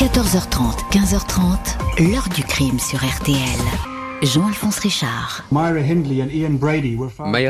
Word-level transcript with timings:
14h30, 0.00 0.88
15h30, 0.92 2.10
l'heure 2.10 2.26
du 2.34 2.42
crime 2.42 2.78
sur 2.78 3.00
RTL. 3.00 3.36
Jean-Alphonse 4.22 4.78
Richard. 4.78 5.44
Myra 5.52 5.80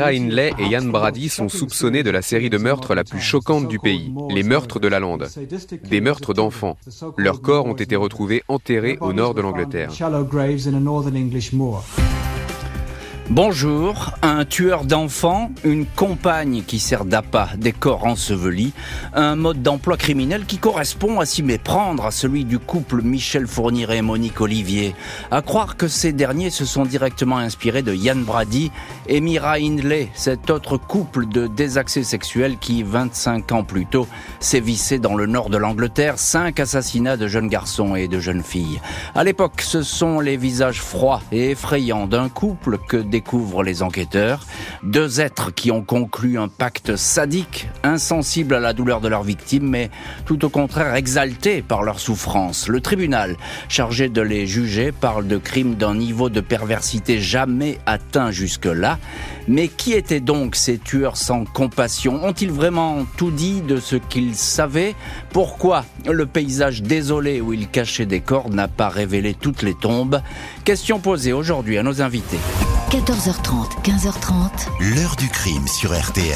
Hindley 0.09 0.51
et 0.59 0.65
Ian 0.65 0.83
Brady 0.83 1.29
sont 1.29 1.47
soupçonnés 1.47 2.03
de 2.03 2.09
la 2.09 2.21
série 2.21 2.49
de 2.49 2.57
meurtres 2.57 2.93
la 2.93 3.05
plus 3.05 3.21
choquante 3.21 3.69
du 3.69 3.79
pays, 3.79 4.13
les 4.31 4.43
meurtres 4.43 4.81
de 4.81 4.89
la 4.89 4.99
lande. 4.99 5.29
Des 5.89 6.01
meurtres 6.01 6.33
d'enfants. 6.33 6.75
Leurs 7.15 7.41
corps 7.41 7.67
ont 7.67 7.73
été 7.73 7.95
retrouvés 7.95 8.43
enterrés 8.49 8.97
au 8.99 9.13
nord 9.13 9.33
de 9.33 9.39
l'Angleterre. 9.39 9.91
Bonjour, 13.33 14.11
un 14.23 14.43
tueur 14.43 14.83
d'enfants, 14.83 15.51
une 15.63 15.85
compagne 15.85 16.63
qui 16.67 16.79
sert 16.79 17.05
d'appât, 17.05 17.47
des 17.57 17.71
corps 17.71 18.05
ensevelis, 18.05 18.73
un 19.13 19.37
mode 19.37 19.63
d'emploi 19.63 19.95
criminel 19.95 20.43
qui 20.45 20.57
correspond 20.57 21.17
à 21.21 21.25
s'y 21.25 21.41
méprendre 21.41 22.05
à 22.05 22.11
celui 22.11 22.43
du 22.43 22.59
couple 22.59 23.01
Michel 23.01 23.47
Fournier 23.47 23.87
et 23.89 24.01
Monique 24.01 24.41
Olivier. 24.41 24.93
À 25.31 25.41
croire 25.41 25.77
que 25.77 25.87
ces 25.87 26.11
derniers 26.11 26.49
se 26.49 26.65
sont 26.65 26.83
directement 26.83 27.37
inspirés 27.37 27.83
de 27.83 27.93
Yann 27.93 28.21
Brady 28.21 28.69
et 29.07 29.21
Mira 29.21 29.53
Hindley, 29.53 30.09
cet 30.13 30.49
autre 30.49 30.75
couple 30.75 31.25
de 31.25 31.47
désaccès 31.47 32.03
sexuels 32.03 32.57
qui, 32.59 32.83
25 32.83 33.53
ans 33.53 33.63
plus 33.63 33.85
tôt, 33.85 34.09
sévissait 34.41 34.99
dans 34.99 35.15
le 35.15 35.25
nord 35.25 35.49
de 35.49 35.55
l'Angleterre, 35.55 36.19
cinq 36.19 36.59
assassinats 36.59 37.15
de 37.15 37.29
jeunes 37.29 37.47
garçons 37.47 37.95
et 37.95 38.09
de 38.09 38.19
jeunes 38.19 38.43
filles. 38.43 38.81
À 39.15 39.23
l'époque, 39.23 39.61
ce 39.61 39.83
sont 39.83 40.19
les 40.19 40.35
visages 40.35 40.81
froids 40.81 41.21
et 41.31 41.51
effrayants 41.51 42.07
d'un 42.07 42.27
couple 42.27 42.77
que 42.89 42.97
découvrent 43.21 43.61
les 43.61 43.83
enquêteurs. 43.83 44.47
Deux 44.81 45.21
êtres 45.21 45.53
qui 45.53 45.69
ont 45.69 45.83
conclu 45.83 46.39
un 46.39 46.47
pacte 46.47 46.95
sadique, 46.95 47.69
insensible 47.83 48.55
à 48.55 48.59
la 48.59 48.73
douleur 48.73 48.99
de 48.99 49.07
leurs 49.07 49.21
victimes, 49.21 49.69
mais 49.69 49.91
tout 50.25 50.43
au 50.43 50.49
contraire 50.49 50.95
exaltés 50.95 51.61
par 51.61 51.83
leur 51.83 51.99
souffrance. 51.99 52.67
Le 52.67 52.81
tribunal, 52.81 53.37
chargé 53.69 54.09
de 54.09 54.21
les 54.21 54.47
juger, 54.47 54.91
parle 54.91 55.27
de 55.27 55.37
crimes 55.37 55.75
d'un 55.75 55.93
niveau 55.93 56.29
de 56.29 56.41
perversité 56.41 57.19
jamais 57.19 57.77
atteint 57.85 58.31
jusque-là. 58.31 58.97
Mais 59.47 59.67
qui 59.67 59.93
étaient 59.93 60.19
donc 60.19 60.55
ces 60.55 60.79
tueurs 60.79 61.17
sans 61.17 61.45
compassion? 61.45 62.23
Ont-ils 62.23 62.51
vraiment 62.51 63.05
tout 63.17 63.31
dit 63.31 63.61
de 63.61 63.79
ce 63.79 63.97
qu'ils 63.97 64.35
savaient? 64.35 64.95
Pourquoi 65.31 65.85
le 66.09 66.25
paysage 66.25 66.81
désolé 66.81 67.39
où 67.39 67.53
ils 67.53 67.67
cachaient 67.67 68.07
des 68.07 68.21
corps 68.21 68.49
n'a 68.49 68.67
pas 68.67 68.89
révélé 68.89 69.35
toutes 69.35 69.61
les 69.61 69.75
tombes? 69.75 70.21
Question 70.65 70.97
posée 70.99 71.33
aujourd'hui 71.33 71.77
à 71.77 71.83
nos 71.83 72.01
invités. 72.01 72.39
14h30, 72.91 73.83
15h30. 73.85 74.67
L'heure 74.81 75.15
du 75.15 75.29
crime 75.29 75.65
sur 75.65 75.97
RTL. 75.97 76.35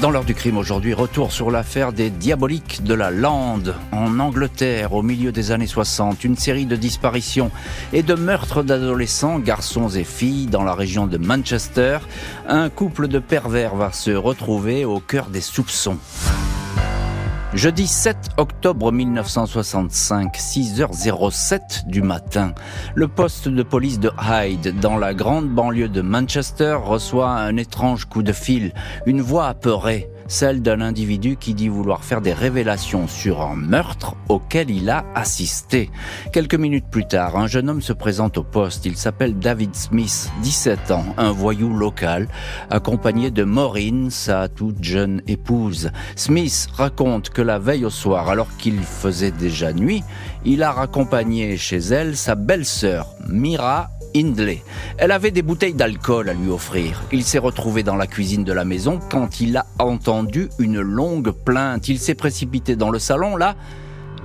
Dans 0.00 0.10
l'heure 0.10 0.24
du 0.24 0.34
crime 0.34 0.56
aujourd'hui, 0.56 0.94
retour 0.94 1.30
sur 1.30 1.52
l'affaire 1.52 1.92
des 1.92 2.10
diaboliques 2.10 2.82
de 2.82 2.92
la 2.92 3.12
Lande 3.12 3.76
en 3.92 4.18
Angleterre 4.18 4.94
au 4.94 5.02
milieu 5.02 5.30
des 5.30 5.52
années 5.52 5.68
60. 5.68 6.24
Une 6.24 6.36
série 6.36 6.66
de 6.66 6.74
disparitions 6.74 7.52
et 7.92 8.02
de 8.02 8.14
meurtres 8.14 8.64
d'adolescents, 8.64 9.38
garçons 9.38 9.88
et 9.90 10.02
filles 10.02 10.48
dans 10.48 10.64
la 10.64 10.74
région 10.74 11.06
de 11.06 11.18
Manchester. 11.18 11.98
Un 12.48 12.68
couple 12.68 13.06
de 13.06 13.20
pervers 13.20 13.76
va 13.76 13.92
se 13.92 14.10
retrouver 14.10 14.84
au 14.84 14.98
cœur 14.98 15.26
des 15.26 15.40
soupçons. 15.40 15.98
Jeudi 17.52 17.88
7 17.88 18.16
octobre 18.36 18.92
1965, 18.92 20.36
6h07 20.36 21.88
du 21.88 22.00
matin, 22.00 22.54
le 22.94 23.08
poste 23.08 23.48
de 23.48 23.64
police 23.64 23.98
de 23.98 24.12
Hyde, 24.22 24.78
dans 24.78 24.96
la 24.96 25.14
grande 25.14 25.48
banlieue 25.48 25.88
de 25.88 26.00
Manchester, 26.00 26.78
reçoit 26.80 27.30
un 27.30 27.56
étrange 27.56 28.04
coup 28.04 28.22
de 28.22 28.32
fil. 28.32 28.72
Une 29.04 29.20
voix 29.20 29.48
apeurée 29.48 30.08
celle 30.30 30.62
d'un 30.62 30.80
individu 30.80 31.36
qui 31.36 31.54
dit 31.54 31.68
vouloir 31.68 32.04
faire 32.04 32.20
des 32.20 32.32
révélations 32.32 33.08
sur 33.08 33.42
un 33.42 33.56
meurtre 33.56 34.14
auquel 34.28 34.70
il 34.70 34.88
a 34.88 35.04
assisté. 35.14 35.90
Quelques 36.32 36.54
minutes 36.54 36.86
plus 36.88 37.06
tard, 37.06 37.36
un 37.36 37.48
jeune 37.48 37.68
homme 37.68 37.82
se 37.82 37.92
présente 37.92 38.38
au 38.38 38.44
poste. 38.44 38.86
Il 38.86 38.96
s'appelle 38.96 39.38
David 39.38 39.74
Smith, 39.74 40.30
17 40.42 40.92
ans, 40.92 41.04
un 41.18 41.32
voyou 41.32 41.76
local, 41.76 42.28
accompagné 42.70 43.32
de 43.32 43.42
Maureen, 43.42 44.10
sa 44.10 44.48
toute 44.48 44.82
jeune 44.82 45.20
épouse. 45.26 45.90
Smith 46.14 46.68
raconte 46.74 47.30
que 47.30 47.42
la 47.42 47.58
veille 47.58 47.84
au 47.84 47.90
soir, 47.90 48.28
alors 48.28 48.56
qu'il 48.56 48.78
faisait 48.78 49.32
déjà 49.32 49.72
nuit, 49.72 50.04
il 50.44 50.62
a 50.62 50.70
raccompagné 50.70 51.56
chez 51.56 51.78
elle 51.78 52.16
sa 52.16 52.36
belle-sœur, 52.36 53.08
Mira 53.28 53.90
Elle 54.98 55.12
avait 55.12 55.30
des 55.30 55.42
bouteilles 55.42 55.74
d'alcool 55.74 56.28
à 56.28 56.34
lui 56.34 56.50
offrir. 56.50 57.02
Il 57.12 57.24
s'est 57.24 57.38
retrouvé 57.38 57.82
dans 57.82 57.96
la 57.96 58.06
cuisine 58.06 58.44
de 58.44 58.52
la 58.52 58.64
maison 58.64 58.98
quand 59.10 59.40
il 59.40 59.56
a 59.56 59.66
entendu 59.78 60.48
une 60.58 60.80
longue 60.80 61.30
plainte. 61.30 61.88
Il 61.88 61.98
s'est 61.98 62.14
précipité 62.14 62.76
dans 62.76 62.90
le 62.90 62.98
salon. 62.98 63.36
Là, 63.36 63.56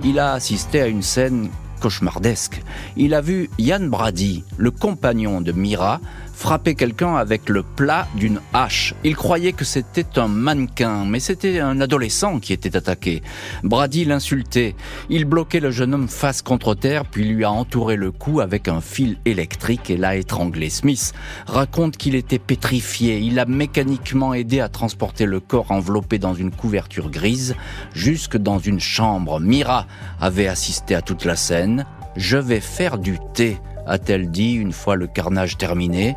il 0.04 0.18
a 0.18 0.32
assisté 0.32 0.80
à 0.80 0.86
une 0.86 1.02
scène 1.02 1.48
cauchemardesque. 1.80 2.62
Il 2.96 3.14
a 3.14 3.20
vu 3.20 3.50
Yann 3.58 3.88
Brady, 3.88 4.44
le 4.56 4.70
compagnon 4.70 5.40
de 5.40 5.52
Mira, 5.52 6.00
frapper 6.36 6.74
quelqu'un 6.74 7.16
avec 7.16 7.48
le 7.48 7.62
plat 7.62 8.06
d'une 8.14 8.40
hache. 8.52 8.94
Il 9.04 9.16
croyait 9.16 9.54
que 9.54 9.64
c'était 9.64 10.18
un 10.18 10.28
mannequin, 10.28 11.06
mais 11.06 11.18
c'était 11.18 11.60
un 11.60 11.80
adolescent 11.80 12.40
qui 12.40 12.52
était 12.52 12.76
attaqué. 12.76 13.22
Brady 13.64 14.04
l'insultait. 14.04 14.76
Il 15.08 15.24
bloquait 15.24 15.60
le 15.60 15.70
jeune 15.70 15.94
homme 15.94 16.08
face 16.08 16.42
contre 16.42 16.74
terre, 16.74 17.06
puis 17.06 17.24
lui 17.24 17.42
a 17.42 17.50
entouré 17.50 17.96
le 17.96 18.12
cou 18.12 18.40
avec 18.40 18.68
un 18.68 18.82
fil 18.82 19.16
électrique 19.24 19.88
et 19.88 19.96
l'a 19.96 20.16
étranglé. 20.16 20.68
Smith 20.68 21.14
raconte 21.46 21.96
qu'il 21.96 22.14
était 22.14 22.38
pétrifié. 22.38 23.18
Il 23.18 23.38
a 23.38 23.46
mécaniquement 23.46 24.34
aidé 24.34 24.60
à 24.60 24.68
transporter 24.68 25.24
le 25.24 25.40
corps 25.40 25.70
enveloppé 25.70 26.18
dans 26.18 26.34
une 26.34 26.50
couverture 26.50 27.10
grise 27.10 27.56
jusque 27.94 28.36
dans 28.36 28.58
une 28.58 28.80
chambre. 28.80 29.40
Mira 29.40 29.86
avait 30.20 30.48
assisté 30.48 30.94
à 30.94 31.00
toute 31.00 31.24
la 31.24 31.36
scène. 31.36 31.86
Je 32.16 32.36
vais 32.36 32.60
faire 32.60 32.98
du 32.98 33.18
thé 33.32 33.58
a-t-elle 33.86 34.30
dit 34.30 34.54
une 34.54 34.72
fois 34.72 34.96
le 34.96 35.06
carnage 35.06 35.56
terminé. 35.56 36.16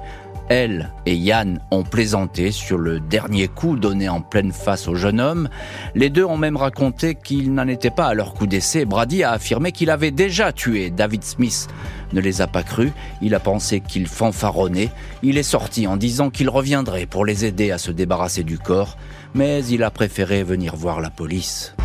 Elle 0.49 0.91
et 1.05 1.15
Yann 1.15 1.59
ont 1.69 1.83
plaisanté 1.83 2.51
sur 2.51 2.79
le 2.79 2.99
dernier 2.99 3.47
coup 3.47 3.75
donné 3.75 4.09
en 4.09 4.19
pleine 4.19 4.51
face 4.51 4.87
au 4.87 4.95
jeune 4.95 5.21
homme. 5.21 5.47
Les 5.93 6.09
deux 6.09 6.25
ont 6.25 6.37
même 6.37 6.57
raconté 6.57 7.13
qu'ils 7.13 7.53
n'en 7.53 7.67
étaient 7.67 7.91
pas 7.91 8.07
à 8.07 8.13
leur 8.15 8.33
coup 8.33 8.47
d'essai. 8.47 8.83
Brady 8.83 9.23
a 9.23 9.31
affirmé 9.31 9.71
qu'il 9.71 9.91
avait 9.91 10.09
déjà 10.09 10.51
tué 10.51 10.89
David 10.89 11.23
Smith. 11.23 11.67
Ne 12.13 12.19
les 12.19 12.41
a 12.41 12.47
pas 12.47 12.63
crus. 12.63 12.91
Il 13.21 13.35
a 13.35 13.39
pensé 13.39 13.79
qu'il 13.79 14.07
fanfaronnait. 14.07 14.89
Il 15.21 15.37
est 15.37 15.43
sorti 15.43 15.85
en 15.85 15.97
disant 15.97 16.31
qu'il 16.31 16.49
reviendrait 16.49 17.05
pour 17.05 17.25
les 17.25 17.45
aider 17.45 17.69
à 17.69 17.77
se 17.77 17.91
débarrasser 17.91 18.43
du 18.43 18.57
corps. 18.57 18.97
Mais 19.35 19.63
il 19.65 19.83
a 19.83 19.91
préféré 19.91 20.43
venir 20.43 20.75
voir 20.75 20.99
la 20.99 21.11
police. 21.11 21.75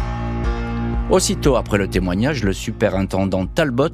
Aussitôt 1.10 1.56
après 1.56 1.76
le 1.76 1.87
témoignage, 1.87 2.42
le 2.42 2.54
superintendant 2.54 3.44
Talbot 3.47 3.91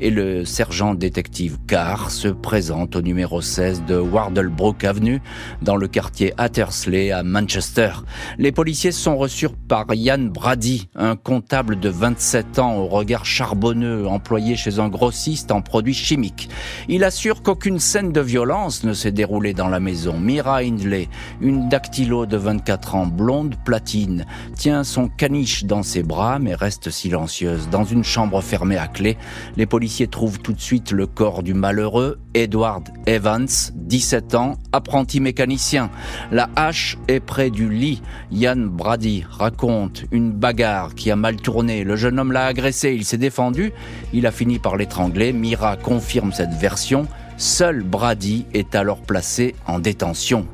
et 0.00 0.08
le 0.08 0.46
sergent 0.46 0.94
détective 0.94 1.58
Carr 1.66 2.10
se 2.10 2.28
présentent 2.28 2.96
au 2.96 3.02
numéro 3.02 3.42
16 3.42 3.84
de 3.86 3.98
Wardlebrook 3.98 4.82
Avenue, 4.82 5.20
dans 5.60 5.76
le 5.76 5.88
quartier 5.88 6.32
Hattersley 6.38 7.12
à 7.12 7.22
Manchester. 7.22 7.90
Les 8.38 8.50
policiers 8.50 8.92
sont 8.92 9.18
reçus 9.18 9.50
par 9.68 9.84
Ian 9.92 10.18
Brady, 10.18 10.88
un 10.96 11.16
comptable 11.16 11.78
de 11.78 11.90
27 11.90 12.58
ans 12.58 12.76
au 12.76 12.86
regard 12.86 13.26
charbonneux, 13.26 14.08
employé 14.08 14.56
chez 14.56 14.78
un 14.78 14.88
grossiste 14.88 15.52
en 15.52 15.60
produits 15.60 15.92
chimiques. 15.92 16.48
Il 16.88 17.04
assure 17.04 17.42
qu'aucune 17.42 17.78
scène 17.78 18.10
de 18.10 18.22
violence 18.22 18.84
ne 18.84 18.94
s'est 18.94 19.12
déroulée 19.12 19.52
dans 19.52 19.68
la 19.68 19.80
maison. 19.80 20.18
Mira 20.18 20.60
Hindley, 20.60 21.08
une 21.42 21.68
dactylo 21.68 22.24
de 22.24 22.38
24 22.38 22.94
ans, 22.94 23.06
blonde 23.06 23.54
platine, 23.66 24.24
tient 24.56 24.82
son 24.82 25.08
caniche 25.08 25.66
dans 25.66 25.82
ses 25.82 26.02
bras, 26.02 26.38
mais 26.38 26.53
reste 26.54 26.90
silencieuse. 26.90 27.68
Dans 27.70 27.84
une 27.84 28.04
chambre 28.04 28.40
fermée 28.40 28.78
à 28.78 28.86
clé, 28.86 29.16
les 29.56 29.66
policiers 29.66 30.08
trouvent 30.08 30.40
tout 30.40 30.52
de 30.52 30.60
suite 30.60 30.92
le 30.92 31.06
corps 31.06 31.42
du 31.42 31.54
malheureux 31.54 32.18
Edward 32.34 32.88
Evans, 33.06 33.48
17 33.74 34.34
ans, 34.34 34.56
apprenti 34.72 35.20
mécanicien. 35.20 35.90
La 36.32 36.50
hache 36.56 36.98
est 37.08 37.20
près 37.20 37.50
du 37.50 37.68
lit. 37.68 38.02
Yann 38.30 38.68
Brady 38.68 39.24
raconte 39.28 40.04
une 40.10 40.32
bagarre 40.32 40.94
qui 40.94 41.10
a 41.10 41.16
mal 41.16 41.36
tourné. 41.36 41.84
Le 41.84 41.96
jeune 41.96 42.18
homme 42.18 42.32
l'a 42.32 42.46
agressé, 42.46 42.94
il 42.94 43.04
s'est 43.04 43.18
défendu, 43.18 43.72
il 44.12 44.26
a 44.26 44.30
fini 44.30 44.58
par 44.58 44.76
l'étrangler. 44.76 45.32
Mira 45.32 45.76
confirme 45.76 46.32
cette 46.32 46.54
version. 46.54 47.06
Seul 47.36 47.82
Brady 47.82 48.46
est 48.54 48.74
alors 48.74 49.00
placé 49.00 49.54
en 49.66 49.78
détention. 49.78 50.46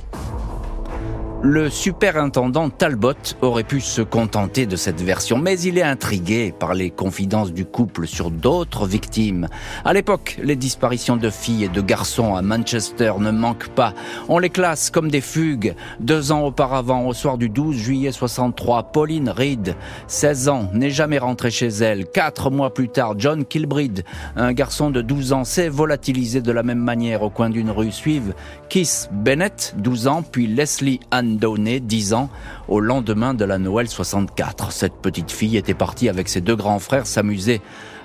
Le 1.43 1.71
superintendant 1.71 2.69
Talbot 2.69 3.15
aurait 3.41 3.65
pu 3.65 3.81
se 3.81 4.03
contenter 4.03 4.67
de 4.67 4.77
cette 4.77 5.01
version, 5.01 5.39
mais 5.39 5.59
il 5.59 5.79
est 5.79 5.83
intrigué 5.83 6.53
par 6.53 6.75
les 6.75 6.91
confidences 6.91 7.55
du 7.55 7.65
couple 7.65 8.07
sur 8.07 8.31
d'autres 8.31 8.87
victimes. 8.87 9.49
À 9.87 9.95
l'époque, 9.95 10.39
les 10.43 10.55
disparitions 10.55 11.17
de 11.17 11.31
filles 11.31 11.65
et 11.65 11.69
de 11.69 11.81
garçons 11.81 12.35
à 12.35 12.43
Manchester 12.43 13.15
ne 13.21 13.31
manquent 13.31 13.71
pas. 13.71 13.95
On 14.29 14.39
les 14.39 14.51
classe 14.51 14.91
comme 14.91 15.11
des 15.11 15.23
fugues. 15.23 15.75
Deux 15.99 16.31
ans 16.31 16.43
auparavant, 16.43 17.07
au 17.07 17.15
soir 17.15 17.39
du 17.39 17.49
12 17.49 17.75
juillet 17.75 18.13
63, 18.13 18.93
Pauline 18.93 19.31
Reed, 19.31 19.77
16 20.09 20.49
ans, 20.51 20.69
n'est 20.75 20.91
jamais 20.91 21.19
rentrée 21.19 21.51
chez 21.51 21.69
elle. 21.69 22.05
Quatre 22.05 22.51
mois 22.51 22.75
plus 22.75 22.91
tard, 22.91 23.15
John 23.17 23.47
Kilbride, 23.47 24.05
un 24.37 24.53
garçon 24.53 24.91
de 24.91 25.01
12 25.01 25.33
ans, 25.33 25.45
s'est 25.45 25.71
volatilisé 25.71 26.43
de 26.43 26.53
la 26.53 26.63
même 26.63 26.81
manière 26.81 27.23
au 27.23 27.31
coin 27.31 27.49
d'une 27.49 27.71
rue. 27.71 27.93
Suivent 27.93 28.35
Keith 28.69 29.09
Bennett, 29.11 29.75
12 29.79 30.07
ans, 30.07 30.23
puis 30.23 30.47
Leslie 30.47 31.01
Ann 31.11 31.30
Downey, 31.37 31.81
10 31.81 32.15
ans, 32.15 32.31
au 32.69 32.81
lendemain 32.81 33.35
de 33.35 33.45
la 33.45 33.59
Noël 33.59 33.89
64. 33.89 34.73
Cette 34.73 34.95
petite 34.95 35.31
fille 35.31 35.57
était 35.57 35.75
partie 35.75 36.09
avec 36.09 36.29
ses 36.29 36.41
deux 36.41 36.57
grands 36.57 36.79
frères 36.79 37.07
s'amuser 37.07 37.61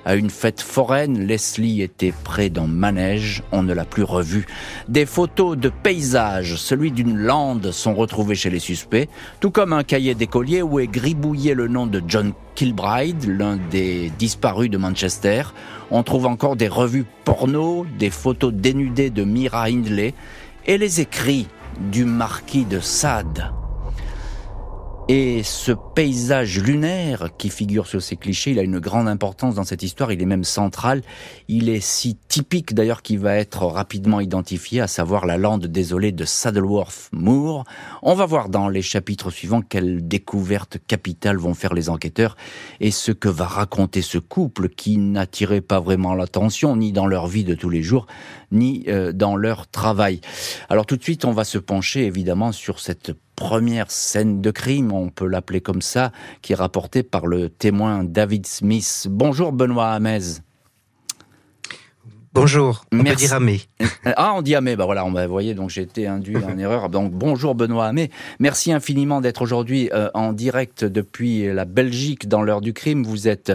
à 0.06 0.16
une 0.16 0.30
fête 0.30 0.62
foraine. 0.62 1.25
Leslie 1.25 1.81
était 1.81 2.13
près 2.24 2.50
d'un 2.50 2.68
manège. 2.68 3.44
On 3.51 3.63
ne 3.63 3.74
l'a 3.74 3.86
plus 3.86 4.04
revu. 4.04 4.45
Des 4.88 5.06
photos 5.06 5.57
de 5.57 5.69
paysages, 5.69 6.56
celui 6.56 6.92
d'une 6.92 7.18
lande, 7.18 7.72
sont 7.72 7.95
retrouvées 7.95 8.36
chez 8.36 8.50
les 8.50 8.60
suspects, 8.60 9.10
tout 9.39 9.51
comme 9.51 9.74
un 9.74 9.83
cahier 9.83 10.16
d'écolier 10.16 10.62
où 10.62 10.80
est 10.80 10.88
gribouillé 10.88 11.56
le 11.56 11.68
nom 11.68 11.88
de 11.88 12.01
John 12.07 12.33
Kilbride, 12.54 13.25
l'un 13.27 13.57
des 13.72 14.12
disparus 14.18 14.69
de 14.69 14.77
Manchester. 14.77 15.44
On 15.92 16.04
trouve 16.04 16.27
encore 16.27 16.56
des 16.56 16.68
revues 16.68 17.06
porno, 17.25 17.86
des 17.98 18.12
photos 18.12 18.54
dénudées 18.54 19.10
de 19.10 19.24
Mira 19.24 19.63
Hindley 19.63 20.13
et 20.68 20.77
les 20.77 21.01
écrits 21.01 21.48
du 21.80 22.06
marquis 22.06 22.66
de 22.66 22.80
Sade. 22.80 23.51
Et 25.07 25.44
ce 25.44 25.72
paysage 25.72 26.60
lunaire 26.60 27.30
qui 27.38 27.51
figure 27.51 27.86
sur 27.86 28.01
ces 28.01 28.16
clichés, 28.16 28.51
il 28.51 28.60
a 28.60 28.63
une 28.63 28.80
grande 28.80 29.07
importance 29.07 29.54
dans 29.54 29.63
cette 29.63 29.83
histoire, 29.83 30.12
il 30.12 30.19
est 30.19 30.25
même 30.25 30.44
central. 30.44 31.04
Il 31.48 31.69
est 31.69 31.80
si 31.80 32.18
typique 32.27 32.74
d'ailleurs 32.74 33.04
qu'il 33.04 33.19
va 33.19 33.36
être 33.36 33.66
rapidement 33.66 34.19
identifié, 34.19 34.81
à 34.81 34.88
savoir 34.88 35.27
la 35.27 35.38
lande 35.38 35.68
désolée 35.68 36.12
de 36.12 36.25
Saddleworth 36.25 37.10
Moor. 37.12 37.66
On 38.01 38.16
va 38.16 38.25
voir 38.25 38.50
dans 38.50 38.68
les 38.68 38.81
chapitres 38.81 39.30
suivants 39.30 39.62
quelles 39.62 40.07
découvertes 40.07 40.80
capitales 40.88 41.38
vont 41.38 41.54
faire 41.54 41.75
les 41.75 41.89
enquêteurs 41.92 42.36
et 42.80 42.89
ce 42.89 43.12
que 43.12 43.30
va 43.30 43.45
raconter 43.45 44.01
ce 44.01 44.18
couple 44.18 44.69
qui 44.69 44.98
n'attirait 44.98 45.62
pas 45.62 45.80
vraiment 45.80 46.16
l'attention, 46.16 46.75
ni 46.75 46.92
dans 46.92 47.06
leur 47.06 47.27
vie 47.27 47.44
de 47.44 47.54
tous 47.54 47.69
les 47.69 47.83
jours, 47.83 48.07
ni 48.51 48.86
euh, 48.88 49.12
dans 49.12 49.36
leur 49.36 49.68
travail. 49.68 50.21
Alors 50.69 50.86
tout 50.86 50.97
de 50.97 51.03
suite, 51.03 51.25
on 51.25 51.31
va 51.31 51.44
se 51.44 51.57
pencher 51.57 52.06
évidemment 52.06 52.51
sur 52.51 52.80
cette 52.80 53.13
première 53.36 53.92
scène 53.92 54.42
de 54.42 54.51
crime, 54.51 54.92
on 54.92 55.09
peut 55.09 55.27
l'appeler 55.27 55.62
comme 55.62 55.81
ça, 55.81 56.12
qui 56.42 56.53
est 56.53 56.56
rapportée 56.56 57.03
par 57.03 57.27
le 57.27 57.50
témoin 57.50 58.03
David 58.03 58.45
Smith. 58.45 59.07
Bonjour 59.09 59.51
Benoît 59.51 59.92
Hamez. 59.92 60.39
Bonjour, 62.36 62.83
on 62.92 63.01
peut 63.01 63.15
dire 63.15 63.33
Amé. 63.33 63.62
Ah, 64.03 64.33
on 64.36 64.42
dit 64.42 64.56
Amé, 64.56 64.75
bah 64.75 64.83
voilà, 64.83 65.06
on 65.06 65.27
voyez, 65.27 65.53
donc 65.53 65.69
j'ai 65.69 65.83
été 65.83 66.06
induit 66.06 66.36
en 66.36 66.57
erreur. 66.59 66.89
Donc 66.89 67.13
bonjour 67.13 67.56
Benoît 67.56 67.86
Amé, 67.86 68.12
merci 68.39 68.74
infiniment 68.74 69.21
d'être 69.21 69.41
aujourd'hui 69.41 69.89
euh, 69.94 70.09
en 70.13 70.33
direct 70.33 70.83
depuis 70.83 71.48
la 71.53 71.63
Belgique 71.63 72.27
dans 72.27 72.41
l'heure 72.41 72.59
du 72.59 72.74
crime. 72.74 73.03
Vous 73.03 73.30
êtes 73.30 73.53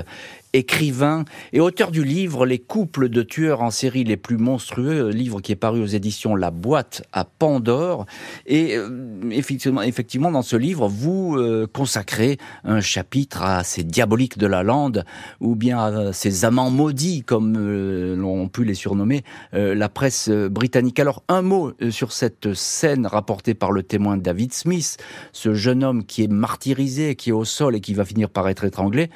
écrivain 0.52 1.25
et 1.52 1.61
auteur 1.61 1.91
du 1.91 2.05
livre 2.05 2.47
Les 2.47 2.58
couples 2.58 3.08
de 3.08 3.23
tueurs 3.23 3.62
en 3.62 3.70
série 3.70 4.05
les 4.05 4.17
plus 4.17 4.37
monstrueux, 4.37 5.11
livre 5.11 5.41
qui 5.41 5.52
est 5.52 5.56
paru 5.56 5.82
aux 5.82 5.87
éditions 5.87 6.35
La 6.35 6.50
Boîte 6.50 7.02
à 7.12 7.25
Pandore. 7.25 8.06
Et 8.47 8.76
euh, 8.76 8.88
effectivement, 9.31 9.82
effectivement, 9.82 10.31
dans 10.31 10.43
ce 10.43 10.56
livre, 10.56 10.88
vous 10.88 11.37
euh, 11.37 11.67
consacrez 11.73 12.38
un 12.64 12.81
chapitre 12.81 13.43
à 13.43 13.64
ces 13.64 13.85
diaboliques 13.85 14.38
de 14.38 14.47
la 14.47 14.62
lande 14.62 15.05
ou 15.41 15.55
bien 15.55 15.79
à 15.79 16.12
ces 16.12 16.44
amants 16.44 16.70
maudits, 16.70 17.23
comme 17.23 17.56
euh, 17.56 18.17
l'ont 18.17 18.49
pu 18.49 18.64
les 18.64 18.75
surnommer 18.75 19.23
la 19.52 19.88
presse 19.88 20.29
britannique. 20.29 20.99
Alors, 20.99 21.23
un 21.29 21.43
mot 21.43 21.73
sur 21.91 22.12
cette 22.12 22.55
scène 22.55 23.06
rapportée 23.06 23.55
par 23.55 23.73
le 23.73 23.82
témoin 23.82 24.17
David 24.17 24.52
Smith, 24.52 24.97
ce 25.32 25.55
jeune 25.55 25.85
homme 25.85 26.05
qui 26.05 26.25
est 26.25 26.31
martyrisé, 26.31 27.14
qui 27.14 27.31
est 27.31 27.32
au 27.32 27.44
sol 27.44 27.76
et 27.76 27.81
qui 27.81 27.94
va 27.94 28.05
finir 28.05 28.31
par 28.31 28.49
être 28.49 28.64
étranglé 28.64 29.11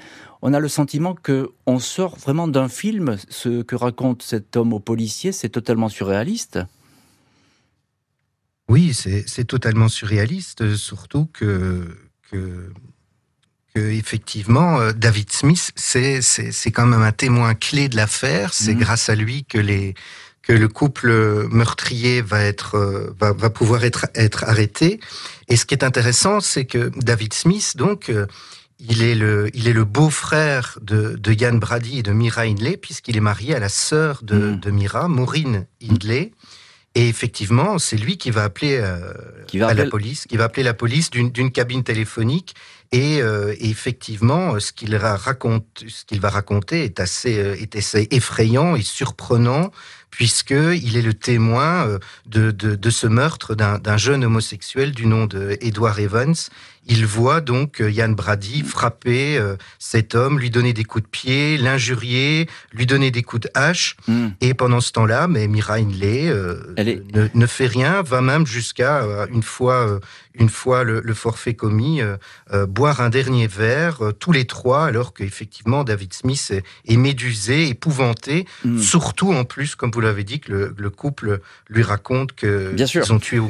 on 0.45 0.53
a 0.53 0.61
le 0.61 0.69
sentiment 0.69 1.15
que 1.15 1.49
on 1.65 1.79
sort 1.79 2.17
vraiment 2.19 2.47
d'un 2.47 2.69
film. 2.69 3.17
Ce 3.31 3.63
que 3.63 3.75
raconte 3.75 4.23
cet 4.23 4.57
homme 4.57 4.75
au 4.75 4.79
policier, 4.79 5.33
c'est 5.33 5.49
totalement 5.49 5.89
surréaliste. 5.89 6.59
Oui, 8.69 8.93
c'est 8.93 9.45
totalement 9.45 9.89
surréaliste, 9.89 10.77
surtout 10.77 11.29
que, 11.33 11.97
que, 12.31 12.71
effectivement, 13.75 14.81
euh, 14.81 14.93
David 14.93 15.33
Smith, 15.33 15.73
c'est 15.77 16.71
quand 16.73 16.87
même 16.87 17.03
un 17.03 17.13
témoin 17.13 17.55
clé 17.55 17.89
de 17.89 17.97
l'affaire. 17.97 18.53
C'est 18.53 18.75
mhm. 18.75 18.81
grâce 18.81 19.09
à 19.09 19.15
lui 19.15 19.45
que 19.45 19.59
les 19.59 19.95
que 20.43 20.53
le 20.53 20.69
couple 20.69 21.49
meurtrier 21.49 22.21
va 22.21 22.45
être 22.45 22.75
euh, 22.75 23.15
va, 23.19 23.33
va 23.33 23.49
pouvoir 23.49 23.83
être 23.85 24.07
être 24.15 24.45
arrêté. 24.45 25.01
Et 25.49 25.57
ce 25.57 25.65
qui 25.65 25.75
est 25.75 25.85
intéressant, 25.85 26.41
c'est 26.41 26.67
que 26.67 26.91
David 26.97 27.33
Smith, 27.33 27.79
donc, 27.79 28.11
euh, 28.11 28.27
il 28.89 29.03
est 29.03 29.15
le, 29.15 29.51
il 29.55 29.69
est 29.69 29.73
le 29.73 29.85
beau-frère 29.85 30.79
de, 30.83 31.17
de 31.17 31.33
Yann 31.33 31.59
Brady 31.59 31.99
et 31.99 32.03
de 32.03 32.13
Mira 32.13 32.43
Hindley, 32.43 32.77
puisqu'il 32.77 33.17
est 33.17 33.21
marié 33.21 33.55
à 33.55 33.59
la 33.59 33.69
sœur 33.69 34.21
de, 34.23 34.37
mm. 34.37 34.61
de 34.61 34.71
Mira, 34.71 35.09
Maureen 35.09 35.67
Hindley. 35.83 36.33
Et 36.97 37.09
effectivement, 37.09 37.79
c'est 37.79 37.97
lui 37.97 38.19
qui 38.19 38.31
va 38.31 38.45
appeler 38.45 38.79
euh, 38.81 39.13
qui 39.49 39.59
va 39.59 39.75
la 39.75 39.87
police, 39.87 40.27
qui 40.27 40.37
va 40.37 40.45
appeler 40.45 40.63
la 40.63 40.75
police 40.75 41.11
d'une 41.11 41.51
cabine 41.51 41.83
téléphonique. 41.83 42.55
Et, 42.93 43.21
euh, 43.21 43.53
et 43.59 43.69
effectivement, 43.69 44.61
ce 44.61 44.71
qu'il 44.71 44.95
raconte, 44.95 45.85
ce 45.89 46.05
qu'il 46.05 46.21
va 46.21 46.31
raconter 46.31 46.85
est 46.85 47.01
assez, 47.01 47.39
euh, 47.39 47.61
est 47.61 47.75
assez 47.75 48.07
effrayant 48.13 48.77
et 48.77 48.83
surprenant, 48.83 49.73
puisqu'il 50.15 50.97
est 50.97 51.03
le 51.03 51.13
témoin 51.13 51.89
euh, 51.89 51.99
de, 52.27 52.53
de, 52.53 52.77
de 52.77 52.91
ce 52.91 53.09
meurtre 53.09 53.57
d'un 53.57 53.97
jeune 53.97 54.25
homosexuel 54.25 54.93
du 54.93 55.07
nom 55.07 55.27
de 55.27 55.59
Edward 55.61 55.99
Evans. 55.99 56.37
Il 56.87 57.05
voit 57.05 57.41
donc 57.41 57.83
Yann 57.85 58.13
euh, 58.13 58.15
Brady 58.15 58.63
frapper 58.63 59.39
euh, 59.39 59.57
cet 59.81 60.15
homme, 60.15 60.39
lui 60.39 60.51
donner 60.51 60.73
des 60.73 60.85
coups 60.85 61.03
de 61.03 61.09
pied, 61.09 61.57
l'injurier, 61.57 62.49
lui 62.73 62.87
donner 62.87 63.11
des 63.11 63.23
coups 63.23 63.43
de 63.43 63.51
hache. 63.55 63.97
Hmm. 64.07 64.29
Et 64.41 64.55
pendant 64.55 64.81
ce 64.81 64.93
temps-là, 64.93 65.27
mais 65.27 65.49
Mira 65.49 65.75
Hindley 65.75 66.33
ne, 66.33 67.29
ne, 67.35 67.47
fait 67.47 67.67
rien, 67.67 68.03
va 68.03 68.21
même 68.21 68.47
jusqu'à 68.47 69.03
une 69.33 69.43
fois 69.43 69.99
une 70.35 70.49
fois 70.49 70.85
le, 70.85 71.15
forfait 71.15 71.55
commis, 71.55 72.01
boire 72.69 73.01
un 73.01 73.09
dernier 73.09 73.47
verre, 73.47 74.13
tous 74.19 74.33
les 74.33 74.47
trois, 74.47 74.85
alors 74.85 75.15
qu'effectivement 75.15 75.85
David 75.85 76.13
Smith 76.13 76.53
est, 76.87 76.97
médusé, 76.97 77.69
épouvanté, 77.69 78.47
hmm. 78.65 78.79
surtout 78.79 79.33
en 79.33 79.45
plus, 79.45 79.75
comme 79.75 79.91
vous 79.91 80.01
l'avez 80.01 80.25
dit, 80.25 80.41
que 80.41 80.75
le, 80.77 80.91
couple 80.91 81.41
lui 81.69 81.83
raconte 81.83 82.33
qu'ils 82.35 83.13
ont 83.13 83.19
tué 83.19 83.41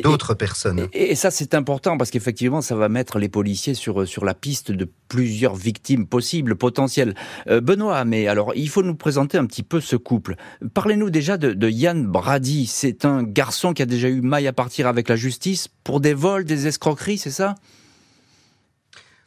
d'autres 0.00 0.34
personnes. 0.34 0.88
Et, 0.92 1.14
ça, 1.14 1.30
c'est 1.30 1.54
important 1.54 1.96
parce 1.96 2.10
qu'effectivement, 2.10 2.60
ça 2.60 2.74
va 2.74 2.88
mettre 2.88 3.18
les 3.18 3.28
policiers 3.28 3.74
sur, 3.74 4.06
sur 4.08 4.24
la 4.24 4.34
piste 4.34 4.72
de 4.72 4.88
plusieurs 5.08 5.54
victimes 5.54 6.06
possibles, 6.06 6.56
potentielles. 6.56 7.14
Euh, 7.48 7.60
Benoît, 7.60 8.04
mais 8.04 8.28
alors, 8.28 8.52
il 8.54 8.68
faut 8.68 8.82
nous 8.82 8.94
présenter 8.94 9.38
un 9.38 9.46
petit 9.46 9.62
peu 9.62 9.80
ce 9.80 9.96
couple. 9.96 10.36
Parlez-nous 10.74 11.10
déjà 11.10 11.36
de, 11.36 11.52
de 11.52 11.68
Yann 11.68 12.06
Brady. 12.06 12.66
C'est 12.66 13.04
un 13.04 13.22
garçon 13.22 13.72
qui 13.72 13.82
a 13.82 13.86
déjà 13.86 14.08
eu 14.08 14.20
maille 14.20 14.46
à 14.46 14.52
partir 14.52 14.86
avec 14.86 15.08
la 15.08 15.16
justice 15.16 15.68
pour 15.84 16.00
des 16.00 16.14
vols, 16.14 16.44
des 16.44 16.66
escroqueries, 16.66 17.18
c'est 17.18 17.30
ça? 17.30 17.54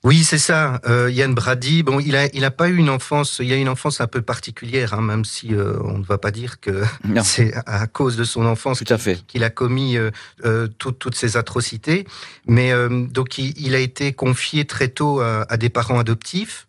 Oui, 0.05 0.23
c'est 0.23 0.37
ça. 0.37 0.79
Euh, 0.85 1.09
Yann 1.09 1.33
Brady, 1.33 1.81
bon, 1.81 1.99
il 1.99 2.15
a, 2.15 2.27
il 2.35 2.45
a 2.45 2.51
pas 2.51 2.69
eu 2.69 2.75
une 2.75 2.91
enfance. 2.91 3.41
Il 3.43 3.51
a 3.51 3.55
une 3.55 3.67
enfance 3.67 4.01
un 4.01 4.05
peu 4.07 4.21
particulière, 4.21 4.93
hein, 4.93 5.01
même 5.01 5.25
si 5.25 5.55
euh, 5.55 5.79
on 5.83 5.97
ne 5.97 6.03
va 6.03 6.19
pas 6.19 6.29
dire 6.29 6.59
que 6.59 6.83
c'est 7.23 7.55
à 7.65 7.87
cause 7.87 8.15
de 8.15 8.23
son 8.23 8.45
enfance 8.45 8.83
qu'il 9.27 9.43
a 9.43 9.49
commis 9.49 9.97
euh, 9.97 10.11
euh 10.45 10.67
toutes 10.77 11.15
ces 11.15 11.37
atrocités. 11.37 12.05
Mais 12.45 12.71
euh, 12.71 13.07
donc, 13.07 13.39
il, 13.39 13.73
a 13.73 13.79
été 13.79 14.13
confié 14.13 14.65
très 14.65 14.89
tôt 14.89 15.21
à, 15.21 15.51
à 15.51 15.57
des 15.57 15.69
parents 15.69 15.97
adoptifs. 15.97 16.67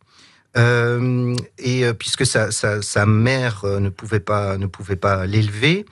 et 0.57 1.85
puisque 1.99 2.25
sa, 2.25 2.51
sa, 2.51 2.81
sa, 2.81 3.05
mère 3.05 3.67
ne 3.67 3.91
pouvait 3.91 4.21
pas 4.21 4.57
ne 4.57 4.67
pouvait 4.67 4.97
pas 4.97 5.27
l'élever, 5.27 5.85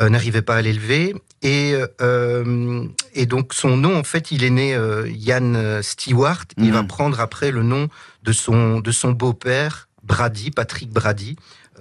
n'arrivait 0.00 0.42
pas 0.42 0.56
à 0.56 0.62
l'élever, 0.62 1.14
et, 1.42 1.74
euh, 2.00 2.86
et 3.14 3.26
donc 3.26 3.54
son 3.54 3.76
nom, 3.76 3.96
en 3.96 4.04
fait, 4.04 4.32
il 4.32 4.44
est 4.44 4.50
né 4.50 4.74
euh, 4.74 5.08
Yann 5.08 5.82
Stewart. 5.82 6.44
Il 6.56 6.72
va 6.72 6.82
mhm. 6.82 6.88
prendre 6.88 7.20
après 7.20 7.50
le 7.50 7.62
nom 7.62 7.88
de 8.24 8.32
son 8.32 8.80
de 8.80 8.90
son 8.90 9.12
beau-père 9.12 9.88
Brady, 10.02 10.50
Patrick 10.50 10.90
Brady, 10.90 11.36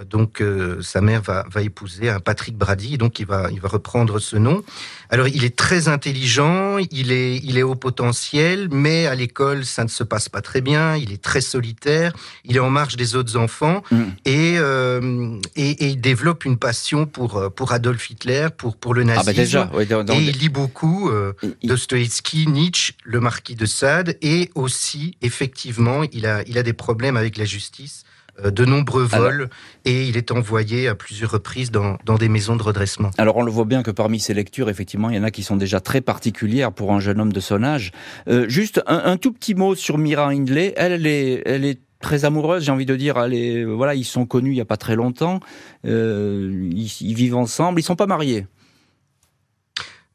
donc 0.06 0.42
euh, 0.42 0.82
sa 0.82 1.02
mère 1.02 1.22
va, 1.22 1.46
va, 1.50 1.62
épouser 1.62 2.10
un 2.10 2.20
Patrick 2.20 2.58
Brady, 2.58 2.98
donc 2.98 3.20
il 3.20 3.26
va, 3.26 3.50
il 3.52 3.60
va 3.60 3.68
reprendre 3.68 4.20
ce 4.20 4.36
nom. 4.36 4.64
Alors 5.10 5.28
il 5.28 5.44
est 5.44 5.56
très 5.56 5.88
intelligent, 5.88 6.78
il 6.78 7.12
est, 7.12 7.38
il 7.38 7.58
est 7.58 7.64
au 7.64 7.76
potentiel, 7.76 8.68
mais 8.72 9.08
à 9.08 9.16
l'école 9.16 9.66
ça 9.66 9.84
ne 9.84 9.90
se 9.90 10.04
passe 10.04 10.30
pas 10.30 10.42
très 10.42 10.62
bien. 10.62 10.96
Il 10.96 11.12
est 11.12 11.22
très 11.22 11.42
solitaire, 11.42 12.14
il 12.46 12.56
est 12.56 12.60
en 12.60 12.70
marge 12.70 12.96
des 12.96 13.16
autres 13.16 13.38
enfants 13.38 13.84
mm. 13.92 14.04
et, 14.26 14.56
euh, 14.58 15.38
et, 15.56 15.70
et, 15.70 15.88
il 15.88 16.02
développe 16.02 16.46
une 16.46 16.58
passion 16.58 17.06
pour 17.06 17.52
pour 17.56 17.72
Adolf 17.72 18.10
Hitler, 18.10 18.48
pour 18.56 18.78
pour 18.78 18.94
le 18.94 19.04
ah, 19.04 19.24
bah, 19.24 19.34
nazisme. 19.34 19.70
et 19.80 20.18
il 20.18 20.38
lit 20.38 20.50
beaucoup 20.50 21.10
euh, 21.10 21.34
Dostoevsky, 21.64 22.48
Nietzsche, 22.48 22.94
le 23.04 23.20
marquis 23.20 23.56
de 23.56 23.66
Sade, 23.66 24.18
et 24.22 24.52
aussi 24.56 25.18
effectivement 25.22 26.04
il 26.12 26.26
a 26.26 26.44
il 26.48 26.58
a 26.58 26.64
des 26.64 26.74
problèmes 26.74 27.18
avec 27.18 27.38
la 27.38 27.46
justice. 27.46 28.04
Euh, 28.44 28.52
de 28.52 28.66
nombreux 28.66 29.04
vols 29.04 29.50
et 29.86 30.08
il 30.08 30.16
est 30.16 30.32
envoyé 30.32 30.88
à 30.88 30.96
plusieurs 30.96 31.32
reprises 31.32 31.72
dans, 31.72 31.98
des 32.20 32.30
maisons 32.30 32.56
de 32.56 32.62
redressement. 32.62 33.10
Alors 33.18 33.38
on 33.38 33.44
le 33.44 33.52
voit 33.52 33.66
bien 33.66 33.82
que 33.82 33.90
parmi 33.90 34.20
ces 34.20 34.34
lectures, 34.34 34.70
effectivement, 34.70 35.10
il 35.10 35.16
y 35.16 35.20
en 35.20 35.24
a 35.24 35.32
qui 35.32 35.42
sont 35.42 35.56
déjà 35.56 35.80
très 35.80 36.02
particulières 36.02 36.72
pour 36.72 36.94
un 36.94 37.00
jeune 37.00 37.20
homme 37.20 37.34
de 37.34 37.40
son 37.40 37.64
âge. 37.64 37.92
Euh, 38.28 38.48
juste 38.48 38.82
un, 38.86 39.18
tout 39.18 39.32
petit 39.32 39.56
mot 39.56 39.74
sur 39.74 39.98
Mira 39.98 40.30
Hindley. 40.30 40.74
Elle, 40.78 41.08
est, 41.08 41.42
elle 41.46 41.66
est 41.66 41.80
très 42.00 42.26
amoureuse, 42.26 42.64
j'ai 42.64 42.72
envie 42.72 42.86
de 42.86 42.96
dire. 42.96 43.18
Elle 43.18 43.34
est, 43.34 43.64
voilà, 43.64 43.96
ils 43.96 44.06
sont 44.06 44.26
connus 44.26 44.52
il 44.52 44.56
n'y 44.56 44.62
a 44.62 44.66
pas 44.66 44.78
très 44.78 44.96
longtemps. 44.96 45.40
Euh, 45.86 46.70
ils, 46.72 46.92
ils, 47.02 47.16
vivent 47.16 47.38
ensemble. 47.38 47.80
Ils 47.80 47.84
sont 47.84 47.96
pas 47.96 48.08
mariés. 48.08 48.46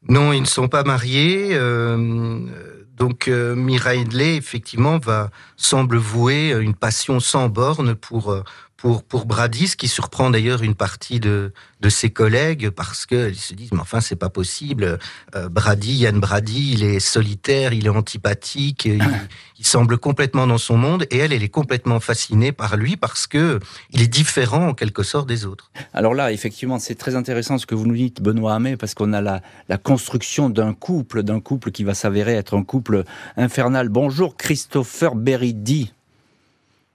Non, 0.07 0.33
ils 0.33 0.41
ne 0.41 0.47
sont 0.47 0.67
pas 0.67 0.83
mariés. 0.83 1.49
Euh, 1.51 2.39
donc 3.03 3.27
Mira 3.27 3.89
Hindley, 3.89 4.37
effectivement, 4.37 4.97
va 4.97 5.29
semble 5.57 5.97
vouer 5.97 6.51
une 6.57 6.73
passion 6.73 7.19
sans 7.19 7.49
borne 7.49 7.95
pour 7.95 8.33
pour, 8.83 9.01
pour 9.01 9.25
Brady, 9.25 9.69
ce 9.69 9.77
qui 9.77 9.87
surprend 9.87 10.29
d'ailleurs 10.29 10.61
une 10.61 10.75
partie 10.75 11.21
de, 11.21 11.53
de 11.79 11.87
ses 11.87 12.09
collègues 12.09 12.69
parce 12.69 13.05
qu'ils 13.05 13.39
se 13.39 13.53
disent 13.53 13.71
mais 13.71 13.79
enfin 13.79 14.01
c'est 14.01 14.17
pas 14.17 14.27
possible. 14.27 14.99
Euh, 15.35 15.47
Brady, 15.47 15.93
Yann 15.93 16.19
Brady, 16.19 16.73
il 16.73 16.83
est 16.83 16.99
solitaire, 16.99 17.71
il 17.71 17.85
est 17.85 17.89
antipathique, 17.89 18.83
il, 18.83 19.01
il, 19.57 19.65
semble 19.65 19.97
complètement 19.97 20.47
dans 20.47 20.57
son 20.57 20.75
monde 20.75 21.05
et 21.11 21.19
elle, 21.19 21.31
elle 21.31 21.43
est 21.43 21.47
complètement 21.47 22.01
fascinée 22.01 22.51
par 22.51 22.75
lui 22.75 22.97
parce 22.97 23.25
que 23.25 23.61
il 23.91 24.01
est 24.01 24.09
différent 24.09 24.67
en 24.67 24.73
quelque 24.73 25.03
sorte 25.03 25.29
des 25.29 25.45
autres. 25.45 25.71
Alors 25.93 26.13
là, 26.13 26.33
effectivement, 26.33 26.77
c'est 26.77 26.95
très 26.95 27.15
intéressant 27.15 27.57
ce 27.57 27.65
que 27.65 27.75
vous 27.75 27.87
nous 27.87 27.95
dites, 27.95 28.21
Benoît 28.21 28.53
Hamé, 28.53 28.75
parce 28.75 28.95
qu'on 28.95 29.13
a 29.13 29.21
la, 29.21 29.41
la 29.69 29.77
construction 29.77 30.49
d'un 30.49 30.73
couple, 30.73 31.23
d'un 31.23 31.39
couple 31.39 31.71
qui 31.71 31.85
va 31.85 31.93
s'avérer 31.93 32.33
être 32.33 32.57
un 32.57 32.65
couple 32.65 33.05
infernal. 33.37 33.87
Bonjour 33.87 34.35
Christopher 34.35 35.15
Beridi. 35.15 35.93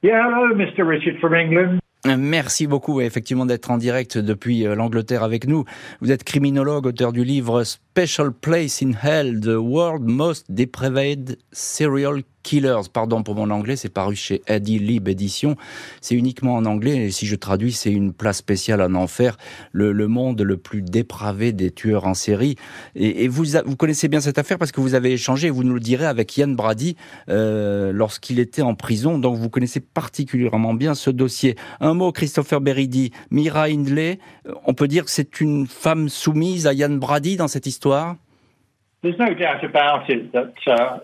Hello, 0.01 0.55
Mr. 0.55 0.87
Richard 0.87 1.19
from 1.21 1.35
England. 1.35 1.81
Merci 2.07 2.69
beaucoup 2.69 3.01
effectivement 3.01 3.47
d'être 3.47 3.71
en 3.73 3.79
direct 3.79 4.17
depuis 4.17 4.65
euh, 4.65 4.77
l'Angleterre 4.77 5.25
avec 5.25 5.49
nous. 5.49 5.65
Vous 6.01 6.13
êtes 6.13 6.23
criminologue, 6.23 6.87
auteur 6.87 7.13
du 7.13 7.25
livre 7.25 7.65
Special 7.99 8.31
Place 8.31 8.81
in 8.81 8.93
Hell, 8.93 9.41
The 9.41 9.59
World 9.59 10.05
Most 10.05 10.47
Depraved 10.49 11.37
Serial 11.51 12.23
Killers, 12.49 12.89
pardon 12.91 13.23
pour 13.23 13.35
mon 13.35 13.51
anglais, 13.51 13.77
c'est 13.77 13.91
paru 13.91 14.17
chez 14.17 14.41
Eddie 14.47 14.79
Lib 14.79 15.07
Édition. 15.07 15.57
C'est 16.01 16.15
uniquement 16.15 16.55
en 16.55 16.65
anglais, 16.65 16.97
et 16.97 17.11
si 17.11 17.27
je 17.27 17.37
traduis, 17.37 17.73
c'est 17.73 17.93
une 17.93 18.15
place 18.15 18.39
spéciale 18.39 18.81
en 18.81 18.95
enfer, 18.95 19.37
le, 19.73 19.93
monde 20.07 20.41
le 20.41 20.57
plus 20.57 20.81
dépravé 20.81 21.53
des 21.53 21.71
tueurs 21.71 22.07
en 22.07 22.15
série. 22.15 22.57
Et, 22.95 23.29
vous, 23.29 23.45
vous 23.67 23.77
connaissez 23.77 24.09
bien 24.09 24.21
cette 24.21 24.39
affaire 24.39 24.57
parce 24.57 24.73
que 24.73 24.81
vous 24.81 24.95
avez 24.95 25.13
échangé, 25.13 25.51
vous 25.51 25.63
nous 25.63 25.75
le 25.75 25.81
direz, 25.81 26.07
avec 26.07 26.35
Yann 26.39 26.57
Brady 26.57 26.97
euh, 27.29 27.93
lorsqu'il 27.93 28.39
était 28.39 28.63
en 28.63 28.75
prison, 28.75 29.19
donc 29.19 29.37
vous 29.37 29.51
connaissez 29.51 29.81
particulièrement 29.81 30.73
bien 30.73 30.95
ce 30.95 31.11
dossier. 31.11 31.55
Un 31.81 31.93
mot, 31.93 32.13
Christopher 32.13 32.63
Beridi, 32.63 33.11
Mira 33.31 33.65
Hindley, 33.65 34.21
on 34.65 34.75
peut 34.75 34.89
dire 34.89 35.05
que 35.05 35.11
c'est 35.11 35.41
une 35.41 35.67
femme 35.67 36.09
soumise 36.09 36.67
à 36.67 36.73
Yann 36.73 36.99
Brady 36.99 37.37
dans 37.37 37.49
cette 37.49 37.67
histoire? 37.67 38.17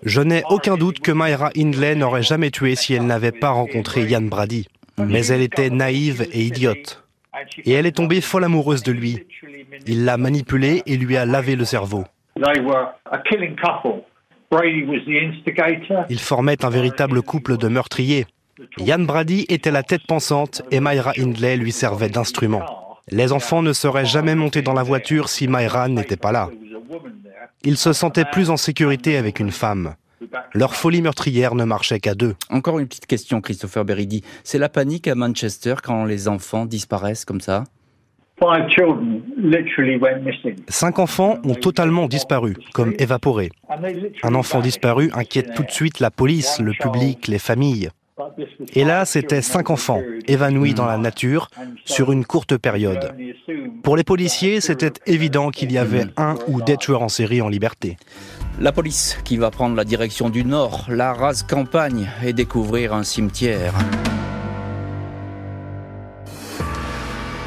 Je 0.03 0.21
n'ai 0.21 0.43
aucun 0.51 0.77
doute 0.77 0.99
que 1.01 1.13
Myra 1.13 1.51
Hindley 1.57 1.95
n'aurait 1.95 2.23
jamais 2.23 2.51
tué 2.51 2.75
si 2.75 2.95
elle 2.95 3.07
n'avait 3.07 3.31
pas 3.33 3.51
rencontré 3.51 4.03
Yann 4.05 4.29
Brady. 4.29 4.67
Mais 4.99 5.27
elle 5.27 5.43
était 5.43 5.71
naïve 5.71 6.27
et 6.33 6.43
idiote. 6.43 7.05
Et 7.65 7.73
elle 7.73 7.87
est 7.87 7.93
tombée 7.97 8.21
folle 8.21 8.45
amoureuse 8.45 8.83
de 8.83 8.93
lui. 8.93 9.25
Il 9.87 10.05
l'a 10.05 10.17
manipulée 10.17 10.83
et 10.87 10.97
lui 10.97 11.17
a 11.17 11.25
lavé 11.25 11.57
le 11.57 11.65
cerveau. 11.65 12.05
Ils 16.09 16.19
formaient 16.19 16.65
un 16.65 16.71
véritable 16.71 17.23
couple 17.23 17.57
de 17.57 17.69
meurtriers. 17.69 18.27
Yann 18.79 19.07
Brady 19.07 19.47
était 19.49 19.73
la 19.73 19.83
tête 19.83 20.07
pensante 20.07 20.63
et 20.71 20.81
Myra 20.81 21.13
Hindley 21.19 21.57
lui 21.57 21.73
servait 21.73 22.09
d'instrument. 22.09 22.84
Les 23.11 23.32
enfants 23.32 23.62
ne 23.62 23.73
seraient 23.73 24.06
jamais 24.06 24.34
montés 24.34 24.62
dans 24.62 24.73
la 24.73 24.82
voiture 24.82 25.28
si 25.28 25.46
Myra 25.49 25.88
n'était 25.88 26.16
pas 26.16 26.32
là. 26.32 26.50
Ils 27.62 27.76
se 27.76 27.92
sentaient 27.92 28.25
plus 28.25 28.50
en 28.50 28.56
sécurité 28.56 29.16
avec 29.16 29.40
une 29.40 29.50
femme. 29.50 29.94
Leur 30.52 30.75
folie 30.75 31.02
meurtrière 31.02 31.54
ne 31.54 31.64
marchait 31.64 32.00
qu'à 32.00 32.14
deux. 32.14 32.34
Encore 32.50 32.78
une 32.78 32.87
petite 32.87 33.06
question, 33.06 33.40
Christopher 33.40 33.84
Beridi. 33.84 34.23
C'est 34.42 34.58
la 34.58 34.68
panique 34.68 35.06
à 35.06 35.14
Manchester 35.14 35.75
quand 35.82 36.04
les 36.04 36.28
enfants 36.28 36.66
disparaissent 36.66 37.25
comme 37.25 37.40
ça? 37.40 37.64
Cinq 40.68 40.99
enfants 40.99 41.38
ont 41.44 41.54
totalement 41.54 42.08
disparu, 42.08 42.56
comme 42.73 42.92
évaporés. 42.99 43.50
Un 44.23 44.34
enfant 44.34 44.61
disparu 44.61 45.11
inquiète 45.14 45.54
tout 45.54 45.62
de 45.62 45.70
suite 45.70 46.00
la 46.00 46.11
police, 46.11 46.58
le 46.61 46.73
public, 46.73 47.28
les 47.28 47.38
familles. 47.38 47.90
Et 48.75 48.85
là, 48.85 49.04
c'était 49.04 49.42
cinq 49.42 49.71
enfants, 49.71 50.00
évanouis 50.28 50.75
dans 50.75 50.87
la 50.87 50.99
nature, 50.99 51.49
sur 51.85 52.12
une 52.12 52.25
courte 52.25 52.56
période. 52.56 53.14
Pour 53.83 53.97
les 53.97 54.04
policiers, 54.04 54.61
c'était 54.61 54.92
évident 55.06 55.50
qu'il 55.50 55.73
y 55.73 55.78
avait 55.78 56.06
un 56.16 56.37
ou 56.47 56.62
des 56.62 56.76
tueurs 56.76 57.02
en 57.02 57.09
série 57.09 57.42
en 57.42 57.49
liberté. 57.49 57.97
La 58.61 58.71
police 58.71 59.18
qui 59.25 59.37
va 59.37 59.50
prendre 59.50 59.75
la 59.75 59.85
direction 59.85 60.30
du 60.30 60.44
nord, 60.44 60.87
la 60.88 61.12
rase 61.12 61.42
campagne, 61.42 62.09
et 62.25 62.33
découvrir 62.33 62.94
un 62.94 63.02
cimetière. 63.02 63.75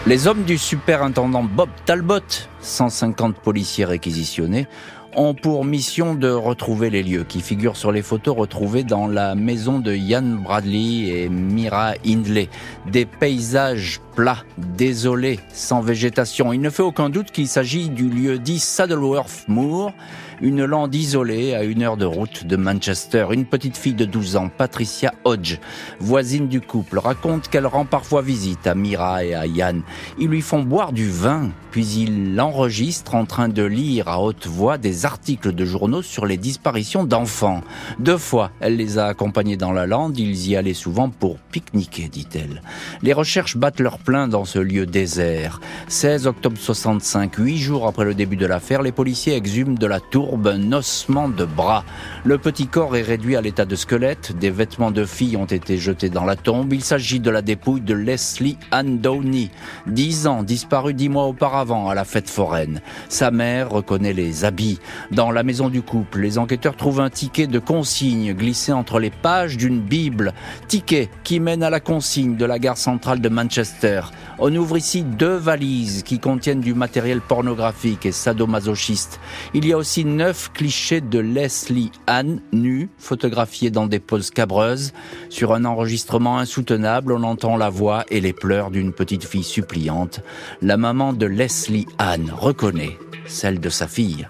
Les 0.05 0.27
hommes 0.27 0.43
du 0.43 0.57
superintendant 0.57 1.43
Bob 1.43 1.69
Talbot, 1.85 2.21
150 2.61 3.35
policiers 3.35 3.85
réquisitionnés, 3.85 4.67
ont 5.15 5.33
pour 5.33 5.65
mission 5.65 6.15
de 6.15 6.29
retrouver 6.29 6.89
les 6.89 7.03
lieux 7.03 7.23
qui 7.23 7.41
figurent 7.41 7.75
sur 7.75 7.91
les 7.91 8.01
photos 8.01 8.35
retrouvées 8.37 8.83
dans 8.83 9.07
la 9.07 9.35
maison 9.35 9.79
de 9.79 9.93
Ian 9.93 10.21
Bradley 10.21 11.07
et 11.07 11.29
Mira 11.29 11.93
Hindley. 12.05 12.49
Des 12.91 13.05
paysages 13.05 13.99
plats, 14.15 14.43
désolés, 14.57 15.39
sans 15.53 15.81
végétation. 15.81 16.53
Il 16.53 16.61
ne 16.61 16.69
fait 16.69 16.83
aucun 16.83 17.09
doute 17.09 17.31
qu'il 17.31 17.47
s'agit 17.47 17.89
du 17.89 18.09
lieu 18.09 18.39
dit 18.39 18.59
Saddleworth 18.59 19.45
Moor, 19.47 19.93
une 20.41 20.65
lande 20.65 20.93
isolée 20.93 21.55
à 21.55 21.63
une 21.63 21.83
heure 21.83 21.97
de 21.97 22.05
route 22.05 22.45
de 22.45 22.55
Manchester. 22.55 23.27
Une 23.31 23.45
petite 23.45 23.77
fille 23.77 23.93
de 23.93 24.05
12 24.05 24.35
ans, 24.35 24.49
Patricia 24.55 25.13
Hodge, 25.23 25.59
voisine 25.99 26.47
du 26.47 26.61
couple, 26.61 26.99
raconte 26.99 27.47
qu'elle 27.47 27.67
rend 27.67 27.85
parfois 27.85 28.21
visite 28.21 28.67
à 28.67 28.75
Mira 28.75 29.23
et 29.23 29.33
à 29.33 29.45
Yann. 29.45 29.81
Ils 30.19 30.27
lui 30.27 30.41
font 30.41 30.63
boire 30.63 30.93
du 30.93 31.09
vin, 31.09 31.49
puis 31.77 32.05
il 32.07 32.33
l'enregistre 32.33 33.13
en 33.13 33.25
train 33.25 33.49
de 33.49 33.61
lire 33.61 34.07
à 34.07 34.19
haute 34.19 34.47
voix 34.47 34.79
des 34.79 35.05
articles 35.05 35.53
de 35.53 35.63
journaux 35.63 36.01
sur 36.01 36.25
les 36.25 36.37
disparitions 36.37 37.03
d'enfants. 37.03 37.61
Deux 37.99 38.17
fois, 38.17 38.49
elle 38.61 38.77
les 38.77 38.97
a 38.97 39.05
accompagnés 39.05 39.57
dans 39.57 39.71
la 39.71 39.85
lande, 39.85 40.17
ils 40.17 40.47
y 40.47 40.55
allaient 40.55 40.73
souvent 40.73 41.09
pour 41.09 41.37
pique-niquer, 41.37 42.07
dit-elle. 42.07 42.63
Les 43.03 43.13
recherches 43.13 43.57
battent 43.57 43.79
leur 43.79 43.99
plein 43.99 44.27
dans 44.27 44.43
ce 44.43 44.57
lieu 44.57 44.87
désert. 44.87 45.61
16 45.87 46.25
octobre 46.25 46.57
65, 46.57 47.35
huit 47.35 47.59
jours 47.59 47.85
après 47.85 48.05
le 48.05 48.15
début 48.15 48.37
de 48.37 48.47
l'affaire, 48.47 48.81
les 48.81 48.91
policiers 48.91 49.35
exhument 49.35 49.75
de 49.75 49.85
la 49.85 49.99
tour 49.99 50.39
un 50.47 50.71
ossement 50.71 51.29
de 51.29 51.45
bras. 51.45 51.85
Le 52.23 52.39
petit 52.39 52.65
corps 52.65 52.95
est 52.95 53.03
réduit 53.03 53.35
à 53.35 53.41
l'état 53.41 53.65
de 53.65 53.75
squelette, 53.75 54.35
des 54.35 54.49
vêtements 54.49 54.89
de 54.89 55.05
fille 55.05 55.37
ont 55.37 55.45
été 55.45 55.77
jetés 55.77 56.09
dans 56.09 56.25
la 56.25 56.37
tombe. 56.37 56.73
Il 56.73 56.83
s'agit 56.83 57.19
de 57.19 57.29
la 57.29 57.43
dépouille 57.43 57.81
de 57.81 57.93
Leslie 57.93 58.57
Ann 58.71 58.97
Downey, 58.97 59.51
10 59.85 60.25
ans, 60.25 60.41
disparue 60.41 60.95
dix 60.95 61.09
mois 61.09 61.25
auparavant 61.25 61.66
à 61.71 61.95
la 61.95 62.05
fête 62.05 62.29
foraine. 62.29 62.81
Sa 63.09 63.31
mère 63.31 63.69
reconnaît 63.69 64.13
les 64.13 64.45
habits. 64.45 64.79
Dans 65.11 65.31
la 65.31 65.43
maison 65.43 65.69
du 65.69 65.81
couple, 65.81 66.21
les 66.21 66.37
enquêteurs 66.37 66.75
trouvent 66.75 67.01
un 67.01 67.09
ticket 67.09 67.47
de 67.47 67.59
consigne 67.59 68.33
glissé 68.33 68.71
entre 68.71 68.99
les 68.99 69.09
pages 69.09 69.57
d'une 69.57 69.81
Bible. 69.81 70.33
Ticket 70.67 71.09
qui 71.23 71.39
mène 71.39 71.63
à 71.63 71.69
la 71.69 71.79
consigne 71.79 72.37
de 72.37 72.45
la 72.45 72.59
gare 72.59 72.77
centrale 72.77 73.19
de 73.19 73.29
Manchester. 73.29 74.01
On 74.39 74.55
ouvre 74.55 74.77
ici 74.77 75.03
deux 75.03 75.35
valises 75.35 76.03
qui 76.03 76.19
contiennent 76.19 76.61
du 76.61 76.73
matériel 76.73 77.21
pornographique 77.21 78.05
et 78.05 78.11
sadomasochiste. 78.11 79.19
Il 79.53 79.65
y 79.67 79.73
a 79.73 79.77
aussi 79.77 80.05
neuf 80.05 80.51
clichés 80.53 81.01
de 81.01 81.19
Leslie 81.19 81.91
Anne 82.07 82.39
nue, 82.53 82.89
photographiés 82.97 83.71
dans 83.71 83.87
des 83.87 83.99
poses 83.99 84.29
cabreuses. 84.29 84.93
Sur 85.29 85.53
un 85.53 85.65
enregistrement 85.65 86.37
insoutenable, 86.37 87.11
on 87.11 87.23
entend 87.23 87.57
la 87.57 87.69
voix 87.69 88.05
et 88.09 88.21
les 88.21 88.33
pleurs 88.33 88.71
d'une 88.71 88.93
petite 88.93 89.25
fille 89.25 89.43
suppliante. 89.43 90.21
La 90.61 90.77
maman 90.77 91.13
de 91.13 91.25
Leslie 91.25 91.56
Anne 91.97 92.31
reconnaît 92.35 92.97
celle 93.25 93.59
de 93.59 93.69
sa 93.69 93.87
fille. 93.87 94.27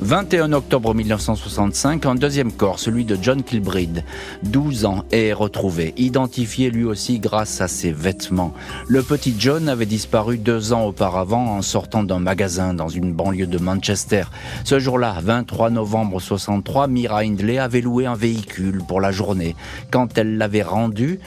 21 0.00 0.52
octobre 0.52 0.94
1965, 0.94 2.06
un 2.06 2.16
deuxième 2.16 2.50
corps, 2.50 2.80
celui 2.80 3.04
de 3.04 3.16
John 3.20 3.44
Kilbride, 3.44 4.02
12 4.42 4.84
ans, 4.84 5.04
est 5.12 5.32
retrouvé, 5.32 5.94
identifié 5.96 6.70
lui 6.70 6.84
aussi 6.84 7.20
grâce 7.20 7.60
à 7.60 7.68
ses 7.68 7.92
vêtements. 7.92 8.52
Le 8.88 9.02
petit 9.04 9.34
John 9.38 9.68
avait 9.68 9.86
disparu 9.86 10.38
deux 10.38 10.72
ans 10.72 10.86
auparavant 10.86 11.56
en 11.56 11.62
sortant 11.62 12.02
d'un 12.02 12.18
magasin 12.18 12.74
dans 12.74 12.88
une 12.88 13.12
banlieue 13.12 13.46
de 13.46 13.58
Manchester. 13.58 14.24
Ce 14.64 14.80
jour-là, 14.80 15.18
23 15.22 15.70
novembre 15.70 16.20
63, 16.20 16.88
Mira 16.88 17.20
Hindley 17.20 17.58
avait 17.58 17.80
loué 17.80 18.04
un 18.04 18.16
véhicule 18.16 18.82
pour 18.88 19.00
la 19.00 19.12
journée. 19.12 19.54
Quand 19.92 20.18
elle 20.18 20.36
l'avait 20.36 20.62
rendu, 20.62 21.20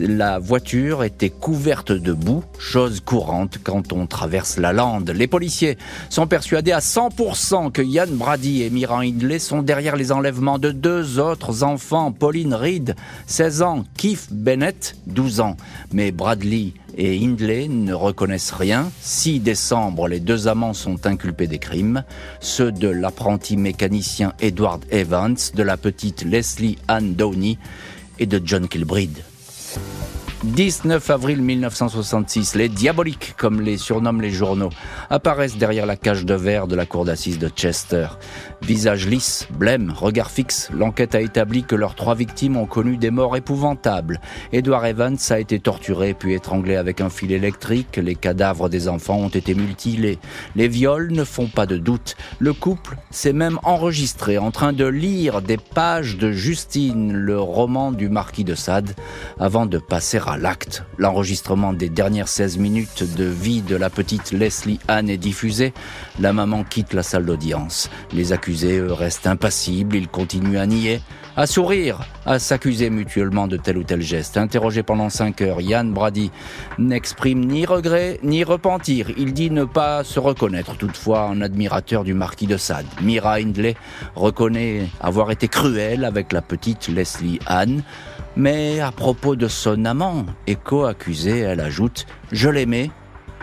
la 0.00 0.38
voiture 0.38 1.04
était 1.04 1.30
couverte 1.30 1.92
de 1.92 2.12
boue, 2.12 2.44
chose 2.58 3.00
courante 3.00 3.58
quand 3.62 3.92
on 3.92 4.06
traverse 4.06 4.56
la 4.58 4.72
lande. 4.72 5.10
Les 5.10 5.26
policiers 5.26 5.78
sont 6.10 6.26
persuadés 6.26 6.72
à 6.72 6.78
100% 6.78 7.72
que 7.72 7.82
Yann 7.82 8.10
Brady 8.10 8.62
et 8.62 8.70
Mira 8.70 9.00
Hindley 9.00 9.38
sont 9.38 9.62
derrière 9.62 9.96
les 9.96 10.12
enlèvements 10.12 10.58
de 10.58 10.70
deux 10.70 11.18
autres 11.18 11.62
enfants, 11.62 12.12
Pauline 12.12 12.54
Reed, 12.54 12.94
16 13.26 13.62
ans, 13.62 13.84
Keith 13.96 14.28
Bennett, 14.30 14.96
12 15.06 15.40
ans. 15.40 15.56
Mais 15.92 16.12
Bradley 16.12 16.72
et 16.96 17.16
Hindley 17.24 17.68
ne 17.68 17.94
reconnaissent 17.94 18.52
rien. 18.52 18.90
6 19.00 19.40
décembre, 19.40 20.08
les 20.08 20.20
deux 20.20 20.48
amants 20.48 20.74
sont 20.74 21.06
inculpés 21.06 21.46
des 21.46 21.58
crimes, 21.58 22.04
ceux 22.40 22.72
de 22.72 22.88
l'apprenti 22.88 23.56
mécanicien 23.56 24.32
Edward 24.40 24.84
Evans, 24.90 25.36
de 25.54 25.62
la 25.62 25.76
petite 25.76 26.24
Leslie 26.24 26.78
Ann 26.88 27.14
Downey 27.14 27.58
et 28.18 28.26
de 28.26 28.40
John 28.44 28.68
Kilbride. 28.68 29.22
19 30.44 31.08
avril 31.10 31.40
1966, 31.40 32.56
les 32.56 32.68
diaboliques, 32.68 33.34
comme 33.36 33.60
les 33.60 33.76
surnomment 33.76 34.20
les 34.20 34.32
journaux, 34.32 34.70
apparaissent 35.08 35.56
derrière 35.56 35.86
la 35.86 35.94
cage 35.94 36.24
de 36.24 36.34
verre 36.34 36.66
de 36.66 36.74
la 36.74 36.84
cour 36.84 37.04
d'assises 37.04 37.38
de 37.38 37.48
Chester. 37.48 38.08
Visage 38.60 39.06
lisse, 39.06 39.46
blême, 39.56 39.92
regard 39.96 40.32
fixe, 40.32 40.68
l'enquête 40.72 41.14
a 41.14 41.20
établi 41.20 41.62
que 41.62 41.76
leurs 41.76 41.94
trois 41.94 42.16
victimes 42.16 42.56
ont 42.56 42.66
connu 42.66 42.96
des 42.96 43.12
morts 43.12 43.36
épouvantables. 43.36 44.20
Edward 44.52 44.84
Evans 44.84 45.16
a 45.30 45.38
été 45.38 45.60
torturé 45.60 46.12
puis 46.12 46.34
étranglé 46.34 46.74
avec 46.74 47.00
un 47.00 47.08
fil 47.08 47.30
électrique, 47.30 47.96
les 47.96 48.16
cadavres 48.16 48.68
des 48.68 48.88
enfants 48.88 49.18
ont 49.18 49.28
été 49.28 49.54
mutilés. 49.54 50.18
Les 50.56 50.66
viols 50.66 51.12
ne 51.12 51.22
font 51.22 51.46
pas 51.46 51.66
de 51.66 51.76
doute. 51.76 52.16
Le 52.40 52.52
couple 52.52 52.96
s'est 53.10 53.32
même 53.32 53.60
enregistré 53.62 54.38
en 54.38 54.50
train 54.50 54.72
de 54.72 54.86
lire 54.86 55.40
des 55.40 55.56
pages 55.56 56.16
de 56.16 56.32
Justine, 56.32 57.12
le 57.12 57.38
roman 57.40 57.92
du 57.92 58.08
marquis 58.08 58.44
de 58.44 58.56
Sade, 58.56 58.96
avant 59.38 59.66
de 59.66 59.78
passer 59.78 60.18
à 60.26 60.31
l'acte. 60.36 60.84
L'enregistrement 60.98 61.72
des 61.72 61.88
dernières 61.88 62.28
16 62.28 62.58
minutes 62.58 63.16
de 63.16 63.24
vie 63.24 63.62
de 63.62 63.76
la 63.76 63.90
petite 63.90 64.32
Leslie 64.32 64.80
Anne 64.88 65.10
est 65.10 65.16
diffusé. 65.18 65.72
La 66.20 66.32
maman 66.32 66.64
quitte 66.64 66.92
la 66.92 67.02
salle 67.02 67.26
d'audience. 67.26 67.90
Les 68.12 68.32
accusés, 68.32 68.80
restent 68.80 69.26
impassibles. 69.26 69.96
Ils 69.96 70.08
continuent 70.08 70.58
à 70.58 70.66
nier, 70.66 71.00
à 71.36 71.46
sourire, 71.46 72.00
à 72.26 72.38
s'accuser 72.38 72.90
mutuellement 72.90 73.46
de 73.46 73.56
tel 73.56 73.78
ou 73.78 73.84
tel 73.84 74.02
geste. 74.02 74.36
Interrogé 74.36 74.82
pendant 74.82 75.08
5 75.08 75.40
heures, 75.42 75.60
Yann 75.60 75.92
Brady 75.92 76.30
n'exprime 76.78 77.44
ni 77.44 77.64
regret 77.64 78.18
ni 78.22 78.44
repentir. 78.44 79.10
Il 79.16 79.32
dit 79.32 79.50
ne 79.50 79.64
pas 79.64 80.04
se 80.04 80.20
reconnaître 80.20 80.76
toutefois 80.76 81.22
un 81.22 81.40
admirateur 81.40 82.04
du 82.04 82.14
marquis 82.14 82.46
de 82.46 82.56
Sade. 82.56 82.86
Mira 83.00 83.34
Hindley 83.34 83.76
reconnaît 84.14 84.88
avoir 85.00 85.30
été 85.30 85.48
cruel 85.48 86.04
avec 86.04 86.32
la 86.32 86.42
petite 86.42 86.88
Leslie 86.88 87.38
Anne. 87.46 87.82
Mais 88.36 88.80
à 88.80 88.92
propos 88.92 89.36
de 89.36 89.46
son 89.46 89.84
amant 89.84 90.24
et 90.46 90.56
co-accusé, 90.56 91.40
elle 91.40 91.60
ajoute⁇ 91.60 92.06
Je 92.32 92.48
l'aimais 92.48 92.90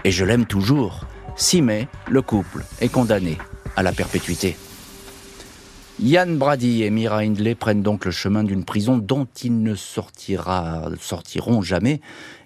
et 0.03 0.11
je 0.11 0.25
l'aime 0.25 0.45
toujours⁇ 0.45 1.05
6 1.35 1.61
mai, 1.61 1.87
le 2.09 2.21
couple 2.21 2.65
est 2.81 2.89
condamné 2.89 3.37
à 3.75 3.83
la 3.83 3.91
perpétuité. 3.91 4.57
Yann 6.01 6.37
Brady 6.37 6.83
et 6.83 6.89
Mira 6.89 7.19
Hindley 7.19 7.55
prennent 7.55 7.83
donc 7.83 8.05
le 8.05 8.11
chemin 8.11 8.43
d'une 8.43 8.65
prison 8.65 8.97
dont 8.97 9.27
ils 9.43 9.61
ne 9.61 9.75
sortiront 9.75 11.61
jamais. 11.61 12.01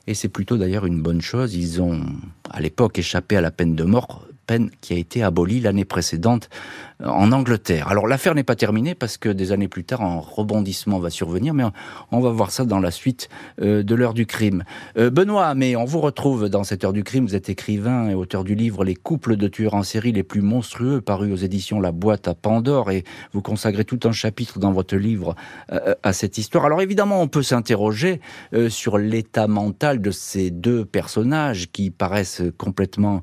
Et 0.08 0.14
c'est 0.14 0.28
plutôt 0.28 0.58
d'ailleurs 0.58 0.86
une 0.86 1.02
bonne 1.02 1.22
chose. 1.22 1.56
Ils 1.56 1.82
ont, 1.82 2.02
à 2.50 2.60
l'époque, 2.62 3.00
échappé 3.00 3.38
à 3.38 3.42
la 3.42 3.52
peine 3.52 3.76
de 3.76 3.84
mort 3.84 4.28
peine 4.46 4.70
qui 4.82 4.94
a 4.94 4.98
été 4.98 5.24
abolie 5.24 5.60
l'année 5.60 5.86
précédente 5.86 6.50
euh, 7.02 7.08
en 7.08 7.32
Angleterre. 7.32 7.88
Alors 7.88 8.08
l'affaire 8.08 8.36
n'est 8.36 8.44
pas 8.44 8.56
terminée 8.56 8.96
parce 8.96 9.18
que 9.18 9.30
des 9.30 9.52
années 9.52 9.68
plus 9.68 9.84
tard, 9.84 10.02
un 10.02 10.20
rebondissement 10.20 11.00
va 11.00 11.10
survenir, 11.10 11.54
mais 11.54 11.64
on 12.12 12.20
va 12.20 12.30
voir 12.30 12.52
ça 12.52 12.66
dans 12.66 12.80
la 12.80 12.92
suite 12.92 13.30
euh, 13.62 13.84
de 13.84 13.96
l'heure 13.96 14.14
du 14.14 14.26
crime. 14.26 14.64
Euh, 14.98 15.10
Benoît, 15.10 15.56
mais 15.56 15.76
on 15.76 15.86
vous 15.86 16.00
retrouve 16.00 16.50
dans 16.50 16.64
cette 16.64 16.84
heure 16.84 16.94
du 16.94 17.04
crime. 17.04 17.26
Vous 17.26 17.36
êtes 17.36 17.50
écrivain 17.50 18.10
et 18.10 18.16
auteur 18.16 18.44
du 18.44 18.56
livre 18.56 18.84
Les 18.84 18.96
couples 18.96 19.38
de 19.38 19.48
tueurs 19.48 19.74
en 19.74 19.84
série 19.84 20.12
les 20.12 20.24
plus 20.24 20.42
monstrueux, 20.42 21.02
paru 21.02 21.32
aux 21.32 21.38
éditions 21.38 21.80
La 21.80 21.92
Boîte 21.92 22.28
à 22.28 22.34
Pandore, 22.34 22.92
et 22.92 23.04
vous 23.32 23.42
consacrez 23.42 23.86
tout 23.86 24.00
un 24.04 24.12
chapitre 24.12 24.60
dans 24.60 24.72
votre 24.72 24.96
livre 24.96 25.36
à 26.04 26.14
cette 26.14 26.38
histoire. 26.38 26.66
Alors 26.66 26.82
évidemment, 26.82 27.22
on 27.22 27.28
peut 27.28 27.44
s'interroger 27.44 28.20
sur 28.70 28.98
l'état 28.98 29.48
mental 29.48 30.02
de 30.02 30.12
ces 30.12 30.52
deux 30.52 30.86
personnages 30.86 31.72
qui 31.72 31.90
paraissent 31.90 32.42
complètement 32.58 33.22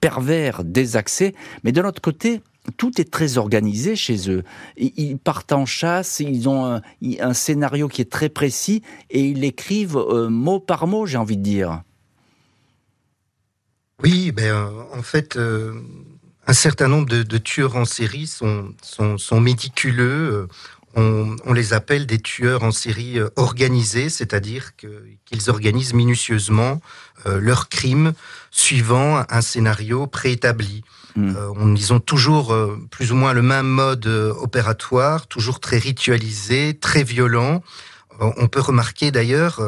pervers 0.00 0.29
des 0.64 0.96
accès, 0.96 1.34
mais 1.64 1.72
de 1.72 1.80
l'autre 1.80 2.00
côté, 2.00 2.42
tout 2.76 3.00
est 3.00 3.10
très 3.10 3.38
organisé 3.38 3.96
chez 3.96 4.30
eux. 4.30 4.44
Ils 4.76 5.18
partent 5.18 5.52
en 5.52 5.66
chasse, 5.66 6.20
ils 6.20 6.48
ont 6.48 6.80
un, 7.20 7.34
scénario 7.34 7.88
qui 7.88 8.02
est 8.02 8.10
très 8.10 8.28
précis 8.28 8.82
et 9.10 9.20
ils 9.20 9.40
l'écrivent 9.40 9.96
euh, 9.96 10.28
mot 10.28 10.60
par 10.60 10.86
mot, 10.86 11.06
j'ai 11.06 11.16
envie 11.16 11.36
de 11.36 11.42
dire. 11.42 11.82
Oui, 14.02 14.32
ben, 14.32 14.44
euh, 14.44 14.68
en 14.94 15.02
fait, 15.02 15.36
euh, 15.36 15.74
un 16.46 16.52
certain 16.52 16.88
nombre 16.88 17.08
de, 17.08 17.38
tueurs 17.38 17.76
en 17.76 17.84
série 17.84 18.26
sont, 18.26 18.72
sont, 18.82 19.40
méticuleux. 19.40 20.48
On, 20.96 21.52
les 21.52 21.72
appelle 21.72 22.06
des 22.06 22.18
tueurs 22.18 22.62
en 22.64 22.72
série 22.72 23.18
organisés, 23.36 24.08
c'est-à-dire 24.08 24.76
qu'ils 24.76 25.50
organisent 25.50 25.94
minutieusement 25.94 26.80
leurs 27.24 27.68
crimes 27.68 28.12
suivant 28.50 29.24
un 29.28 29.40
scénario 29.40 30.06
préétabli. 30.06 30.82
Hmm. 31.16 31.34
Euh, 31.36 31.74
ils 31.76 31.92
ont 31.92 32.00
toujours 32.00 32.52
euh, 32.52 32.78
plus 32.90 33.12
ou 33.12 33.16
moins 33.16 33.32
le 33.32 33.42
même 33.42 33.66
mode 33.66 34.06
euh, 34.06 34.32
opératoire, 34.34 35.26
toujours 35.26 35.60
très 35.60 35.78
ritualisé, 35.78 36.78
très 36.78 37.02
violent. 37.02 37.62
on 38.20 38.48
peut 38.48 38.60
remarquer 38.60 39.10
d'ailleurs 39.10 39.62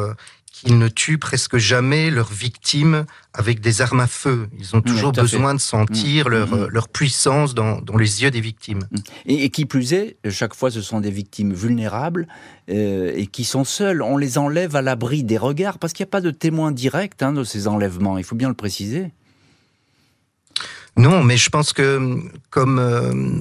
qu'ils 0.63 0.79
ne 0.79 0.89
tuent 0.89 1.19
presque 1.19 1.57
jamais 1.57 2.11
leurs 2.11 2.33
victimes 2.33 3.05
avec 3.35 3.61
des 3.61 3.81
armes 3.81 4.01
à 4.01 4.07
feu. 4.07 4.49
Ils 4.59 4.77
ont 4.77 4.81
toujours 4.81 5.13
besoin 5.13 5.55
de 5.55 5.61
sentir 5.61 6.27
hmm. 6.27 6.31
leur, 6.31 6.71
leur, 6.71 6.89
puissance 6.89 7.55
dans, 7.55 7.81
dans, 7.81 7.97
les 7.97 8.23
yeux 8.23 8.31
des 8.31 8.41
victimes. 8.41 8.81
Hmm. 8.91 8.99
Et, 9.27 9.51
qui 9.51 9.65
plus 9.67 9.93
est, 9.93 10.17
chaque 10.31 10.55
fois 10.55 10.71
ce 10.71 10.81
sont 10.81 11.01
des 11.01 11.11
victimes 11.11 11.53
vulnérables 11.53 12.29
et 12.69 13.27
qui 13.27 13.45
sont 13.45 13.65
seules. 13.65 14.03
On 14.03 14.17
les 14.17 14.39
enlève 14.39 14.77
à 14.77 14.83
l'abri 14.83 15.25
des 15.25 15.39
regards 15.39 15.79
parce 15.79 15.93
qu'il 15.93 16.05
n'y 16.05 16.09
a 16.09 16.13
pas 16.13 16.21
de 16.21 16.31
témoin 16.31 16.73
direct 16.73 17.23
hein, 17.23 17.33
de 17.33 17.45
ces 17.45 17.67
enlèvements. 17.69 18.19
Il 18.19 18.25
faut 18.25 18.37
bien 18.37 18.49
le 18.49 18.55
préciser. 18.55 19.11
Non, 20.97 21.25
mais 21.25 21.37
je 21.37 21.49
pense 21.49 21.73
que 21.73 22.19
comme 22.51 22.79
euh, 22.79 23.41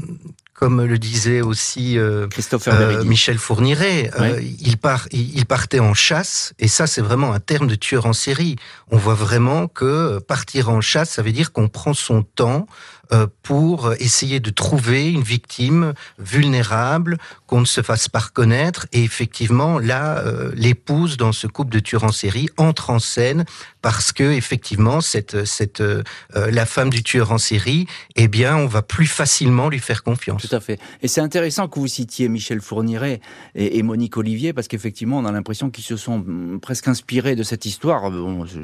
comme 0.62 0.84
le 0.84 1.00
disait 1.00 1.41
aussi 1.41 1.97
euh, 1.97 2.28
euh 2.67 3.04
Michel 3.04 3.39
Fourniret, 3.39 4.12
euh, 4.19 4.39
il, 4.60 4.78
part, 4.78 5.08
il, 5.12 5.47
partait 5.47 5.80
en 5.80 5.95
chasse, 5.95 6.54
et 6.60 6.67
ça 6.67 6.86
c'est 6.86 7.02
vraiment 7.02 7.34
un 7.34 7.39
terme 7.39 7.65
de 7.65 7.74
tueur 7.74 8.06
en 8.06 8.13
série. 8.13 8.58
On 8.91 8.97
voit 8.97 9.15
vraiment 9.15 9.67
que 9.67 10.19
partir 10.19 10.69
en 10.69 10.80
chasse, 10.80 11.10
ça 11.10 11.24
veut 11.24 11.32
dire 11.32 11.52
qu'on 11.52 11.67
prend 11.67 11.95
son 11.95 12.21
temps 12.21 12.67
euh, 12.67 13.00
pour 13.43 13.93
essayer 14.00 14.39
de 14.39 14.50
trouver 14.50 15.12
une 15.12 15.21
victime 15.21 15.93
vulnérable, 16.17 17.17
qu'on 17.47 17.60
ne 17.60 17.65
se 17.65 17.82
fasse 17.82 18.08
pas 18.08 18.19
reconnaître. 18.19 18.88
Et 18.93 19.04
effectivement, 19.04 19.80
là, 19.80 20.19
euh, 20.19 20.52
l'épouse 20.56 21.17
dans 21.17 21.32
ce 21.34 21.47
couple 21.47 21.74
de 21.74 21.80
tueurs 21.80 22.06
en 22.06 22.12
série 22.12 22.47
entre 22.58 22.89
en 22.89 23.00
scène 23.00 23.45
parce 23.82 24.12
que 24.12 24.24
effectivement, 24.24 25.02
cette, 25.02 25.45
cette, 25.45 25.82
euh, 25.82 26.04
la 26.34 26.65
femme 26.65 26.89
du 26.89 27.04
tueur 27.04 27.32
en 27.32 27.38
série, 27.38 27.88
eh 28.15 28.28
bien, 28.28 28.56
on 28.56 28.67
va 28.67 28.82
plus 28.82 29.08
facilement 29.08 29.69
lui 29.69 29.80
faire 29.80 30.04
confiance. 30.04 30.47
Tout 30.47 30.56
à 30.56 30.60
fait. 30.60 30.80
Et 31.02 31.08
c'est 31.08 31.21
intéressant 31.21 31.67
que 31.67 31.80
vous 31.80 31.88
citiez 31.88 32.30
Michel 32.30 32.62
Fourniret 32.62 33.21
et, 33.56 33.82
Monique 33.84 34.17
Olivier 34.17 34.54
parce 34.54 34.67
qu'effectivement, 34.67 35.17
on 35.17 35.26
a 35.26 35.32
l'impression 35.32 35.71
qu'ils 35.71 35.84
se 35.84 35.97
sont 35.97 36.19
mm, 36.19 36.60
presque 36.62 36.88
inspirés 36.88 37.36
de 37.36 37.43
cette 37.43 37.65
histoire. 37.65 38.12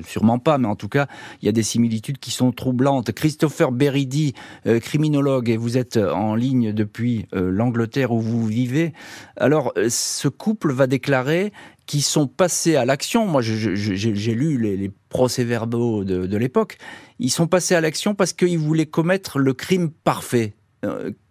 Sûrement 0.08 0.40
pas, 0.40 0.58
mais 0.58 0.68
en 0.68 0.76
tout 0.76 0.90
cas, 0.90 1.08
il 1.42 1.48
y 1.48 1.50
a 1.50 1.54
des 1.54 1.64
similitudes 1.64 2.20
qui 2.20 2.32
sont 2.32 2.52
troublantes. 2.52 3.12
Christopher 3.12 3.72
Beridi 3.72 4.34
euh, 4.66 4.80
criminologue 4.80 5.50
et 5.50 5.58
vous 5.58 5.78
êtes 5.78 5.98
en 5.98 6.36
ligne 6.36 6.74
depuis 6.74 7.28
euh, 7.34 7.50
l'Angleterre 7.50 8.12
où 8.12 8.20
vous 8.20 8.46
vivez. 8.46 8.94
Alors, 9.38 9.74
euh, 9.78 9.88
ce 9.90 10.28
couple 10.28 10.72
va 10.72 10.88
déclarer 10.88 11.52
qu'ils 11.86 12.04
sont 12.04 12.28
passés 12.28 12.76
à 12.76 12.86
l'action. 12.86 13.26
Moi, 13.26 13.42
j'ai 13.42 14.34
lu 14.34 14.58
les, 14.58 14.92
procès-verbaux 15.10 16.04
de, 16.04 16.38
l'époque. 16.38 16.78
Ils 17.20 17.32
sont 17.32 17.48
passés 17.48 17.76
à 17.76 17.82
l'action 17.82 18.14
parce 18.14 18.34
qu'ils 18.34 18.60
voulaient 18.60 18.86
commettre 18.86 19.40
le 19.40 19.54
crime 19.54 19.90
parfait. 19.90 20.54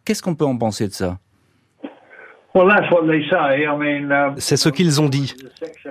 Qu'est-ce 0.04 0.22
qu'on 0.22 0.34
peut 0.34 0.46
en 0.46 0.56
penser 0.56 0.88
de 0.88 0.94
ça? 0.94 1.18
C'est 4.38 4.56
ce 4.56 4.70
qu'ils 4.70 5.02
ont 5.02 5.10
dit. 5.10 5.34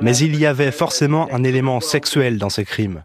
Mais 0.01 0.17
il 0.17 0.35
y 0.35 0.47
avait 0.47 0.71
forcément 0.71 1.27
un 1.31 1.43
élément 1.43 1.79
sexuel 1.79 2.39
dans 2.39 2.49
ces 2.49 2.65
crimes. 2.65 3.03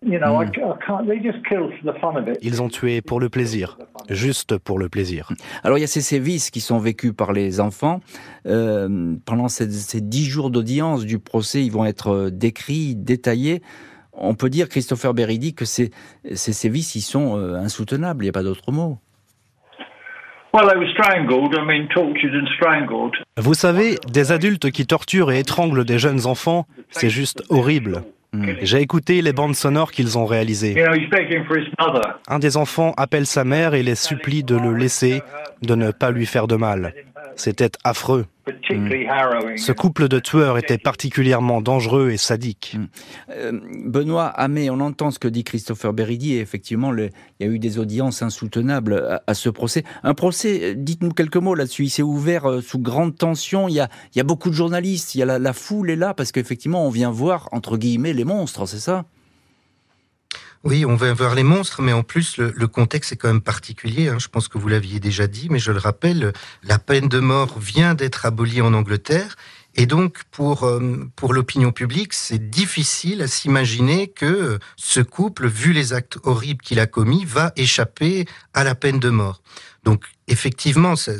Ils 2.40 2.62
ont 2.62 2.68
tué 2.68 3.02
pour 3.02 3.20
le 3.20 3.28
plaisir, 3.28 3.76
juste 4.08 4.56
pour 4.56 4.78
le 4.78 4.88
plaisir. 4.88 5.28
Alors 5.62 5.76
il 5.76 5.82
y 5.82 5.84
a 5.84 5.88
ces 5.88 6.00
sévices 6.00 6.50
qui 6.50 6.60
sont 6.60 6.78
vécus 6.78 7.12
par 7.12 7.32
les 7.32 7.60
enfants. 7.60 8.00
Euh, 8.46 9.14
pendant 9.26 9.48
ces, 9.48 9.66
dix 10.00 10.24
jours 10.24 10.50
d'audience 10.50 11.04
du 11.04 11.18
procès, 11.18 11.62
ils 11.62 11.70
vont 11.70 11.84
être 11.84 12.08
euh, 12.08 12.30
décrits, 12.30 12.94
détaillés. 12.96 13.60
On 14.14 14.34
peut 14.34 14.48
dire, 14.48 14.70
Christopher 14.70 15.12
Beridi, 15.12 15.54
que 15.54 15.66
ces, 15.66 15.90
ces 16.32 16.54
sévices, 16.54 16.94
ils 16.94 17.02
sont 17.02 17.36
euh, 17.36 17.56
insoutenables, 17.56 18.24
il 18.24 18.26
n'y 18.26 18.30
a 18.30 18.32
pas 18.32 18.42
d'autre 18.42 18.72
mot. 18.72 18.98
Vous 23.36 23.54
savez, 23.54 23.96
des 24.12 24.32
adultes 24.32 24.70
qui 24.70 24.86
torturent 24.86 25.30
et 25.30 25.38
étranglent 25.38 25.84
des 25.84 25.98
jeunes 25.98 26.26
enfants, 26.26 26.66
c'est 26.90 27.10
juste 27.10 27.42
horrible. 27.50 28.02
Hmm. 28.32 28.46
J'ai 28.62 28.80
écouté 28.80 29.22
les 29.22 29.32
bandes 29.32 29.56
sonores 29.56 29.90
qu'ils 29.90 30.16
ont 30.16 30.26
réalisées. 30.26 30.74
Un 32.28 32.38
des 32.38 32.56
enfants 32.56 32.94
appelle 32.96 33.26
sa 33.26 33.44
mère 33.44 33.74
et 33.74 33.82
les 33.82 33.96
supplie 33.96 34.44
de 34.44 34.56
le 34.56 34.74
laisser 34.74 35.22
de 35.62 35.74
ne 35.74 35.90
pas 35.90 36.10
lui 36.10 36.26
faire 36.26 36.46
de 36.46 36.56
mal. 36.56 36.94
C'était 37.36 37.70
affreux. 37.84 38.26
Ce 39.56 39.72
couple 39.72 40.08
de 40.08 40.18
tueurs 40.18 40.58
était 40.58 40.78
particulièrement 40.78 41.60
dangereux 41.60 42.10
et 42.10 42.16
sadique. 42.16 42.76
Hmm. 42.76 42.86
Euh, 43.30 43.60
Benoît 43.84 44.26
Hamé, 44.26 44.70
on 44.70 44.80
entend 44.80 45.10
ce 45.10 45.18
que 45.18 45.28
dit 45.28 45.44
Christopher 45.44 45.92
Beridi 45.92 46.34
et 46.34 46.40
effectivement, 46.40 46.94
il 46.94 47.10
y 47.40 47.44
a 47.44 47.46
eu 47.46 47.58
des 47.58 47.78
audiences 47.78 48.22
insoutenables 48.22 49.20
à, 49.26 49.34
ce 49.34 49.48
procès. 49.48 49.84
Un 50.02 50.14
procès, 50.14 50.74
dites-nous 50.74 51.10
quelques 51.10 51.36
mots 51.36 51.54
là-dessus, 51.54 51.84
il 51.84 51.90
s'est 51.90 52.02
ouvert 52.02 52.48
euh, 52.48 52.60
sous 52.60 52.78
grande 52.78 53.16
tension, 53.16 53.68
il 53.68 53.74
y, 53.74 53.80
a, 53.80 54.24
beaucoup 54.24 54.50
de 54.50 54.54
journalistes, 54.54 55.14
il 55.14 55.18
y 55.18 55.22
a 55.22 55.26
la, 55.26 55.38
la 55.38 55.52
foule 55.52 55.90
est 55.90 55.96
là 55.96 56.14
parce 56.14 56.32
qu'effectivement, 56.32 56.86
on 56.86 56.90
vient 56.90 57.10
voir, 57.10 57.48
entre 57.52 57.76
guillemets, 57.76 58.12
les 58.12 58.24
monstres, 58.24 58.66
c'est 58.66 58.78
ça? 58.78 59.04
Oui, 60.62 60.84
on 60.84 60.94
va 60.94 61.12
voir 61.14 61.34
les 61.34 61.42
monstres, 61.42 61.80
mais 61.80 61.94
en 61.94 62.02
plus, 62.02 62.36
le, 62.36 62.66
contexte 62.66 63.12
est 63.12 63.16
quand 63.16 63.28
même 63.28 63.40
particulier. 63.40 64.08
Hein. 64.08 64.18
Je 64.18 64.28
pense 64.28 64.46
que 64.46 64.58
vous 64.58 64.68
l'aviez 64.68 65.00
déjà 65.00 65.26
dit, 65.26 65.48
mais 65.50 65.58
je 65.58 65.72
le 65.72 65.78
rappelle, 65.78 66.34
la 66.62 66.78
peine 66.78 67.08
de 67.08 67.18
mort 67.18 67.58
vient 67.58 67.94
d'être 67.94 68.26
abolie 68.26 68.60
en 68.60 68.74
Angleterre. 68.74 69.36
Et 69.74 69.86
donc, 69.86 70.24
pour, 70.30 70.64
euh, 70.64 71.08
pour 71.16 71.32
l'opinion 71.32 71.72
publique, 71.72 72.12
c'est 72.12 72.50
difficile 72.50 73.22
à 73.22 73.26
s'imaginer 73.26 74.08
que 74.08 74.58
ce 74.76 75.00
couple, 75.00 75.46
vu 75.48 75.72
les 75.72 75.94
actes 75.94 76.18
horribles 76.24 76.60
qu'il 76.60 76.80
a 76.80 76.86
commis, 76.86 77.24
va 77.24 77.52
échapper 77.56 78.26
à 78.52 78.62
la 78.62 78.74
peine 78.74 78.98
de 78.98 79.08
mort. 79.08 79.42
Donc, 79.84 80.04
effectivement, 80.28 80.94
ça, 80.94 81.12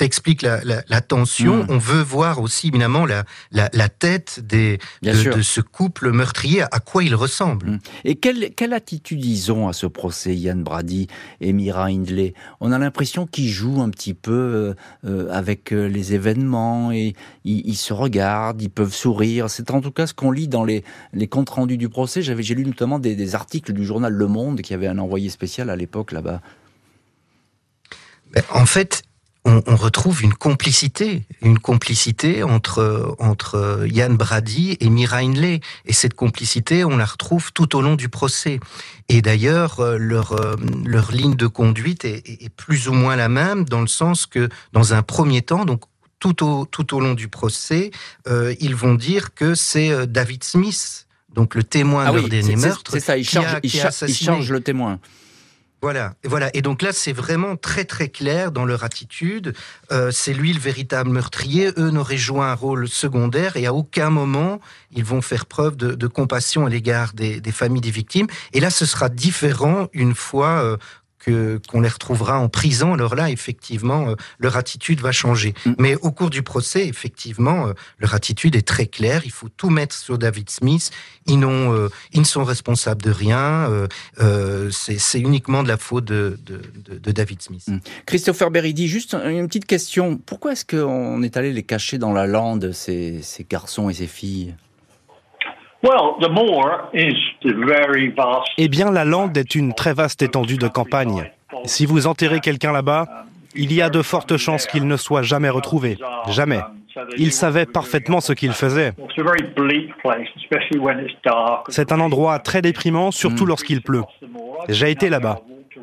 explique 0.00 0.42
la, 0.42 1.00
tension. 1.00 1.64
Hmm. 1.64 1.70
On 1.70 1.78
veut 1.78 2.02
voir 2.02 2.40
aussi, 2.40 2.68
évidemment, 2.68 3.04
la, 3.04 3.88
tête 3.88 4.40
des, 4.44 4.78
de, 5.02 5.42
ce 5.42 5.60
couple 5.60 6.12
meurtrier, 6.12 6.62
à 6.62 6.80
quoi 6.80 7.02
il 7.02 7.14
ressemble. 7.14 7.66
Hmm. 7.66 7.78
Et 8.04 8.14
quelle, 8.14 8.72
attitude 8.72 9.24
ils 9.24 9.50
ont 9.50 9.66
à 9.66 9.72
ce 9.72 9.86
procès, 9.86 10.36
Yann 10.36 10.62
Brady 10.62 11.08
et 11.40 11.52
Mira 11.52 11.86
Hindley? 11.86 12.34
On 12.60 12.70
a 12.70 12.78
l'impression 12.78 13.26
qu'ils 13.26 13.50
jouent 13.50 13.82
un 13.82 13.90
petit 13.90 14.14
peu 14.14 14.32
euh, 14.32 14.74
euh, 15.04 15.28
avec 15.32 15.72
euh, 15.72 15.86
les 15.86 16.14
événements 16.14 16.92
et 16.92 17.14
ils, 17.44 17.76
se 17.76 17.92
regardent, 17.92 18.62
ils 18.62 18.70
peuvent 18.70 18.94
sourire. 18.94 19.50
C'est 19.50 19.70
en 19.70 19.80
tout 19.80 19.90
cas 19.90 20.06
ce 20.06 20.14
qu'on 20.14 20.30
lit 20.30 20.48
dans 20.48 20.64
les, 20.64 20.84
comptes 21.28 21.50
rendus 21.50 21.78
du 21.78 21.88
procès. 21.88 22.22
J'avais, 22.22 22.42
j'ai 22.42 22.54
lu 22.54 22.64
notamment 22.64 22.98
des, 23.00 23.16
des 23.16 23.34
articles 23.34 23.72
du 23.72 23.84
journal 23.84 24.12
Le 24.12 24.26
Monde 24.28 24.60
qui 24.60 24.74
avait 24.74 24.86
un 24.86 24.98
envoyé 24.98 25.28
spécial 25.28 25.70
à 25.70 25.76
l'époque 25.76 26.12
là-bas 26.12 26.40
en 28.50 28.66
fait, 28.66 29.02
on, 29.44 29.76
retrouve 29.76 30.22
une 30.22 30.34
complicité, 30.34 31.22
une 31.42 31.58
complicité 31.58 32.42
entre 32.42 33.16
entre 33.18 33.86
Yann 33.86 34.16
Brady 34.16 34.76
et 34.80 34.90
Mira 34.90 35.18
Hindley. 35.18 35.60
Et 35.86 35.92
cette 35.92 36.14
complicité, 36.14 36.84
on 36.84 36.96
la 36.96 37.04
retrouve 37.04 37.52
tout 37.52 37.76
au 37.76 37.80
long 37.80 37.94
du 37.94 38.08
procès. 38.08 38.60
Et 39.08 39.22
d'ailleurs, 39.22 39.80
euh, 39.80 39.96
leur 39.96 40.32
euh, 40.32 40.56
leur 40.84 41.12
ligne 41.12 41.34
de 41.34 41.46
conduite 41.46 42.04
est, 42.04 42.50
plus 42.56 42.88
ou 42.88 42.92
moins 42.92 43.16
la 43.16 43.28
même, 43.28 43.64
dans 43.64 43.80
le 43.80 43.86
sens 43.86 44.26
que 44.26 44.48
dans 44.72 44.92
un 44.92 45.02
premier 45.02 45.42
temps, 45.42 45.64
donc 45.64 45.82
tout 46.18 46.44
au 46.44 46.66
tout 46.66 46.94
au 46.94 47.00
long 47.00 47.14
du 47.14 47.28
procès, 47.28 47.90
euh, 48.26 48.54
ils 48.60 48.74
vont 48.74 48.94
dire 48.94 49.34
que 49.34 49.54
c'est 49.54 50.06
David 50.06 50.44
Smith, 50.44 51.06
donc 51.32 51.54
le 51.54 51.62
témoin 51.62 52.04
ah 52.06 52.12
de 52.12 52.16
leur 52.18 52.28
dernier 52.28 52.56
meurtre, 52.56 52.92
c'est 52.92 53.00
ça, 53.00 53.16
il 53.16 53.24
change 53.24 54.50
le 54.50 54.60
témoin. 54.60 54.98
Voilà, 55.80 56.14
voilà. 56.24 56.50
Et 56.54 56.62
donc 56.62 56.82
là, 56.82 56.92
c'est 56.92 57.12
vraiment 57.12 57.54
très 57.54 57.84
très 57.84 58.08
clair 58.08 58.50
dans 58.50 58.64
leur 58.64 58.82
attitude. 58.82 59.54
Euh, 59.92 60.10
c'est 60.10 60.34
lui 60.34 60.52
le 60.52 60.58
véritable 60.58 61.08
meurtrier. 61.10 61.70
Eux 61.76 61.90
n'auraient 61.90 62.16
joué 62.16 62.40
un 62.40 62.54
rôle 62.54 62.88
secondaire 62.88 63.56
et 63.56 63.66
à 63.66 63.72
aucun 63.72 64.10
moment 64.10 64.60
ils 64.90 65.04
vont 65.04 65.22
faire 65.22 65.46
preuve 65.46 65.76
de, 65.76 66.06
compassion 66.08 66.66
à 66.66 66.70
l'égard 66.70 67.12
des, 67.12 67.40
familles 67.52 67.80
des 67.80 67.92
victimes. 67.92 68.26
Et 68.52 68.60
là, 68.60 68.70
ce 68.70 68.86
sera 68.86 69.08
différent 69.08 69.88
une 69.92 70.14
fois 70.14 70.62
euh, 70.62 70.76
qu'on 71.68 71.80
les 71.80 71.88
retrouvera 71.88 72.38
en 72.38 72.48
prison. 72.48 72.94
Alors 72.94 73.14
là, 73.14 73.30
effectivement, 73.30 74.10
euh, 74.10 74.14
leur 74.38 74.56
attitude 74.56 75.00
va 75.00 75.12
changer. 75.12 75.54
Mm. 75.64 75.72
Mais 75.78 75.94
au 75.96 76.10
cours 76.10 76.30
du 76.30 76.42
procès, 76.42 76.86
effectivement, 76.86 77.68
euh, 77.68 77.72
leur 77.98 78.14
attitude 78.14 78.56
est 78.56 78.66
très 78.66 78.86
claire. 78.86 79.22
Il 79.24 79.30
faut 79.30 79.48
tout 79.48 79.70
mettre 79.70 79.94
sur 79.94 80.18
David 80.18 80.50
Smith. 80.50 80.90
Ils, 81.26 81.38
n'ont, 81.38 81.72
euh, 81.72 81.88
ils 82.12 82.20
ne 82.20 82.24
sont 82.24 82.44
responsables 82.44 83.02
de 83.02 83.10
rien. 83.10 83.70
c'est, 84.70 85.20
uniquement 85.20 85.62
de 85.62 85.68
la 85.68 85.76
faute 85.76 86.04
de, 86.04 86.38
David 86.88 87.42
Smith. 87.42 87.64
Mm. 87.66 87.78
Christopher 88.06 88.50
Beridi, 88.50 88.88
juste 88.88 89.14
une 89.14 89.46
petite 89.48 89.66
question. 89.66 90.18
Pourquoi 90.24 90.52
est-ce 90.52 90.64
qu'on 90.64 91.22
est 91.22 91.36
allé 91.36 91.52
les 91.52 91.62
cacher 91.62 91.98
dans 91.98 92.12
la 92.12 92.26
lande, 92.26 92.72
ces, 92.72 93.20
ces 93.22 93.44
garçons 93.48 93.90
et 93.90 93.94
ces 93.94 94.06
filles? 94.06 94.54
Eh 98.58 98.68
bien, 98.68 98.90
la 98.90 99.04
lande 99.04 99.36
est 99.36 99.54
une 99.54 99.74
très 99.74 99.94
vaste 99.94 100.22
étendue 100.22 100.56
de 100.56 100.68
campagne. 100.68 101.30
Si 101.64 101.86
vous 101.86 102.06
enterrez 102.06 102.40
quelqu'un 102.40 102.72
là-bas, 102.72 103.06
il 103.54 103.72
y 103.72 103.80
a 103.80 103.88
de 103.88 104.02
fortes 104.02 104.36
chances 104.36 104.66
qu'il 104.66 104.86
ne 104.86 104.96
soit 104.96 105.22
jamais 105.22 105.48
retrouvé. 105.48 105.98
Jamais. 106.28 106.60
Il 107.16 107.32
savait 107.32 107.66
parfaitement 107.66 108.20
ce 108.20 108.32
qu'il 108.32 108.52
faisait. 108.52 108.92
C'est 111.68 111.92
un 111.92 112.00
endroit 112.00 112.38
très 112.40 112.60
déprimant, 112.60 113.10
surtout 113.10 113.44
hmm. 113.44 113.48
lorsqu'il 113.48 113.82
pleut. 113.82 114.02
J'ai 114.68 114.90
été 114.90 115.08
là-bas. 115.08 115.40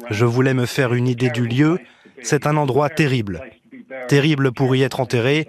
Je 0.10 0.26
voulais 0.26 0.54
me 0.54 0.66
faire 0.66 0.94
une 0.94 1.08
idée 1.08 1.30
du 1.30 1.48
lieu. 1.48 1.80
C'est 2.22 2.48
un 2.48 2.58
endroit 2.58 2.90
terrible. 2.90 3.42
Terrible 4.08 4.52
pour 4.52 4.76
y 4.76 4.84
être 4.84 5.00
enterré 5.00 5.48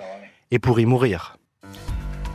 et 0.51 0.59
pour 0.59 0.79
y 0.79 0.87
mourir. 0.87 1.36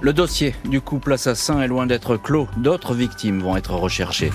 Le 0.01 0.13
dossier 0.13 0.55
du 0.65 0.81
couple 0.81 1.13
assassin 1.13 1.61
est 1.61 1.67
loin 1.67 1.85
d'être 1.85 2.17
clos. 2.17 2.47
D'autres 2.57 2.95
victimes 2.95 3.39
vont 3.39 3.55
être 3.55 3.75
recherchées. 3.75 4.31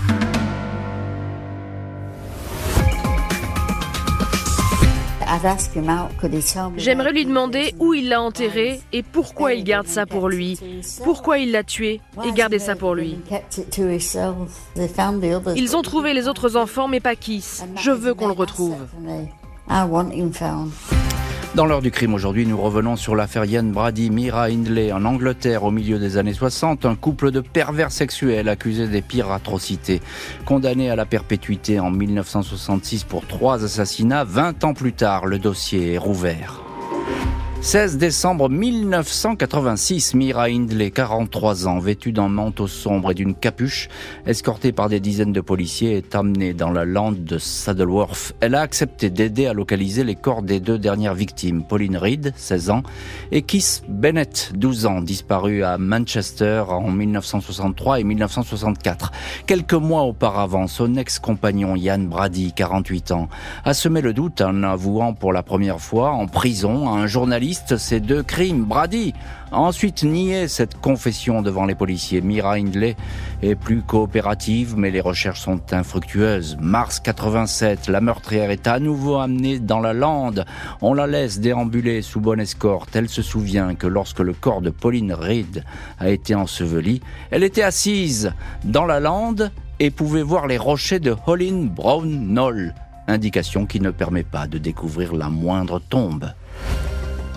J'aimerais 6.76 7.12
lui 7.12 7.26
demander 7.26 7.74
où 7.80 7.94
il 7.94 8.08
l'a 8.08 8.22
enterré 8.22 8.80
et 8.92 9.02
pourquoi 9.02 9.54
il 9.54 9.64
garde 9.64 9.88
ça 9.88 10.06
pour 10.06 10.28
lui. 10.28 10.56
Pourquoi 11.02 11.38
il 11.38 11.50
l'a 11.50 11.64
tué 11.64 12.00
et 12.24 12.30
gardé 12.30 12.60
ça 12.60 12.76
pour 12.76 12.94
lui. 12.94 13.18
Ils 15.56 15.76
ont 15.76 15.82
trouvé 15.82 16.14
les 16.14 16.28
autres 16.28 16.56
enfants 16.56 16.86
mais 16.86 17.00
pas 17.00 17.16
Kiss. 17.16 17.64
Je 17.82 17.90
veux 17.90 18.14
qu'on 18.14 18.28
le 18.28 18.34
retrouve. 18.34 18.76
Dans 21.56 21.64
l'heure 21.64 21.80
du 21.80 21.90
crime 21.90 22.12
aujourd'hui, 22.12 22.44
nous 22.44 22.60
revenons 22.60 22.96
sur 22.96 23.16
l'affaire 23.16 23.46
Yann 23.46 23.72
Brady, 23.72 24.10
Mira 24.10 24.44
Hindley 24.44 24.92
en 24.92 25.06
Angleterre 25.06 25.64
au 25.64 25.70
milieu 25.70 25.98
des 25.98 26.18
années 26.18 26.34
60, 26.34 26.84
un 26.84 26.96
couple 26.96 27.30
de 27.30 27.40
pervers 27.40 27.92
sexuels 27.92 28.50
accusés 28.50 28.88
des 28.88 29.00
pires 29.00 29.30
atrocités. 29.30 30.02
Condamné 30.44 30.90
à 30.90 30.96
la 30.96 31.06
perpétuité 31.06 31.80
en 31.80 31.90
1966 31.90 33.04
pour 33.04 33.26
trois 33.26 33.64
assassinats, 33.64 34.24
20 34.24 34.64
ans 34.64 34.74
plus 34.74 34.92
tard, 34.92 35.24
le 35.24 35.38
dossier 35.38 35.94
est 35.94 35.98
rouvert. 35.98 36.65
16 37.62 37.98
décembre 37.98 38.48
1986, 38.48 40.14
Mira 40.14 40.44
Hindley, 40.44 40.92
43 40.92 41.66
ans, 41.66 41.80
vêtue 41.80 42.12
d'un 42.12 42.28
manteau 42.28 42.68
sombre 42.68 43.10
et 43.10 43.14
d'une 43.14 43.34
capuche, 43.34 43.88
escortée 44.24 44.70
par 44.70 44.88
des 44.88 45.00
dizaines 45.00 45.32
de 45.32 45.40
policiers, 45.40 45.96
est 45.96 46.14
amenée 46.14 46.52
dans 46.52 46.70
la 46.70 46.84
lande 46.84 47.24
de 47.24 47.38
Saddleworth. 47.38 48.34
Elle 48.40 48.54
a 48.54 48.60
accepté 48.60 49.10
d'aider 49.10 49.46
à 49.46 49.52
localiser 49.52 50.04
les 50.04 50.14
corps 50.14 50.42
des 50.42 50.60
deux 50.60 50.78
dernières 50.78 51.14
victimes, 51.14 51.64
Pauline 51.64 51.96
Reed, 51.96 52.32
16 52.36 52.70
ans, 52.70 52.82
et 53.32 53.42
Keith 53.42 53.82
Bennett, 53.88 54.52
12 54.54 54.86
ans, 54.86 55.00
disparu 55.00 55.64
à 55.64 55.76
Manchester 55.76 56.64
en 56.68 56.90
1963 56.92 57.98
et 57.98 58.04
1964. 58.04 59.10
Quelques 59.46 59.72
mois 59.74 60.02
auparavant, 60.02 60.68
son 60.68 60.94
ex-compagnon 60.94 61.74
Yann 61.74 62.06
Brady, 62.06 62.52
48 62.54 63.10
ans, 63.10 63.28
a 63.64 63.74
semé 63.74 64.02
le 64.02 64.12
doute 64.12 64.40
en 64.40 64.62
avouant 64.62 65.14
pour 65.14 65.32
la 65.32 65.42
première 65.42 65.80
fois 65.80 66.12
en 66.12 66.28
prison 66.28 66.88
à 66.88 66.92
un 66.92 67.08
journaliste 67.08 67.55
ces 67.76 68.00
deux 68.00 68.22
crimes. 68.22 68.64
Brady 68.64 69.14
a 69.52 69.60
ensuite 69.60 70.02
nié 70.02 70.48
cette 70.48 70.80
confession 70.80 71.42
devant 71.42 71.64
les 71.64 71.74
policiers. 71.74 72.20
Mira 72.20 72.54
Hindley 72.54 72.96
est 73.42 73.54
plus 73.54 73.82
coopérative, 73.82 74.74
mais 74.76 74.90
les 74.90 75.00
recherches 75.00 75.40
sont 75.40 75.60
infructueuses. 75.72 76.56
Mars 76.60 77.00
87, 77.00 77.88
la 77.88 78.00
meurtrière 78.00 78.50
est 78.50 78.66
à 78.66 78.78
nouveau 78.78 79.16
amenée 79.16 79.58
dans 79.58 79.80
la 79.80 79.92
lande. 79.92 80.44
On 80.82 80.94
la 80.94 81.06
laisse 81.06 81.40
déambuler 81.40 82.02
sous 82.02 82.20
bonne 82.20 82.40
escorte. 82.40 82.94
Elle 82.96 83.08
se 83.08 83.22
souvient 83.22 83.74
que 83.74 83.86
lorsque 83.86 84.20
le 84.20 84.32
corps 84.32 84.62
de 84.62 84.70
Pauline 84.70 85.12
Reed 85.12 85.64
a 85.98 86.08
été 86.08 86.34
enseveli, 86.34 87.00
elle 87.30 87.44
était 87.44 87.62
assise 87.62 88.32
dans 88.64 88.86
la 88.86 89.00
lande 89.00 89.50
et 89.78 89.90
pouvait 89.90 90.22
voir 90.22 90.46
les 90.46 90.58
rochers 90.58 91.00
de 91.00 91.14
Hollin 91.26 91.66
Brown 91.66 92.08
Knoll, 92.08 92.74
indication 93.08 93.66
qui 93.66 93.80
ne 93.80 93.90
permet 93.90 94.24
pas 94.24 94.46
de 94.46 94.58
découvrir 94.58 95.14
la 95.14 95.28
moindre 95.28 95.80
tombe. 95.80 96.32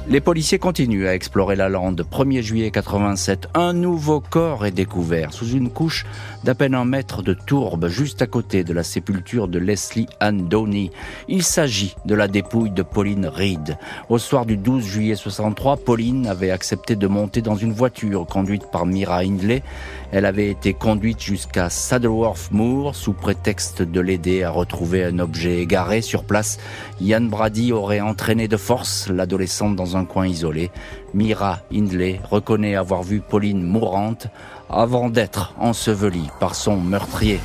Les 0.10 0.22
policiers 0.22 0.58
continuent 0.58 1.06
à 1.06 1.14
explorer 1.14 1.56
la 1.56 1.70
lande. 1.70 2.04
1er 2.12 2.42
juillet 2.42 2.72
87, 2.72 3.50
un 3.54 3.74
nouveau 3.74 4.20
corps 4.20 4.66
est 4.66 4.72
découvert 4.72 5.34
sous 5.34 5.52
une 5.52 5.70
couche 5.70 6.04
d'à 6.44 6.56
peine 6.56 6.76
un 6.76 6.86
mètre 6.86 7.22
de 7.22 7.34
tourbe 7.34 7.88
juste 7.88 8.22
à 8.22 8.28
côté 8.28 8.64
de 8.64 8.74
la 8.74 8.84
sépulture 8.84 9.48
de 9.48 9.60
Leslie 9.60 10.08
Ann 10.20 10.48
Downey. 10.48 10.92
Il 11.28 11.44
s'agit 11.44 11.96
de 12.06 12.16
la 12.16 12.28
dépouille 12.28 12.72
de 12.72 12.84
Pauline 12.84 13.28
Reed. 13.28 13.78
Au 14.10 14.18
soir 14.18 14.46
du 14.46 14.58
12 14.58 14.84
juillet 14.84 15.16
63, 15.16 15.78
Pauline 15.78 16.28
avait 16.28 16.52
accepté 16.52 16.96
de 16.96 17.08
monter 17.08 17.42
dans 17.42 17.56
une 17.56 17.74
voiture 17.74 18.26
conduite 18.26 18.72
par 18.72 18.86
Mira 18.86 19.20
Hindley. 19.20 19.64
Elle 20.12 20.26
avait 20.26 20.50
été 20.50 20.74
conduite 20.74 21.22
jusqu'à 21.22 21.70
Saddleworth 21.70 22.52
Moor 22.52 22.96
sous 22.96 23.14
prétexte 23.14 23.82
de 23.82 24.00
l'aider 24.00 24.44
à 24.44 24.50
retrouver 24.50 25.04
un 25.04 25.20
objet 25.20 25.60
égaré. 25.60 26.02
Sur 26.02 26.24
place, 26.24 26.58
Ian 27.02 27.22
Brady 27.22 27.72
aurait 27.74 28.02
entraîné 28.02 28.48
de 28.48 28.58
force 28.58 29.08
l'adolescente 29.10 29.76
dans 29.76 29.98
un 29.98 30.06
coin 30.06 30.28
isolé. 30.28 30.72
Mira 31.14 31.60
Hindley 31.72 32.20
reconnaît 32.30 32.76
avoir 32.76 33.04
vu 33.04 33.22
Pauline 33.22 33.64
mourante 33.64 34.28
avant 34.70 35.10
d'être 35.10 35.54
ensevelie 35.60 36.30
par 36.40 36.56
son 36.56 36.78
meurtrier. 36.78 37.40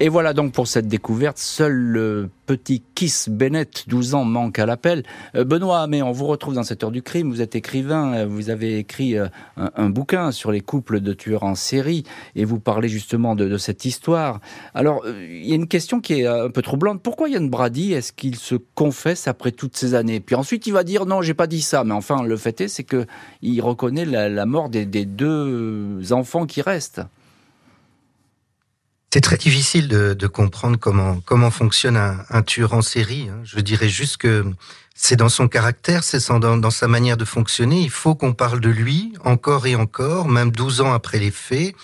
Et 0.00 0.08
voilà 0.08 0.32
donc 0.32 0.52
pour 0.52 0.68
cette 0.68 0.86
découverte. 0.86 1.38
Seul 1.38 1.72
le 1.72 2.30
petit 2.46 2.84
Kiss 2.94 3.28
Bennett, 3.28 3.88
12 3.88 4.14
ans, 4.14 4.24
manque 4.24 4.60
à 4.60 4.64
l'appel. 4.64 5.02
Euh, 5.34 5.42
Benoît, 5.42 5.88
mais 5.88 6.02
on 6.02 6.12
vous 6.12 6.26
retrouve 6.26 6.54
dans 6.54 6.62
cette 6.62 6.84
heure 6.84 6.92
du 6.92 7.02
crime. 7.02 7.30
Vous 7.30 7.42
êtes 7.42 7.56
écrivain, 7.56 8.14
euh, 8.14 8.26
vous 8.26 8.48
avez 8.48 8.78
écrit 8.78 9.18
euh, 9.18 9.26
un, 9.56 9.90
bouquin 9.90 10.30
sur 10.30 10.52
les 10.52 10.60
couples 10.60 11.00
de 11.00 11.12
tueurs 11.12 11.42
en 11.42 11.56
série 11.56 12.04
et 12.36 12.44
vous 12.44 12.60
parlez 12.60 12.88
justement 12.88 13.34
de, 13.34 13.58
cette 13.58 13.84
histoire. 13.86 14.40
Alors, 14.72 15.02
il 15.04 15.44
y 15.44 15.50
a 15.50 15.56
une 15.56 15.66
question 15.66 16.00
qui 16.00 16.20
est 16.20 16.26
un 16.26 16.48
peu 16.48 16.62
troublante. 16.62 17.02
Pourquoi 17.02 17.28
Yann 17.28 17.50
Brady, 17.50 17.92
est-ce 17.92 18.12
qu'il 18.12 18.36
se 18.36 18.54
confesse 18.76 19.26
après 19.26 19.50
toutes 19.50 19.76
ces 19.76 19.94
années? 19.94 20.20
Puis 20.20 20.36
ensuite, 20.36 20.68
il 20.68 20.72
va 20.72 20.84
dire 20.84 21.06
non, 21.06 21.22
j'ai 21.22 21.34
pas 21.34 21.48
dit 21.48 21.60
ça. 21.60 21.82
Mais 21.82 21.94
enfin, 21.94 22.22
le 22.22 22.36
fait 22.36 22.60
est, 22.60 22.68
c'est 22.68 22.84
que 22.84 23.04
il 23.42 23.60
reconnaît 23.60 24.04
la, 24.04 24.46
mort 24.46 24.68
des 24.68 24.86
deux 24.86 26.12
enfants 26.12 26.46
qui 26.46 26.62
restent. 26.62 27.02
C'est 29.10 29.22
très 29.22 29.38
difficile 29.38 29.88
de, 29.88 30.12
de, 30.12 30.26
comprendre 30.26 30.76
comment 30.78 31.20
comment 31.24 31.50
fonctionne 31.50 31.96
un, 31.96 32.24
un 32.28 32.42
tueur 32.42 32.74
en 32.74 32.82
série. 32.82 33.28
Hein. 33.30 33.40
Je 33.42 33.58
dirais 33.60 33.88
juste 33.88 34.18
que 34.18 34.44
c'est 34.94 35.16
dans 35.16 35.28
son 35.28 35.48
caractère, 35.48 36.02
c'est 36.02 36.28
dans, 36.28 36.56
dans, 36.56 36.70
sa 36.70 36.88
manière 36.88 37.16
de 37.16 37.24
fonctionner. 37.24 37.80
Il 37.80 37.90
faut 37.90 38.16
qu'on 38.16 38.34
parle 38.34 38.60
de 38.60 38.68
lui 38.68 39.12
encore 39.24 39.66
et 39.66 39.76
encore, 39.76 40.28
même 40.28 40.50
12 40.50 40.80
ans 40.80 40.92
après 40.92 41.18
les 41.18 41.30
faits. 41.30 41.74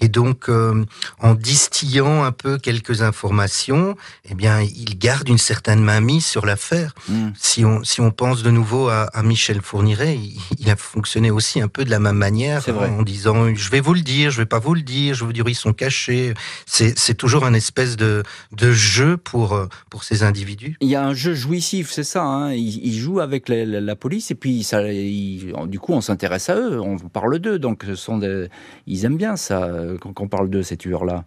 Et 0.00 0.08
donc, 0.08 0.48
euh, 0.48 0.84
en 1.20 1.34
distillant 1.34 2.24
un 2.24 2.32
peu 2.32 2.58
quelques 2.58 3.02
informations, 3.02 3.96
eh 4.28 4.34
bien, 4.34 4.60
il 4.60 4.98
garde 4.98 5.28
une 5.28 5.38
certaine 5.38 5.82
mainmise 5.82 6.24
sur 6.24 6.46
l'affaire. 6.46 6.94
Mm. 7.08 7.28
Si 7.38 7.64
on 7.64 7.84
si 7.84 8.00
on 8.00 8.10
pense 8.10 8.42
de 8.42 8.50
nouveau 8.50 8.88
à, 8.88 9.04
à 9.12 9.22
Michel 9.22 9.60
Fourniret, 9.60 10.18
il, 10.58 10.70
a 10.70 10.76
fonctionné 10.76 11.30
aussi 11.30 11.60
un 11.60 11.68
peu 11.68 11.84
de 11.84 11.90
la 11.90 11.98
même 11.98 12.16
manière, 12.16 12.62
en 12.68 13.02
disant 13.02 13.54
je 13.54 13.70
vais 13.70 13.80
vous 13.80 13.94
le 13.94 14.00
dire, 14.00 14.30
je 14.30 14.38
vais 14.38 14.46
pas 14.46 14.58
vous 14.58 14.74
le 14.74 14.82
dire, 14.82 15.14
je 15.14 15.24
vous 15.24 15.32
dire 15.32 15.44
ils 15.48 15.54
sont 15.54 15.72
cachés. 15.72 16.34
C'est 16.66 17.14
toujours 17.14 17.44
un 17.44 17.54
espèce 17.54 17.96
de 17.96 18.22
de 18.52 18.72
jeu 18.72 19.16
pour 19.16 19.54
euh, 19.54 19.66
pour 19.90 20.04
ces 20.04 20.22
individus. 20.22 20.76
Il 20.80 20.88
y 20.88 20.96
a 20.96 21.04
un 21.04 21.14
jeu 21.14 21.34
jouissif, 21.34 21.90
c'est 21.90 22.04
ça. 22.04 22.22
Hein 22.22 22.52
il, 22.52 22.86
il 22.86 22.98
joue 22.98 23.20
avec 23.20 23.48
la, 23.48 23.64
la, 23.64 23.96
police 23.96 24.30
et 24.30 24.34
puis 24.34 24.62
ça, 24.62 24.82
du 24.82 25.78
coup, 25.80 25.92
on 25.92 26.00
s'intéresse 26.00 26.48
à 26.48 26.56
eux, 26.56 26.80
on 26.80 26.96
parle 26.96 27.38
d'eux, 27.38 27.58
donc 27.58 27.82
ce 27.86 27.94
sont 27.94 28.18
des, 28.18 28.48
ils 28.86 29.04
aiment 29.04 29.16
bien 29.16 29.36
ça 29.36 29.64
euh, 29.64 29.89
quand 29.98 30.20
on 30.20 30.28
parle 30.28 30.50
de 30.50 30.62
ces 30.62 30.76
tueurs-là. 30.76 31.24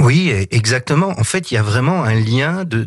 Oui, 0.00 0.30
exactement. 0.50 1.08
En 1.18 1.24
fait, 1.24 1.50
il 1.50 1.54
y 1.54 1.56
a 1.56 1.62
vraiment 1.62 2.04
un 2.04 2.14
lien 2.14 2.64
de 2.64 2.86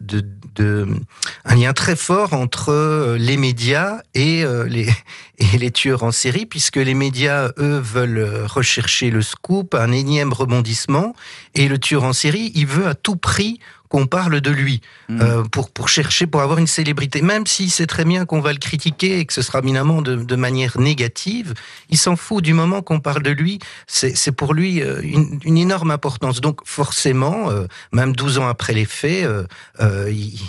un 1.46 1.56
lien 1.56 1.74
très 1.74 1.96
fort 1.96 2.34
entre 2.34 2.70
euh, 2.70 3.18
les 3.18 3.38
médias 3.38 4.02
et 4.14 4.44
euh, 4.44 4.66
les 4.68 4.88
et 5.38 5.58
les 5.58 5.72
tueurs 5.72 6.04
en 6.04 6.12
série, 6.12 6.46
puisque 6.46 6.76
les 6.76 6.94
médias, 6.94 7.50
eux, 7.58 7.80
veulent 7.80 8.46
rechercher 8.46 9.10
le 9.10 9.24
scoop, 9.24 9.74
un 9.74 9.92
énième 9.92 10.34
rebondissement, 10.34 11.16
et 11.56 11.68
le 11.68 11.80
tueur 11.80 12.04
en 12.04 12.14
série, 12.14 12.52
il 12.54 12.68
veut 12.68 12.86
à 12.86 12.94
tout 12.94 13.16
prix 13.16 13.60
qu'on 13.92 14.08
parle 14.08 14.40
de 14.40 14.52
lui 14.52 14.82
hmm. 15.10 15.22
euh, 15.22 15.44
pour 15.44 15.70
pour 15.70 15.90
chercher 15.90 16.26
pour 16.26 16.42
avoir 16.42 16.60
une 16.60 16.68
célébrité. 16.68 17.22
Même 17.22 17.46
s'il 17.46 17.70
sait 17.70 17.88
très 17.88 18.06
bien 18.06 18.26
qu'on 18.26 18.40
va 18.40 18.54
le 18.54 18.60
critiquer 18.60 19.20
et 19.20 19.26
que 19.26 19.34
ce 19.34 19.42
sera 19.42 19.60
éminemment 19.60 20.02
de, 20.02 20.16
de 20.16 20.36
manière 20.36 20.80
négative 20.80 21.54
il 21.90 21.98
s'en 21.98 22.16
fout 22.16 22.44
du 22.44 22.54
moment 22.54 22.82
qu'on 22.82 23.00
parle 23.00 23.22
de 23.22 23.32
lui. 23.32 23.60
C'est 23.88 24.32
pour 24.32 24.54
lui 24.54 24.82
euh, 24.82 25.02
une, 25.04 25.40
une, 25.44 25.58
énorme 25.58 25.92
importance. 25.92 26.40
Donc 26.42 26.62
forcément 26.66 27.50
euh, 27.50 27.68
même 27.92 28.16
12 28.16 28.40
ans 28.40 28.48
après 28.48 28.74
les 28.74 28.86
faits 28.86 29.26
euh, 29.26 30.12
il, 30.12 30.40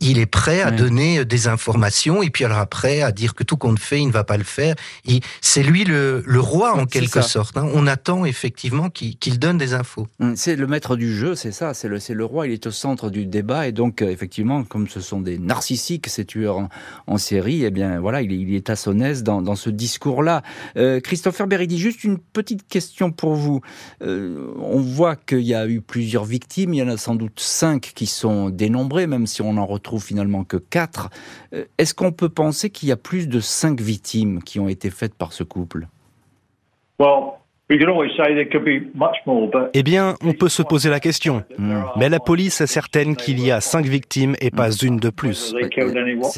il, 0.00 0.18
est 0.18 0.26
prêt 0.26 0.60
à 0.60 0.70
donner 0.70 1.24
des 1.24 1.46
informations. 1.46 2.22
Et 2.22 2.30
puis 2.30 2.44
alors 2.44 2.58
après 2.58 3.02
à 3.02 3.12
dire 3.12 3.34
que 3.34 3.44
tout 3.44 3.56
compte 3.56 3.78
fait 3.78 4.00
il 4.00 4.08
ne 4.08 4.12
va 4.12 4.24
pas 4.24 4.36
le 4.36 4.44
faire. 4.44 4.74
C'est 5.40 5.62
lui 5.62 5.84
le, 5.84 6.22
le 6.26 6.40
roi 6.40 6.74
en 6.74 6.86
quelque 6.86 7.22
sorte 7.22 7.56
hein. 7.56 7.68
on 7.72 7.86
attend 7.86 8.24
effectivement 8.24 8.90
qu'il 8.90 9.16
qu'il 9.16 9.38
donne 9.38 9.58
des 9.58 9.74
infos. 9.74 10.08
Hmm, 10.18 10.34
c'est 10.34 10.56
le 10.56 10.66
maître 10.66 10.96
du 10.96 11.16
jeu 11.16 11.34
c'est 11.36 11.52
ça. 11.52 11.74
C'est 11.74 11.88
le 11.88 12.00
c'est 12.00 12.14
le 12.14 12.24
roi 12.24 12.46
il 12.46 12.52
est 12.52 12.66
au 12.66 12.70
centre 12.70 12.87
du 12.94 13.26
débat. 13.26 13.68
Et 13.68 13.72
donc 13.72 14.02
euh, 14.02 14.10
effectivement 14.10 14.64
comme 14.64 14.88
ce 14.88 15.00
sont 15.00 15.20
des 15.20 15.38
narcissiques 15.38 16.08
ces 16.08 16.24
tueurs 16.24 16.68
en, 17.06 17.18
série 17.18 17.64
eh 17.64 17.70
bien 17.70 18.00
voilà 18.00 18.22
il 18.22 18.54
est, 18.54 18.70
à 18.70 18.76
son 18.76 19.00
aise 19.00 19.22
dans, 19.22 19.54
ce 19.56 19.70
discours 19.70 20.22
là 20.22 20.42
euh, 20.76 21.00
Christopher 21.00 21.46
Beridi 21.46 21.78
juste 21.78 22.04
une 22.04 22.18
petite 22.18 22.66
question 22.68 23.10
pour 23.10 23.34
vous. 23.34 23.60
Euh, 24.02 24.52
on 24.58 24.80
voit 24.80 25.16
qu'il 25.16 25.40
y 25.40 25.54
a 25.54 25.66
eu 25.66 25.80
plusieurs 25.80 26.24
victimes. 26.24 26.74
Il 26.74 26.78
y 26.78 26.82
en 26.82 26.88
a 26.88 26.96
sans 26.96 27.14
doute 27.14 27.40
cinq 27.40 27.92
qui 27.94 28.06
sont 28.06 28.50
dénombrées 28.50 29.06
même 29.06 29.26
si 29.26 29.42
on 29.42 29.56
en 29.56 29.66
retrouve 29.66 30.04
finalement 30.04 30.44
que 30.44 30.56
quatre. 30.56 31.10
Est-ce 31.78 31.94
qu'on 31.94 32.12
peut 32.12 32.28
penser 32.28 32.70
qu'il 32.70 32.88
y 32.88 32.92
a 32.92 32.96
plus 32.96 33.28
de 33.28 33.40
cinq 33.40 33.80
victimes 33.80 34.42
qui 34.42 34.60
ont 34.60 34.68
été 34.68 34.90
faites 34.90 35.14
par 35.14 35.32
ce 35.32 35.44
couple? 35.44 35.88
Eh 39.74 39.82
bien, 39.82 40.14
on 40.24 40.32
peut 40.32 40.48
se 40.48 40.62
poser 40.62 40.88
la 40.88 41.00
question. 41.00 41.44
Mais 41.96 42.08
la 42.08 42.18
police 42.18 42.62
est 42.62 42.66
certaine 42.66 43.14
qu'il 43.14 43.44
y 43.44 43.50
a 43.50 43.60
cinq 43.60 43.84
victimes 43.84 44.36
et 44.40 44.50
pas 44.50 44.70
une 44.70 44.96
de 44.96 45.10
plus. 45.10 45.54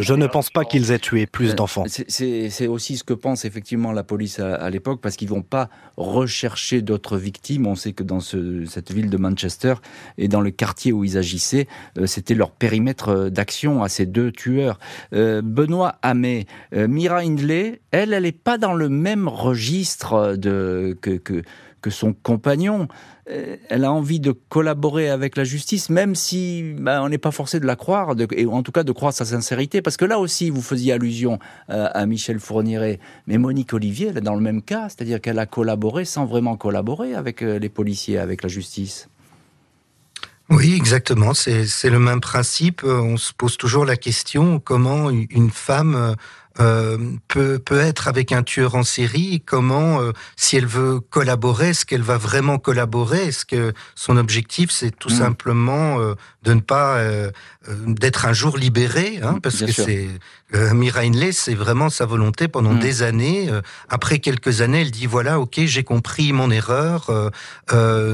Je 0.00 0.14
ne 0.14 0.26
pense 0.26 0.50
pas 0.50 0.64
qu'ils 0.64 0.90
aient 0.90 0.98
tué 0.98 1.26
plus 1.26 1.54
d'enfants. 1.54 1.84
C'est 1.86 2.66
aussi 2.66 2.96
ce 2.96 3.04
que 3.04 3.14
pense 3.14 3.44
effectivement 3.44 3.92
la 3.92 4.02
police 4.02 4.40
à, 4.40 4.68
l'époque, 4.70 5.00
parce 5.00 5.16
qu'ils 5.16 5.28
vont 5.28 5.42
pas 5.42 5.68
rechercher 5.96 6.82
d'autres 6.82 7.16
victimes. 7.16 7.66
On 7.68 7.76
sait 7.76 7.92
que 7.92 8.02
dans 8.02 8.20
ce, 8.20 8.64
cette 8.64 8.90
ville 8.90 9.08
de 9.08 9.16
Manchester 9.16 9.74
et 10.18 10.26
dans 10.26 10.40
le 10.40 10.50
quartier 10.50 10.92
où 10.92 11.04
ils 11.04 11.16
agissaient, 11.16 11.68
euh, 11.98 12.06
c'était 12.06 12.34
leur 12.34 12.50
périmètre 12.50 13.08
euh, 13.08 13.30
d'action 13.30 13.82
à 13.82 13.88
ces 13.88 14.06
deux 14.06 14.32
tueurs. 14.32 14.78
Euh, 15.12 15.42
Benoît 15.42 15.96
Hamé, 16.02 16.46
Mira 16.72 17.18
Hindley, 17.18 17.80
elle, 17.92 18.12
elle 18.12 18.24
n'est 18.24 18.32
pas 18.32 18.58
dans 18.58 18.74
le 18.74 18.88
même 18.88 19.28
registre 19.28 20.36
de, 20.36 20.96
que, 21.00 21.19
que, 21.20 21.42
son 21.88 22.12
compagnon. 22.12 22.88
Euh, 23.30 23.56
elle 23.70 23.84
a 23.84 23.92
envie 23.92 24.20
de 24.20 24.32
collaborer 24.32 25.08
avec 25.08 25.36
la 25.36 25.44
justice, 25.44 25.88
même 25.88 26.14
si 26.14 26.74
ben, 26.78 27.00
on 27.02 27.08
n'est 27.08 27.18
pas 27.18 27.30
forcé 27.30 27.58
de 27.58 27.66
la 27.66 27.76
croire, 27.76 28.14
de, 28.14 28.28
et 28.32 28.44
en 28.44 28.62
tout 28.62 28.72
cas 28.72 28.82
de 28.82 28.92
croire 28.92 29.12
sa 29.12 29.24
sincérité, 29.24 29.80
parce 29.80 29.96
que 29.96 30.04
là 30.04 30.18
aussi, 30.18 30.50
vous 30.50 30.60
faisiez 30.62 30.92
allusion 30.92 31.38
euh, 31.70 31.88
à 31.92 32.04
Michel 32.04 32.38
Fourniret, 32.38 33.00
mais 33.26 33.38
Monique 33.38 33.72
Olivier, 33.72 34.08
elle 34.08 34.18
est 34.18 34.22
dans 34.22 34.34
le 34.34 34.42
même 34.42 34.62
cas, 34.62 34.88
c'est-à-dire 34.88 35.20
qu'elle 35.20 35.38
a 35.38 35.46
collaboré 35.46 36.04
sans 36.04 36.26
vraiment 36.26 36.56
collaborer 36.56 37.14
avec 37.14 37.42
euh, 37.42 37.58
les 37.58 37.70
policiers, 37.70 38.18
avec 38.18 38.42
la 38.42 38.48
justice. 38.48 39.08
Oui, 40.50 40.74
exactement. 40.74 41.32
C'est 41.32 41.90
le 41.90 42.00
même 42.00 42.20
principe. 42.20 42.82
On 42.82 43.16
se 43.16 43.32
pose 43.32 43.56
toujours 43.56 43.84
la 43.84 43.96
question 43.96 44.58
comment 44.58 45.08
une 45.08 45.50
femme 45.50 46.16
euh, 46.58 46.98
peut, 47.28 47.60
peut 47.60 47.78
être 47.78 48.08
avec 48.08 48.32
un 48.32 48.42
tueur 48.42 48.74
en 48.74 48.82
série, 48.82 49.40
comment, 49.44 50.00
euh, 50.00 50.10
si 50.36 50.56
elle 50.56 50.66
veut 50.66 50.98
collaborer, 50.98 51.68
est-ce 51.68 51.86
qu'elle 51.86 52.02
va 52.02 52.18
vraiment 52.18 52.58
collaborer? 52.58 53.28
Est-ce 53.28 53.44
que 53.46 53.72
son 53.94 54.16
objectif, 54.16 54.70
c'est 54.72 54.90
tout 54.90 55.10
mm. 55.10 55.18
simplement 55.18 56.00
euh, 56.00 56.14
de 56.42 56.54
ne 56.54 56.60
pas 56.60 56.98
d'être 57.86 58.24
un 58.24 58.32
jour 58.32 58.56
libéré 58.56 59.20
hein, 59.22 59.38
Parce 59.42 59.60
que 59.60 59.70
c'est 59.70 60.08
Mira 60.52 61.02
Inley, 61.02 61.32
c'est 61.32 61.54
vraiment 61.54 61.88
sa 61.88 62.06
volonté 62.06 62.48
pendant 62.48 62.72
mm. 62.72 62.80
des 62.80 63.02
années. 63.02 63.48
après 63.88 64.18
quelques 64.18 64.60
années, 64.60 64.80
elle 64.80 64.90
dit 64.90 65.06
voilà, 65.06 65.38
ok, 65.38 65.60
j'ai 65.64 65.84
compris 65.84 66.32
mon 66.32 66.50
erreur. 66.50 67.10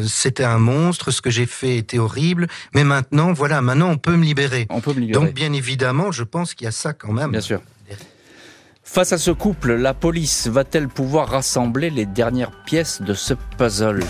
C'était 0.06 0.44
un 0.44 0.58
monstre, 0.58 1.10
ce 1.10 1.22
que 1.22 1.30
j'ai 1.30 1.46
fait 1.46 1.78
était 1.78 1.98
horrible, 1.98 2.48
mais 2.74 2.84
maintenant, 2.84 3.32
voilà, 3.32 3.62
maintenant 3.62 3.88
on 3.88 3.98
peut 3.98 4.16
me 4.16 4.24
libérer. 4.24 4.66
On 4.68 4.80
peut 4.80 4.92
me 4.92 5.00
libérer. 5.00 5.24
Donc 5.24 5.32
bien 5.32 5.52
évidemment, 5.52 6.12
je 6.12 6.24
pense 6.24 6.54
qu'il 6.54 6.66
y 6.66 6.68
a 6.68 6.72
ça 6.72 6.92
quand 6.92 7.12
même. 7.12 7.30
Bien 7.30 7.40
sûr. 7.40 7.60
Face 8.88 9.12
à 9.12 9.18
ce 9.18 9.32
couple, 9.32 9.74
la 9.74 9.92
police 9.92 10.46
va-t-elle 10.46 10.88
pouvoir 10.88 11.28
rassembler 11.28 11.90
les 11.90 12.06
dernières 12.06 12.52
pièces 12.64 13.02
de 13.02 13.12
ce 13.12 13.34
puzzle? 13.58 14.02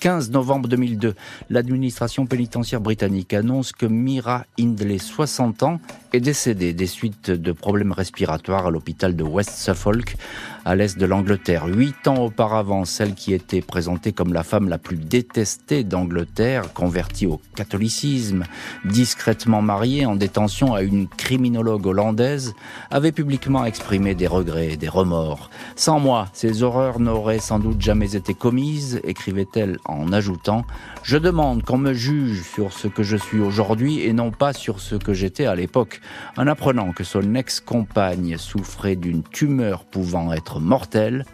15 0.00 0.30
novembre 0.30 0.66
2002, 0.66 1.14
l'administration 1.50 2.26
pénitentiaire 2.26 2.80
britannique 2.80 3.34
annonce 3.34 3.70
que 3.72 3.84
Mira 3.84 4.46
Hindley, 4.58 4.98
60 4.98 5.62
ans, 5.62 5.78
est 6.12 6.20
décédé 6.20 6.72
des 6.72 6.86
suites 6.86 7.30
de 7.30 7.52
problèmes 7.52 7.92
respiratoires 7.92 8.66
à 8.66 8.70
l'hôpital 8.70 9.14
de 9.14 9.22
West 9.22 9.50
Suffolk, 9.50 10.16
à 10.64 10.74
l'est 10.74 10.98
de 10.98 11.06
l'Angleterre. 11.06 11.66
Huit 11.66 12.06
ans 12.08 12.24
auparavant, 12.24 12.84
celle 12.84 13.14
qui 13.14 13.32
était 13.32 13.60
présentée 13.60 14.12
comme 14.12 14.32
la 14.32 14.42
femme 14.42 14.68
la 14.68 14.78
plus 14.78 14.96
détestée 14.96 15.84
d'Angleterre, 15.84 16.72
convertie 16.72 17.26
au 17.26 17.40
catholicisme, 17.54 18.44
discrètement 18.84 19.62
mariée 19.62 20.06
en 20.06 20.16
détention 20.16 20.74
à 20.74 20.82
une 20.82 21.08
criminologue 21.08 21.86
hollandaise, 21.86 22.54
avait 22.90 23.12
publiquement 23.12 23.64
exprimé 23.64 24.14
des 24.14 24.26
regrets 24.26 24.72
et 24.72 24.76
des 24.76 24.88
remords. 24.88 25.50
Sans 25.76 26.00
moi, 26.00 26.28
ces 26.32 26.62
horreurs 26.62 27.00
n'auraient 27.00 27.38
sans 27.38 27.58
doute 27.58 27.80
jamais 27.80 28.16
été 28.16 28.34
commises, 28.34 29.00
écrivait-elle 29.04 29.78
en 29.84 30.12
ajoutant 30.12 30.64
Je 31.02 31.16
demande 31.16 31.62
qu'on 31.62 31.78
me 31.78 31.92
juge 31.92 32.42
sur 32.42 32.72
ce 32.72 32.88
que 32.88 33.02
je 33.02 33.16
suis 33.16 33.40
aujourd'hui 33.40 34.00
et 34.00 34.12
non 34.12 34.30
pas 34.30 34.52
sur 34.52 34.80
ce 34.80 34.96
que 34.96 35.14
j'étais 35.14 35.46
à 35.46 35.54
l'époque. 35.54 35.99
En 36.36 36.46
apprenant 36.46 36.92
que 36.92 37.04
son 37.04 37.34
ex-compagne 37.34 38.36
souffrait 38.38 38.96
d'une 38.96 39.22
tumeur 39.22 39.84
pouvant 39.84 40.32
être 40.32 40.60
mortel, 40.60 41.24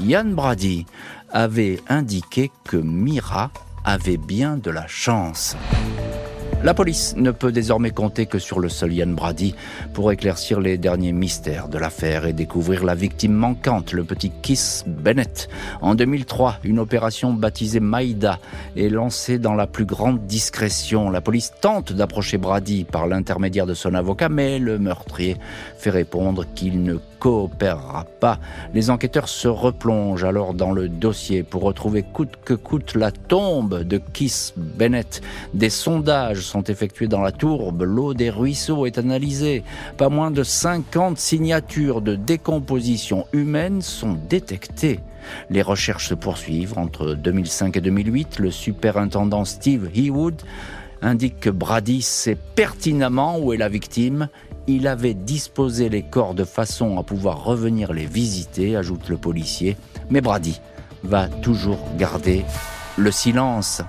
Yann 0.00 0.34
Brady 0.34 0.86
avait 1.30 1.80
indiqué 1.88 2.50
que 2.64 2.76
Mira 2.76 3.50
avait 3.84 4.16
bien 4.16 4.56
de 4.56 4.70
la 4.70 4.86
chance. 4.86 5.56
La 6.66 6.74
police 6.74 7.14
ne 7.16 7.30
peut 7.30 7.52
désormais 7.52 7.92
compter 7.92 8.26
que 8.26 8.40
sur 8.40 8.58
le 8.58 8.68
seul 8.68 8.92
Yann 8.92 9.14
Brady 9.14 9.54
pour 9.92 10.10
éclaircir 10.10 10.58
les 10.58 10.78
derniers 10.78 11.12
mystères 11.12 11.68
de 11.68 11.78
l'affaire 11.78 12.26
et 12.26 12.32
découvrir 12.32 12.84
la 12.84 12.96
victime 12.96 13.34
manquante, 13.34 13.92
le 13.92 14.02
petit 14.02 14.32
Kiss 14.42 14.82
Bennett. 14.84 15.48
En 15.80 15.94
2003, 15.94 16.56
une 16.64 16.80
opération 16.80 17.32
baptisée 17.32 17.78
Maïda 17.78 18.40
est 18.76 18.88
lancée 18.88 19.38
dans 19.38 19.54
la 19.54 19.68
plus 19.68 19.84
grande 19.84 20.26
discrétion. 20.26 21.08
La 21.08 21.20
police 21.20 21.52
tente 21.60 21.92
d'approcher 21.92 22.36
Brady 22.36 22.82
par 22.82 23.06
l'intermédiaire 23.06 23.66
de 23.66 23.74
son 23.74 23.94
avocat, 23.94 24.28
mais 24.28 24.58
le 24.58 24.80
meurtrier 24.80 25.36
fait 25.78 25.90
répondre 25.90 26.46
qu'il 26.56 26.82
ne 26.82 26.98
coopérera 27.20 28.06
pas. 28.20 28.38
Les 28.74 28.90
enquêteurs 28.90 29.28
se 29.28 29.48
replongent 29.48 30.24
alors 30.24 30.52
dans 30.54 30.72
le 30.72 30.88
dossier 30.88 31.42
pour 31.42 31.62
retrouver 31.62 32.02
coûte 32.02 32.34
que 32.44 32.54
coûte 32.54 32.94
la 32.94 33.10
tombe 33.10 33.82
de 33.82 33.98
Kiss 33.98 34.52
Bennett. 34.56 35.22
Des 35.54 35.70
sondages 35.70 36.40
effectués 36.62 37.08
dans 37.08 37.20
la 37.20 37.32
tourbe, 37.32 37.82
l'eau 37.82 38.14
des 38.14 38.30
ruisseaux 38.30 38.86
est 38.86 38.98
analysée. 38.98 39.62
Pas 39.96 40.08
moins 40.08 40.30
de 40.30 40.42
50 40.42 41.18
signatures 41.18 42.00
de 42.00 42.14
décomposition 42.14 43.26
humaine 43.32 43.82
sont 43.82 44.18
détectées. 44.28 45.00
Les 45.50 45.62
recherches 45.62 46.08
se 46.08 46.14
poursuivent. 46.14 46.78
Entre 46.78 47.14
2005 47.14 47.76
et 47.76 47.80
2008, 47.80 48.38
le 48.38 48.50
superintendant 48.50 49.44
Steve 49.44 49.90
Hewood 49.94 50.42
indique 51.02 51.40
que 51.40 51.50
Brady 51.50 52.02
sait 52.02 52.38
pertinemment 52.54 53.38
où 53.38 53.52
est 53.52 53.58
la 53.58 53.68
victime 53.68 54.28
il 54.66 54.88
avait 54.88 55.14
disposé 55.14 55.88
les 55.88 56.02
corps 56.02 56.34
de 56.34 56.44
façon 56.44 56.98
à 56.98 57.02
pouvoir 57.02 57.44
revenir 57.44 57.92
les 57.92 58.06
visiter, 58.06 58.76
ajoute 58.76 59.08
le 59.08 59.16
policier. 59.16 59.76
Mais 60.10 60.20
Brady 60.20 60.60
va 61.02 61.28
toujours 61.28 61.78
garder 61.96 62.44
le 62.96 63.10
silence. 63.10 63.82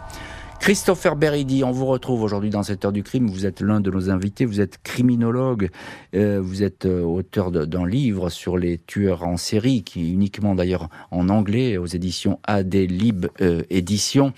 Christopher 0.60 1.16
Beridi, 1.16 1.64
on 1.64 1.72
vous 1.72 1.86
retrouve 1.86 2.24
aujourd'hui 2.24 2.50
dans 2.50 2.64
cette 2.64 2.84
heure 2.84 2.92
du 2.92 3.04
crime. 3.04 3.30
Vous 3.30 3.46
êtes 3.46 3.62
l'un 3.62 3.80
de 3.80 3.90
nos 3.90 4.10
invités. 4.10 4.46
Vous 4.46 4.60
êtes 4.60 4.82
criminologue. 4.84 5.70
Euh, 6.14 6.42
vous 6.42 6.64
êtes 6.64 6.86
euh, 6.86 7.04
auteur 7.04 7.52
d'un 7.52 7.88
livre 7.88 8.30
sur 8.30 8.58
les 8.58 8.78
tueurs 8.78 9.24
en 9.24 9.38
série, 9.38 9.84
qui 9.84 10.06
est 10.06 10.12
uniquement 10.12 10.56
d'ailleurs 10.56 10.90
en 11.12 11.30
anglais 11.30 11.78
aux 11.78 11.86
éditions 11.86 12.40
AD 12.44 12.74
Lib 12.76 13.28
euh, 13.42 13.62
Éditions. 13.70 14.34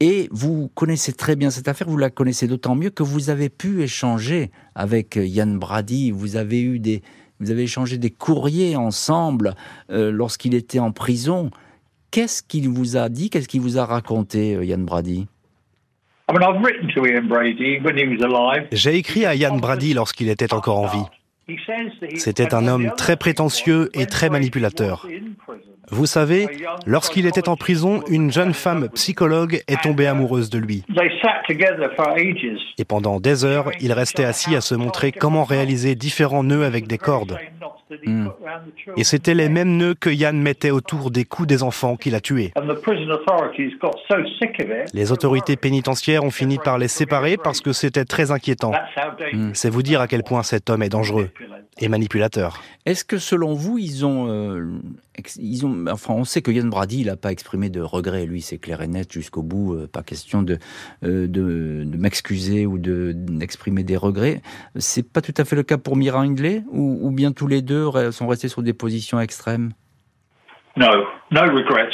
Et 0.00 0.28
vous 0.32 0.68
connaissez 0.74 1.12
très 1.12 1.36
bien 1.36 1.50
cette 1.50 1.68
affaire, 1.68 1.88
vous 1.88 1.96
la 1.96 2.10
connaissez 2.10 2.48
d'autant 2.48 2.74
mieux 2.74 2.90
que 2.90 3.04
vous 3.04 3.30
avez 3.30 3.48
pu 3.48 3.82
échanger 3.82 4.50
avec 4.74 5.14
Yann 5.14 5.58
Brady, 5.58 6.10
vous 6.10 6.34
avez 6.34 6.60
eu 6.60 6.80
des, 6.80 7.02
vous 7.42 7.50
avez 7.50 7.64
échangé 7.64 7.98
des 7.98 8.10
courriers 8.10 8.76
ensemble 8.76 9.54
euh, 9.90 10.12
lorsqu'il 10.12 10.54
était 10.54 10.78
en 10.78 10.92
prison. 10.92 11.50
Qu'est-ce 12.12 12.42
qu'il 12.42 12.68
vous 12.68 12.98
a 12.98 13.08
dit, 13.08 13.30
qu'est-ce 13.30 13.48
qu'il 13.48 13.62
vous 13.62 13.78
a 13.78 13.86
raconté, 13.86 14.54
euh, 14.54 14.66
Yann 14.66 14.84
Brady? 14.84 15.28
J'ai 18.70 18.96
écrit 18.96 19.24
à 19.24 19.34
Yann 19.34 19.58
Brady 19.58 19.94
lorsqu'il 19.94 20.28
était 20.28 20.52
encore 20.52 20.78
en 20.78 20.88
vie. 20.88 21.04
C'était 22.16 22.54
un 22.54 22.66
homme 22.68 22.92
très 22.96 23.16
prétentieux 23.16 23.90
et 23.94 24.06
très 24.06 24.30
manipulateur. 24.30 25.06
Vous 25.90 26.06
savez, 26.06 26.46
lorsqu'il 26.86 27.26
était 27.26 27.48
en 27.48 27.56
prison, 27.56 28.02
une 28.08 28.32
jeune 28.32 28.54
femme 28.54 28.88
psychologue 28.94 29.62
est 29.68 29.82
tombée 29.82 30.06
amoureuse 30.06 30.48
de 30.48 30.58
lui. 30.58 30.84
Et 32.78 32.84
pendant 32.84 33.20
des 33.20 33.44
heures, 33.44 33.70
il 33.80 33.92
restait 33.92 34.24
assis 34.24 34.56
à 34.56 34.60
se 34.60 34.74
montrer 34.74 35.12
comment 35.12 35.44
réaliser 35.44 35.94
différents 35.94 36.44
nœuds 36.44 36.64
avec 36.64 36.86
des 36.86 36.98
cordes. 36.98 37.38
Hmm. 38.06 38.28
Et 38.96 39.04
c'était 39.04 39.34
les 39.34 39.48
mêmes 39.48 39.76
nœuds 39.76 39.94
que 39.94 40.08
Yann 40.08 40.40
mettait 40.40 40.70
autour 40.70 41.10
des 41.10 41.24
coups 41.24 41.48
des 41.48 41.62
enfants 41.62 41.96
qu'il 41.96 42.14
a 42.14 42.20
tués. 42.20 42.52
Les 44.94 45.12
autorités 45.12 45.56
pénitentiaires 45.56 46.24
ont 46.24 46.30
fini 46.30 46.58
par 46.58 46.78
les 46.78 46.88
séparer 46.88 47.36
parce 47.36 47.60
que 47.60 47.72
c'était 47.72 48.04
très 48.04 48.30
inquiétant. 48.30 48.72
C'est 49.52 49.68
vous 49.68 49.82
dire 49.82 50.00
à 50.00 50.08
quel 50.08 50.22
point 50.22 50.42
cet 50.42 50.70
homme 50.70 50.82
est 50.82 50.88
dangereux 50.88 51.30
et 51.82 51.88
manipulateur. 51.88 52.62
Est-ce 52.86 53.04
que 53.04 53.18
selon 53.18 53.54
vous, 53.54 53.76
ils 53.76 54.06
ont, 54.06 54.28
euh, 54.28 54.78
ils 55.36 55.66
ont, 55.66 55.86
enfin, 55.90 56.14
on 56.14 56.24
sait 56.24 56.40
que 56.40 56.52
Yann 56.52 56.70
Brady, 56.70 57.00
il 57.00 57.06
n'a 57.08 57.16
pas 57.16 57.32
exprimé 57.32 57.70
de 57.70 57.80
regret. 57.80 58.24
Lui, 58.24 58.40
c'est 58.40 58.58
clair 58.58 58.82
et 58.82 58.86
net 58.86 59.12
jusqu'au 59.12 59.42
bout. 59.42 59.74
Euh, 59.74 59.88
pas 59.88 60.04
question 60.04 60.42
de, 60.42 60.58
euh, 61.04 61.26
de, 61.26 61.82
de 61.84 61.96
m'excuser 61.96 62.66
ou 62.66 62.78
de 62.78 63.12
d'exprimer 63.12 63.82
des 63.82 63.96
regrets. 63.96 64.42
C'est 64.76 65.02
pas 65.12 65.20
tout 65.20 65.34
à 65.36 65.44
fait 65.44 65.56
le 65.56 65.64
cas 65.64 65.76
pour 65.76 65.96
Mira 65.96 66.20
Hindley, 66.20 66.62
ou, 66.70 67.00
ou 67.02 67.10
bien 67.10 67.32
tous 67.32 67.48
les 67.48 67.62
deux 67.62 67.90
sont 68.12 68.28
restés 68.28 68.48
sur 68.48 68.62
des 68.62 68.72
positions 68.72 69.20
extrêmes? 69.20 69.72
No, 70.76 70.86
no 71.32 71.40
regrets. 71.40 71.90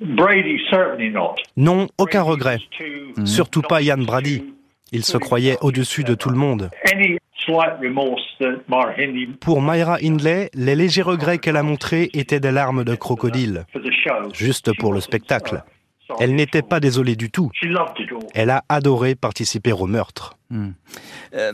Brady 0.00 0.60
certainly 0.70 1.10
not. 1.10 1.34
Non, 1.56 1.88
aucun 1.98 2.22
regret. 2.22 2.58
Surtout 3.24 3.62
pas 3.62 3.82
Yann 3.82 4.04
Brady. 4.04 4.44
Il 4.92 5.04
se 5.04 5.16
croyait 5.16 5.56
au-dessus 5.60 6.04
de 6.04 6.14
tout 6.14 6.28
le 6.28 6.36
monde. 6.36 6.70
Pour 9.40 9.62
Myra 9.62 9.98
Hindley, 10.02 10.50
les 10.54 10.74
légers 10.74 11.02
regrets 11.02 11.38
qu'elle 11.38 11.56
a 11.56 11.62
montrés 11.62 12.10
étaient 12.12 12.40
des 12.40 12.52
larmes 12.52 12.84
de 12.84 12.94
crocodile, 12.94 13.64
juste 14.32 14.76
pour 14.78 14.92
le 14.92 15.00
spectacle. 15.00 15.62
Elle 16.20 16.34
n'était 16.34 16.62
pas 16.62 16.80
désolée 16.80 17.16
du 17.16 17.30
tout. 17.30 17.50
Elle 18.34 18.50
a 18.50 18.64
adoré 18.68 19.14
participer 19.14 19.72
au 19.72 19.86
meurtre. 19.86 20.36
Hmm. 20.50 20.70
Euh, 21.34 21.52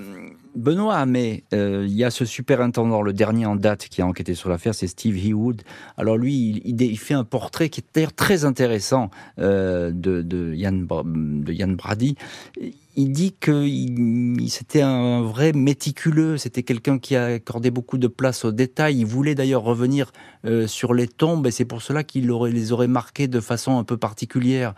Benoît 0.58 1.06
mais 1.06 1.44
euh, 1.54 1.86
il 1.86 1.94
y 1.94 2.02
a 2.02 2.10
ce 2.10 2.24
superintendant, 2.24 3.00
le 3.00 3.12
dernier 3.12 3.46
en 3.46 3.54
date 3.54 3.88
qui 3.88 4.02
a 4.02 4.06
enquêté 4.06 4.34
sur 4.34 4.48
l'affaire, 4.48 4.74
c'est 4.74 4.88
Steve 4.88 5.16
Hewood. 5.16 5.62
Alors 5.96 6.16
lui, 6.16 6.60
il, 6.64 6.98
fait 6.98 7.14
un 7.14 7.24
portrait 7.24 7.68
qui 7.68 7.80
est 7.80 7.84
d'ailleurs 7.94 8.12
très 8.12 8.44
intéressant 8.44 9.10
euh, 9.38 9.92
de, 9.92 10.20
de, 10.22 10.54
Yann, 10.54 10.84
Brady 10.84 12.16
il 13.00 13.12
dit 13.12 13.32
que 13.38 13.64
c'était 14.48 14.82
un 14.82 15.22
vrai 15.22 15.52
méticuleux, 15.52 16.36
c'était 16.36 16.64
quelqu'un 16.64 16.98
qui 16.98 17.14
a 17.14 17.26
accordé 17.26 17.70
beaucoup 17.70 17.96
de 17.96 18.08
place 18.08 18.44
aux 18.44 18.50
détails. 18.50 18.98
Il 18.98 19.06
voulait 19.06 19.36
d'ailleurs 19.36 19.62
revenir 19.62 20.10
euh, 20.44 20.66
sur 20.66 20.94
les 20.94 21.06
tombes 21.06 21.46
et 21.46 21.52
c'est 21.52 21.64
pour 21.64 21.80
cela 21.80 22.02
qu'il 22.02 22.26
les 22.26 22.72
aurait 22.72 22.88
marquées 22.88 23.28
de 23.28 23.38
façon 23.38 23.78
un 23.78 23.84
peu 23.84 23.96
particulière. 23.96 24.74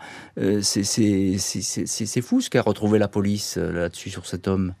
C'est 0.61 2.21
fou 2.21 2.41
ce 2.41 2.49
qu'a 2.51 2.61
retrouvé 2.61 2.99
la 2.99 3.07
police 3.07 3.57
là-dessus 3.57 4.11
sur 4.11 4.27
cet 4.27 4.47
homme. 4.47 4.75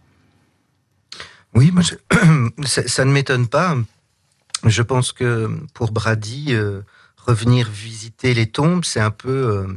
Oui, 1.53 1.73
ça, 2.65 3.05
ne 3.05 3.11
m'étonne 3.11 3.47
pas. 3.47 3.77
Je 4.65 4.81
pense 4.81 5.11
que 5.11 5.49
pour 5.73 5.91
Brady, 5.91 6.55
revenir 7.17 7.69
visiter 7.69 8.33
les 8.33 8.47
tombes, 8.47 8.85
c'est 8.85 8.99
un 8.99 9.11
peu 9.11 9.67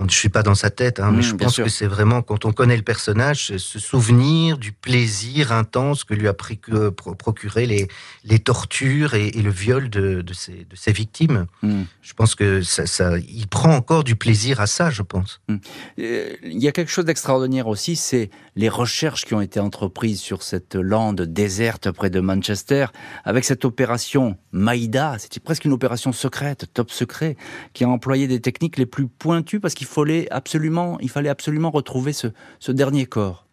je 0.00 0.04
ne 0.04 0.10
suis 0.10 0.28
pas 0.28 0.42
dans 0.42 0.54
sa 0.54 0.70
tête, 0.70 1.00
hein, 1.00 1.10
mais 1.12 1.22
je 1.22 1.34
pense 1.34 1.56
que 1.56 1.68
c'est 1.68 1.86
vraiment, 1.86 2.22
quand 2.22 2.44
on 2.44 2.52
connaît 2.52 2.76
le 2.76 2.82
personnage, 2.82 3.56
ce 3.56 3.78
souvenir 3.78 4.56
du 4.56 4.70
plaisir 4.72 5.52
intense 5.52 6.04
que 6.04 6.14
lui 6.14 6.28
a 6.28 6.34
procuré 6.34 7.66
les, 7.66 7.88
les 8.24 8.38
tortures 8.38 9.14
et, 9.14 9.30
le 9.30 9.50
viol 9.50 9.90
de, 9.90 10.22
de, 10.22 10.32
ses, 10.34 10.66
de 10.68 10.76
ses 10.76 10.92
victimes. 10.92 11.46
Hmm. 11.62 11.82
Je 12.02 12.14
pense 12.14 12.34
que 12.34 12.62
ça, 12.62 12.86
ça, 12.86 13.18
il 13.18 13.48
prend 13.48 13.74
encore 13.74 14.04
du 14.04 14.14
plaisir 14.14 14.60
à 14.60 14.66
ça, 14.66 14.90
je 14.90 15.02
pense. 15.02 15.40
Hmm. 15.48 15.56
Euh, 15.98 16.32
il 16.44 16.62
y 16.62 16.68
a 16.68 16.72
quelque 16.72 16.90
chose 16.90 17.04
d'extraordinaire 17.04 17.66
aussi, 17.66 17.96
c'est 17.96 18.30
les 18.54 18.68
recherches 18.68 19.24
qui 19.24 19.34
ont 19.34 19.40
été 19.40 19.58
entreprises 19.58 20.20
sur 20.20 20.42
cette 20.42 20.76
lande 20.76 21.22
déserte 21.22 21.90
près 21.90 22.10
de 22.10 22.20
Manchester, 22.20 22.86
avec 23.24 23.44
cette 23.44 23.64
opération 23.64 24.36
Maïda, 24.52 25.16
c'était 25.18 25.40
presque 25.40 25.64
une 25.64 25.72
opération 25.72 26.12
secrète, 26.12 26.66
top 26.72 26.90
secret, 26.90 27.36
qui 27.72 27.84
a 27.84 27.88
employé 27.88 28.28
des 28.28 28.40
techniques 28.40 28.76
les 28.76 28.86
plus 28.86 29.08
pointues 29.08 29.60
parce 29.60 29.74
qu'il 29.74 29.86
fallait 29.88 30.30
absolument, 30.30 30.98
il 31.00 31.10
fallait 31.10 31.28
absolument 31.28 31.70
retrouver 31.70 32.12
ce, 32.12 32.28
ce 32.60 32.72
dernier 32.72 33.06
corps. 33.06 33.48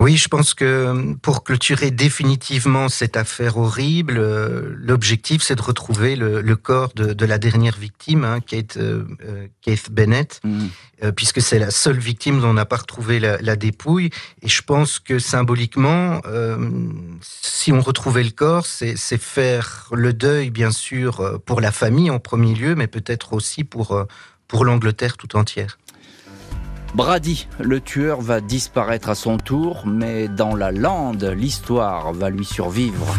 Oui, 0.00 0.16
je 0.16 0.28
pense 0.28 0.54
que 0.54 1.14
pour 1.16 1.44
clôturer 1.44 1.90
définitivement 1.90 2.88
cette 2.88 3.18
affaire 3.18 3.58
horrible, 3.58 4.16
euh, 4.16 4.74
l'objectif 4.78 5.42
c'est 5.42 5.56
de 5.56 5.62
retrouver 5.62 6.16
le, 6.16 6.56
corps 6.56 6.94
de, 6.94 7.26
la 7.26 7.36
dernière 7.36 7.76
victime, 7.76 8.24
hein, 8.24 8.40
Kate, 8.40 8.78
euh, 8.78 9.04
euh, 9.26 9.46
Keith 9.60 9.90
Bennett, 9.92 10.40
mm. 10.42 11.10
puisque 11.14 11.42
c'est 11.42 11.58
la 11.58 11.70
seule 11.70 11.98
victime 11.98 12.40
dont 12.40 12.48
on 12.48 12.54
n'a 12.54 12.64
pas 12.64 12.78
retrouvé 12.78 13.20
la, 13.20 13.56
dépouille. 13.56 14.08
Et 14.40 14.48
je 14.48 14.62
pense 14.62 15.00
que 15.00 15.18
symboliquement, 15.18 16.22
si 17.20 17.70
on 17.72 17.82
retrouvait 17.82 18.24
le 18.24 18.30
corps, 18.30 18.64
c'est 18.64 18.96
faire 18.96 19.88
le 19.92 20.14
deuil, 20.14 20.48
bien 20.48 20.70
sûr, 20.70 21.40
pour 21.44 21.60
la 21.60 21.72
famille 21.72 22.10
en 22.10 22.18
premier 22.20 22.54
lieu, 22.54 22.74
mais 22.74 22.86
peut-être 22.86 23.34
aussi 23.34 23.64
pour, 23.64 24.06
pour 24.50 24.64
l'Angleterre 24.64 25.16
tout 25.16 25.36
entière. 25.36 25.78
Brady, 26.94 27.46
le 27.60 27.80
tueur, 27.80 28.20
va 28.20 28.40
disparaître 28.40 29.08
à 29.08 29.14
son 29.14 29.38
tour, 29.38 29.84
mais 29.86 30.26
dans 30.26 30.56
la 30.56 30.72
lande, 30.72 31.22
l'histoire 31.22 32.12
va 32.12 32.30
lui 32.30 32.44
survivre. 32.44 33.16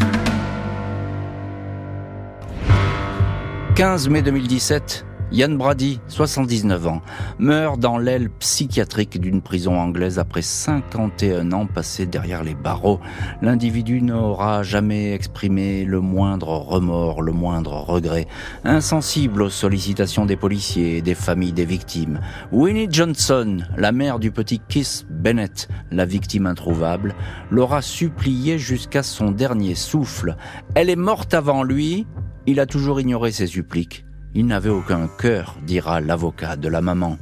15 3.76 4.10
mai 4.10 4.22
2017, 4.22 5.06
Yann 5.34 5.58
Brady, 5.58 6.02
79 6.10 6.88
ans, 6.88 7.02
meurt 7.39 7.80
dans 7.80 7.98
l'aile 7.98 8.30
psychiatrique 8.30 9.17
d'une 9.17 9.41
prison 9.41 9.80
anglaise 9.80 10.20
après 10.20 10.41
51 10.41 11.54
ans 11.54 11.68
passés 11.68 12.05
derrière 12.05 12.43
les 12.43 12.53
barreaux. 12.53 12.99
L'individu 13.41 14.01
n'aura 14.01 14.62
jamais 14.62 15.14
exprimé 15.14 15.86
le 15.86 16.01
moindre 16.01 16.49
remords, 16.49 17.22
le 17.22 17.32
moindre 17.32 17.76
regret. 17.76 18.28
Insensible 18.66 19.43
aux 19.43 19.49
sollicitations 19.49 20.26
des 20.26 20.36
policiers 20.36 20.97
et 20.97 21.01
des 21.01 21.16
familles 21.16 21.53
des 21.53 21.66
victimes. 21.66 22.20
Winnie 22.51 22.89
Johnson, 22.89 23.60
la 23.78 23.93
mère 23.93 24.20
du 24.20 24.32
petit 24.32 24.60
Kiss 24.68 25.05
Bennett, 25.10 25.70
la 25.91 26.03
victime 26.03 26.45
introuvable, 26.45 27.16
l'aura 27.49 27.82
supplié 27.82 28.58
jusqu'à 28.58 29.01
son 29.01 29.32
dernier 29.32 29.76
souffle. 29.76 30.36
Elle 30.76 30.89
est 30.89 30.97
morte 30.97 31.34
avant 31.34 31.64
lui, 31.64 32.05
il 32.47 32.60
a 32.60 32.66
toujours 32.66 32.99
ignoré 32.99 33.32
ses 33.32 33.47
suppliques. 33.47 34.03
Il 34.34 34.45
n'avait 34.45 34.69
aucun 34.69 35.07
cœur, 35.07 35.55
dira 35.63 35.99
l'avocat 35.99 36.55
de 36.55 36.69
la 36.69 36.82
maman. 36.82 37.17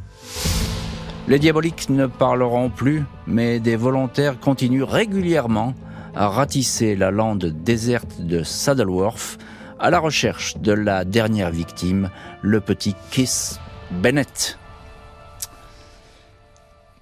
Les 1.28 1.39
diaboliques 1.39 1.89
ne 1.89 2.05
parleront 2.05 2.70
plus, 2.70 3.03
mais 3.26 3.60
des 3.60 3.76
volontaires 3.76 4.39
continuent 4.39 4.84
régulièrement 4.84 5.74
à 6.16 6.28
ratisser 6.28 6.95
la 6.95 7.12
lande 7.12 7.45
déserte 7.45 8.22
de 8.22 8.43
Saddleworth 8.43 9.39
à 9.80 9.89
la 9.89 9.99
recherche 9.99 10.57
de 10.57 10.72
la 10.72 11.05
dernière 11.05 11.51
victime, 11.51 12.10
le 12.41 12.60
petit 12.60 12.95
Kiss 13.12 13.60
Bennett. 13.91 14.60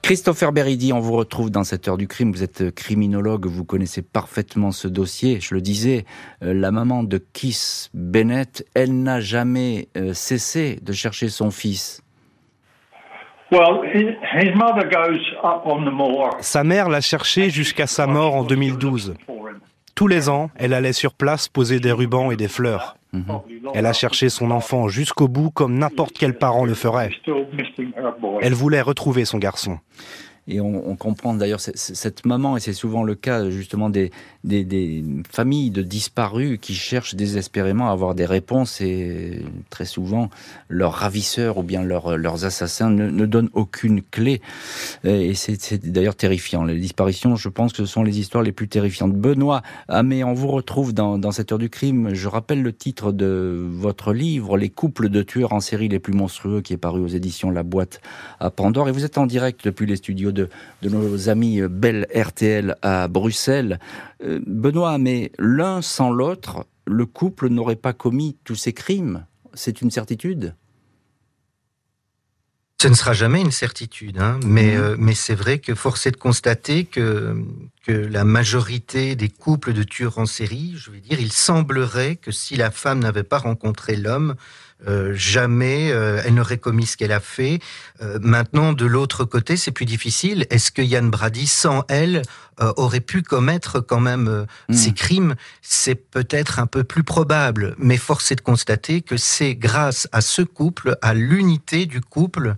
Christopher 0.08 0.54
Beridi, 0.54 0.94
on 0.94 1.02
vous 1.02 1.18
retrouve 1.18 1.52
dans 1.52 1.66
cette 1.66 1.90
heure 1.90 1.98
du 1.98 2.08
crime. 2.08 2.32
Vous 2.32 2.42
êtes 2.42 2.74
criminologue, 2.74 3.46
vous 3.46 3.66
connaissez 3.66 4.02
parfaitement 4.02 4.72
ce 4.72 4.88
dossier. 4.88 5.42
Je 5.42 5.54
le 5.54 5.60
disais, 5.60 6.06
euh, 6.44 6.54
la 6.54 6.72
maman 6.72 7.04
de 7.04 7.18
Kiss 7.18 7.92
Bennett, 7.94 8.66
elle 8.74 9.04
n'a 9.04 9.20
jamais 9.20 9.90
euh, 9.98 10.14
cessé 10.14 10.80
de 10.82 10.94
chercher 10.94 11.28
son 11.28 11.52
fils. 11.52 12.02
Sa 16.40 16.64
mère 16.64 16.88
l'a 16.88 17.02
cherché 17.02 17.50
jusqu'à 17.50 17.86
sa 17.86 18.08
mort 18.08 18.36
en 18.36 18.46
2012. 18.46 19.14
Tous 19.98 20.06
les 20.06 20.30
ans, 20.30 20.52
elle 20.56 20.76
allait 20.76 20.94
sur 20.94 21.12
place 21.12 21.48
poser 21.48 21.80
des 21.80 21.92
rubans 21.92 22.30
et 22.30 22.36
des 22.36 22.48
fleurs. 22.48 22.98
Mhm. 23.14 23.24
Elle 23.74 23.88
a 23.88 23.94
cherché 23.94 24.30
son 24.30 24.52
enfant 24.52 24.90
jusqu'au 24.90 25.28
bout 25.28 25.50
comme 25.50 25.80
n'importe 25.80 26.16
quel 26.16 26.38
parent 26.38 26.66
le 26.66 26.76
ferait. 26.76 27.10
Elle 28.42 28.54
voulait 28.54 28.82
retrouver 28.82 29.26
son 29.26 29.40
garçon. 29.40 29.80
Et 30.50 30.62
on, 30.62 30.96
comprend 30.96 31.34
d'ailleurs 31.34 31.60
cette 31.60 32.26
maman, 32.26 32.56
et 32.56 32.62
c'est 32.62 32.72
souvent 32.72 33.04
le 33.04 33.16
cas 33.16 33.50
justement 33.50 33.90
des, 33.90 34.12
familles 35.30 35.72
de 35.72 35.82
disparus 35.82 36.58
qui 36.62 36.74
cherchent 36.74 37.16
désespérément 37.16 37.90
à 37.90 37.92
avoir 37.92 38.16
des 38.16 38.26
réponses 38.26 38.80
et 38.80 39.42
très 39.70 39.84
souvent 39.84 40.30
leurs 40.70 40.94
ravisseurs 40.94 41.58
ou 41.58 41.64
bien 41.64 41.84
leurs 41.84 42.46
assassins 42.46 42.90
ne, 42.90 43.26
donnent 43.26 43.50
aucune 43.54 44.02
clé. 44.02 44.42
Et 45.04 45.34
c'est 45.34 45.86
d'ailleurs 45.86 46.16
terrifiant. 46.16 46.64
Les 46.64 46.80
disparitions, 46.80 47.36
je 47.36 47.50
pense 47.50 47.74
que 47.74 47.80
ce 47.80 47.86
sont 47.86 48.04
les 48.04 48.20
histoires 48.20 48.44
les 48.44 48.54
plus 48.54 48.70
terrifiantes. 48.70 49.14
Benoît, 49.14 49.62
ah 49.90 50.02
mais 50.02 50.24
on 50.24 50.34
vous 50.34 50.48
retrouve 50.48 50.94
dans, 50.94 51.18
dans 51.18 51.32
cette 51.32 51.52
heure 51.52 51.60
du 51.60 51.70
crime. 51.70 52.14
Je 52.14 52.28
rappelle 52.30 52.62
le 52.62 52.72
titre 52.72 53.12
de 53.12 53.68
votre 53.70 54.14
livre, 54.14 54.58
Les 54.58 54.70
couples 54.70 55.10
de 55.10 55.24
tueurs 55.24 55.52
en 55.52 55.60
série 55.60 55.90
les 55.90 56.00
plus 56.00 56.14
monstrueux, 56.14 56.62
qui 56.62 56.72
est 56.72 56.78
paru 56.78 57.02
aux 57.02 57.08
éditions 57.08 57.52
La 57.52 57.64
Boîte 57.64 58.00
à 58.40 58.50
Pandore. 58.50 58.88
Et 58.88 58.92
vous 58.94 59.04
êtes 59.04 59.18
en 59.18 59.26
direct 59.26 59.66
depuis 59.66 59.86
les 59.86 59.98
studios 59.98 60.32
de, 60.38 60.50
de 60.82 60.90
nos 60.90 61.30
amis 61.30 61.62
Belle 61.70 62.08
RTL 62.14 62.76
à 62.82 63.08
Bruxelles. 63.08 63.80
Euh, 64.24 64.40
Benoît, 64.46 64.98
mais 64.98 65.32
l'un 65.38 65.82
sans 65.82 66.12
l'autre, 66.12 66.66
le 66.86 67.06
couple 67.06 67.50
n'aurait 67.50 67.76
pas 67.76 67.94
commis 67.94 68.38
tous 68.44 68.56
ces 68.56 68.74
crimes. 68.74 69.26
C'est 69.54 69.82
une 69.82 69.92
certitude? 69.92 70.56
Ce 72.80 72.88
ne 72.88 72.94
sera 72.94 73.14
jamais 73.14 73.42
une 73.42 73.52
certitude, 73.52 74.20
hein, 74.20 74.40
mais, 74.46 74.78
mmh. 74.78 74.82
euh, 74.82 74.96
mais 75.00 75.16
c'est 75.16 75.34
vrai 75.34 75.58
que 75.58 75.74
force 75.74 76.06
est 76.06 76.12
de 76.12 76.18
constater 76.18 76.86
que, 76.86 77.36
que 77.84 77.92
la 77.92 78.24
majorité 78.24 79.16
des 79.16 79.30
couples 79.30 79.74
de 79.74 79.82
tueurs 79.82 80.20
en 80.20 80.28
série, 80.28 80.76
je 80.78 80.92
veux 80.92 81.00
dire, 81.00 81.20
il 81.20 81.32
semblerait 81.32 82.18
que 82.18 82.32
si 82.32 82.56
la 82.56 82.70
femme 82.70 83.00
n'avait 83.00 83.24
pas 83.24 83.40
rencontré 83.40 83.96
l'homme, 83.96 84.36
euh, 84.88 85.14
jamais 85.16 85.92
euh, 85.92 86.22
elle 86.24 86.36
n'aurait 86.36 86.60
commis 86.60 86.86
ce 86.86 86.98
qu'elle 86.98 87.12
a 87.12 87.20
fait. 87.20 87.60
Euh, 88.02 88.20
maintenant, 88.22 88.74
de 88.74 88.86
l'autre 88.86 89.26
côté, 89.26 89.58
c'est 89.58 89.72
plus 89.72 89.86
difficile. 89.86 90.46
Est-ce 90.50 90.72
que 90.72 90.82
Yann 90.82 91.10
Brady, 91.10 91.48
sans 91.48 91.84
elle, 91.90 92.22
aurait 92.60 93.02
pu 93.02 93.22
commettre 93.22 93.80
quand 93.80 94.00
même 94.00 94.46
hmm. 94.70 94.74
ces 94.74 94.94
crimes 94.94 95.36
C'est 95.62 95.96
peut-être 95.96 96.60
un 96.60 96.68
peu 96.68 96.84
plus 96.84 97.04
probable, 97.04 97.76
mais 97.78 97.98
force 97.98 98.32
est 98.32 98.36
de 98.36 98.42
constater 98.42 99.02
que 99.02 99.18
c'est 99.18 99.56
grâce 99.56 100.08
à 100.12 100.22
ce 100.22 100.42
couple, 100.42 100.98
à 101.02 101.14
l'unité 101.14 101.86
du 101.86 102.02
couple, 102.02 102.56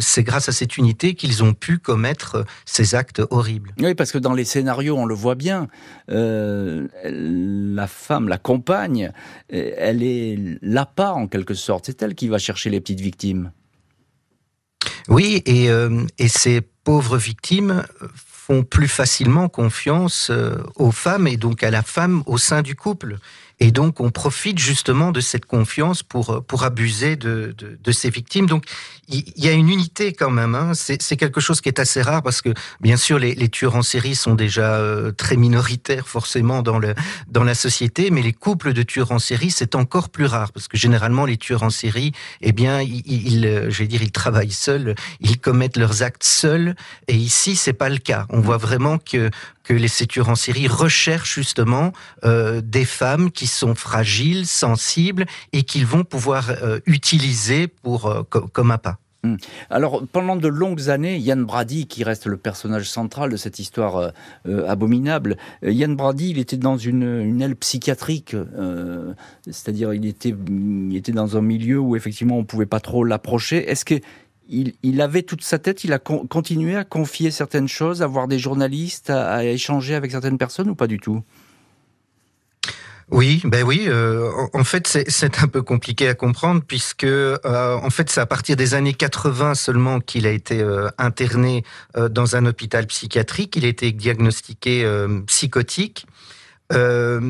c'est 0.00 0.22
grâce 0.22 0.48
à 0.48 0.52
cette 0.52 0.76
unité 0.76 1.14
qu'ils 1.14 1.44
ont 1.44 1.54
pu 1.54 1.78
commettre 1.78 2.44
ces 2.64 2.94
actes 2.94 3.22
horribles. 3.30 3.74
Oui, 3.78 3.94
parce 3.94 4.12
que 4.12 4.18
dans 4.18 4.34
les 4.34 4.44
scénarios, 4.44 4.96
on 4.96 5.06
le 5.06 5.14
voit 5.14 5.34
bien, 5.34 5.68
la 6.08 7.86
femme, 7.86 8.28
la 8.28 8.38
compagne, 8.38 9.12
elle 9.50 10.02
est 10.02 10.58
l'appât 10.62 11.12
en 11.12 11.26
quelque 11.26 11.54
sorte. 11.54 11.86
C'est 11.86 12.02
elle 12.02 12.14
qui 12.14 12.28
va 12.28 12.38
chercher 12.38 12.70
les 12.70 12.80
petites 12.80 13.00
victimes. 13.00 13.52
Oui, 15.08 15.42
et, 15.46 15.70
euh, 15.70 16.04
ces 16.26 16.60
pauvres 16.60 17.16
victimes 17.16 17.84
font 18.46 18.64
plus 18.64 18.88
facilement 18.88 19.48
confiance 19.48 20.28
euh, 20.30 20.56
aux 20.74 20.90
femmes 20.90 21.28
et 21.28 21.36
donc 21.36 21.62
à 21.62 21.70
la 21.70 21.82
femme 21.82 22.24
au 22.26 22.38
sein 22.38 22.62
du 22.62 22.74
couple. 22.74 23.18
Et 23.62 23.70
donc, 23.70 24.00
on 24.00 24.10
profite 24.10 24.58
justement 24.58 25.12
de 25.12 25.20
cette 25.20 25.46
confiance 25.46 26.02
pour, 26.02 26.44
pour 26.44 26.64
abuser 26.64 27.14
de, 27.14 27.54
de, 27.56 27.78
de 27.80 27.92
ces 27.92 28.10
victimes. 28.10 28.46
Donc, 28.46 28.64
il 29.06 29.22
y, 29.36 29.46
a 29.46 29.52
une 29.52 29.68
unité 29.68 30.12
quand 30.12 30.30
même. 30.30 30.56
Hein. 30.56 30.72
C'est 30.74 31.16
quelque 31.16 31.40
chose 31.40 31.60
qui 31.60 31.68
est 31.68 31.78
assez 31.78 32.02
rare 32.02 32.24
parce 32.24 32.42
que, 32.42 32.52
bien 32.80 32.96
sûr, 32.96 33.20
les, 33.20 33.36
les 33.36 33.48
tueurs 33.48 33.76
en 33.76 33.82
série 33.82 34.16
sont 34.16 34.34
déjà 34.34 34.74
euh, 34.78 35.12
très 35.12 35.36
minoritaires 35.36 36.08
forcément 36.08 36.62
dans, 36.62 36.80
le, 36.80 36.96
dans 37.28 37.44
la 37.44 37.54
société, 37.54 38.10
mais 38.10 38.22
les 38.22 38.32
couples 38.32 38.72
de 38.72 38.82
tueurs 38.82 39.12
en 39.12 39.20
série, 39.20 39.52
c'est 39.52 39.76
encore 39.76 40.08
plus 40.08 40.26
rare 40.26 40.50
parce 40.50 40.66
que 40.66 40.76
généralement, 40.76 41.24
les 41.24 41.36
tueurs 41.36 41.62
en 41.62 41.70
série, 41.70 42.10
eh 42.40 42.50
bien, 42.50 42.82
ils, 42.82 43.02
ils 43.06 43.46
euh, 43.46 43.70
je 43.70 43.78
vais 43.78 43.86
dire, 43.86 44.02
ils 44.02 44.10
travaillent 44.10 44.50
seuls, 44.50 44.96
ils 45.20 45.38
commettent 45.38 45.76
leurs 45.76 46.02
actes 46.02 46.24
seuls. 46.24 46.74
Et 47.06 47.14
ici, 47.14 47.54
c'est 47.54 47.74
pas 47.74 47.90
le 47.90 47.98
cas. 47.98 48.26
On 48.28 48.40
voit 48.40 48.56
vraiment 48.56 48.98
que 48.98 49.30
que 49.64 49.74
les 49.74 49.88
tueurs 49.88 50.28
en 50.28 50.34
série 50.34 50.68
recherchent 50.68 51.34
justement 51.34 51.92
euh, 52.24 52.60
des 52.62 52.84
femmes 52.84 53.30
qui 53.30 53.46
sont 53.46 53.74
fragiles, 53.74 54.46
sensibles 54.46 55.26
et 55.52 55.62
qu'ils 55.62 55.86
vont 55.86 56.04
pouvoir 56.04 56.50
euh, 56.50 56.80
utiliser 56.86 57.68
pour 57.68 58.06
euh, 58.06 58.22
comme 58.24 58.70
appât. 58.70 58.98
Hmm. 59.24 59.36
Alors, 59.70 60.02
pendant 60.10 60.34
de 60.34 60.48
longues 60.48 60.90
années, 60.90 61.16
Yann 61.16 61.44
Brady, 61.44 61.86
qui 61.86 62.02
reste 62.02 62.26
le 62.26 62.36
personnage 62.36 62.90
central 62.90 63.30
de 63.30 63.36
cette 63.36 63.60
histoire 63.60 64.10
abominable, 64.66 65.36
Yann 65.62 65.94
Brady, 65.94 66.30
il 66.30 66.38
était 66.40 66.56
dans 66.56 66.76
une, 66.76 67.40
aile 67.40 67.54
psychiatrique, 67.54 68.34
c'est-à-dire 69.44 69.94
il 69.94 70.06
était, 70.06 70.34
il 70.48 70.96
était 70.96 71.12
dans 71.12 71.36
un 71.36 71.40
milieu 71.40 71.78
où 71.78 71.94
effectivement 71.94 72.36
on 72.36 72.42
pouvait 72.42 72.66
pas 72.66 72.80
trop 72.80 73.04
l'approcher. 73.04 73.70
Est-ce 73.70 73.84
que 73.84 74.00
il, 74.48 75.00
avait 75.00 75.22
toute 75.22 75.42
sa 75.42 75.58
tête, 75.58 75.84
il 75.84 75.92
a 75.92 75.98
continué 75.98 76.76
à 76.76 76.84
confier 76.84 77.30
certaines 77.30 77.68
choses, 77.68 78.02
à 78.02 78.06
voir 78.06 78.28
des 78.28 78.38
journalistes, 78.38 79.10
à, 79.10 79.44
échanger 79.44 79.94
avec 79.94 80.10
certaines 80.10 80.38
personnes 80.38 80.68
ou 80.70 80.74
pas 80.74 80.86
du 80.86 80.98
tout? 80.98 81.22
Oui, 83.10 83.42
ben 83.44 83.62
oui. 83.62 83.84
Euh, 83.88 84.30
en 84.54 84.64
fait, 84.64 84.86
c'est 84.86 85.42
un 85.42 85.48
peu 85.48 85.60
compliqué 85.60 86.08
à 86.08 86.14
comprendre 86.14 86.62
puisque, 86.66 87.04
euh, 87.04 87.36
en 87.44 87.90
fait, 87.90 88.08
c'est 88.08 88.20
à 88.20 88.26
partir 88.26 88.56
des 88.56 88.74
années 88.74 88.94
80 88.94 89.54
seulement 89.54 90.00
qu'il 90.00 90.26
a 90.26 90.30
été 90.30 90.60
euh, 90.60 90.88
interné 90.96 91.64
dans 92.10 92.36
un 92.36 92.46
hôpital 92.46 92.86
psychiatrique. 92.86 93.56
Il 93.56 93.66
a 93.66 93.68
été 93.68 93.92
diagnostiqué 93.92 94.86
psychotique. 95.26 96.06
Euh, 96.72 97.20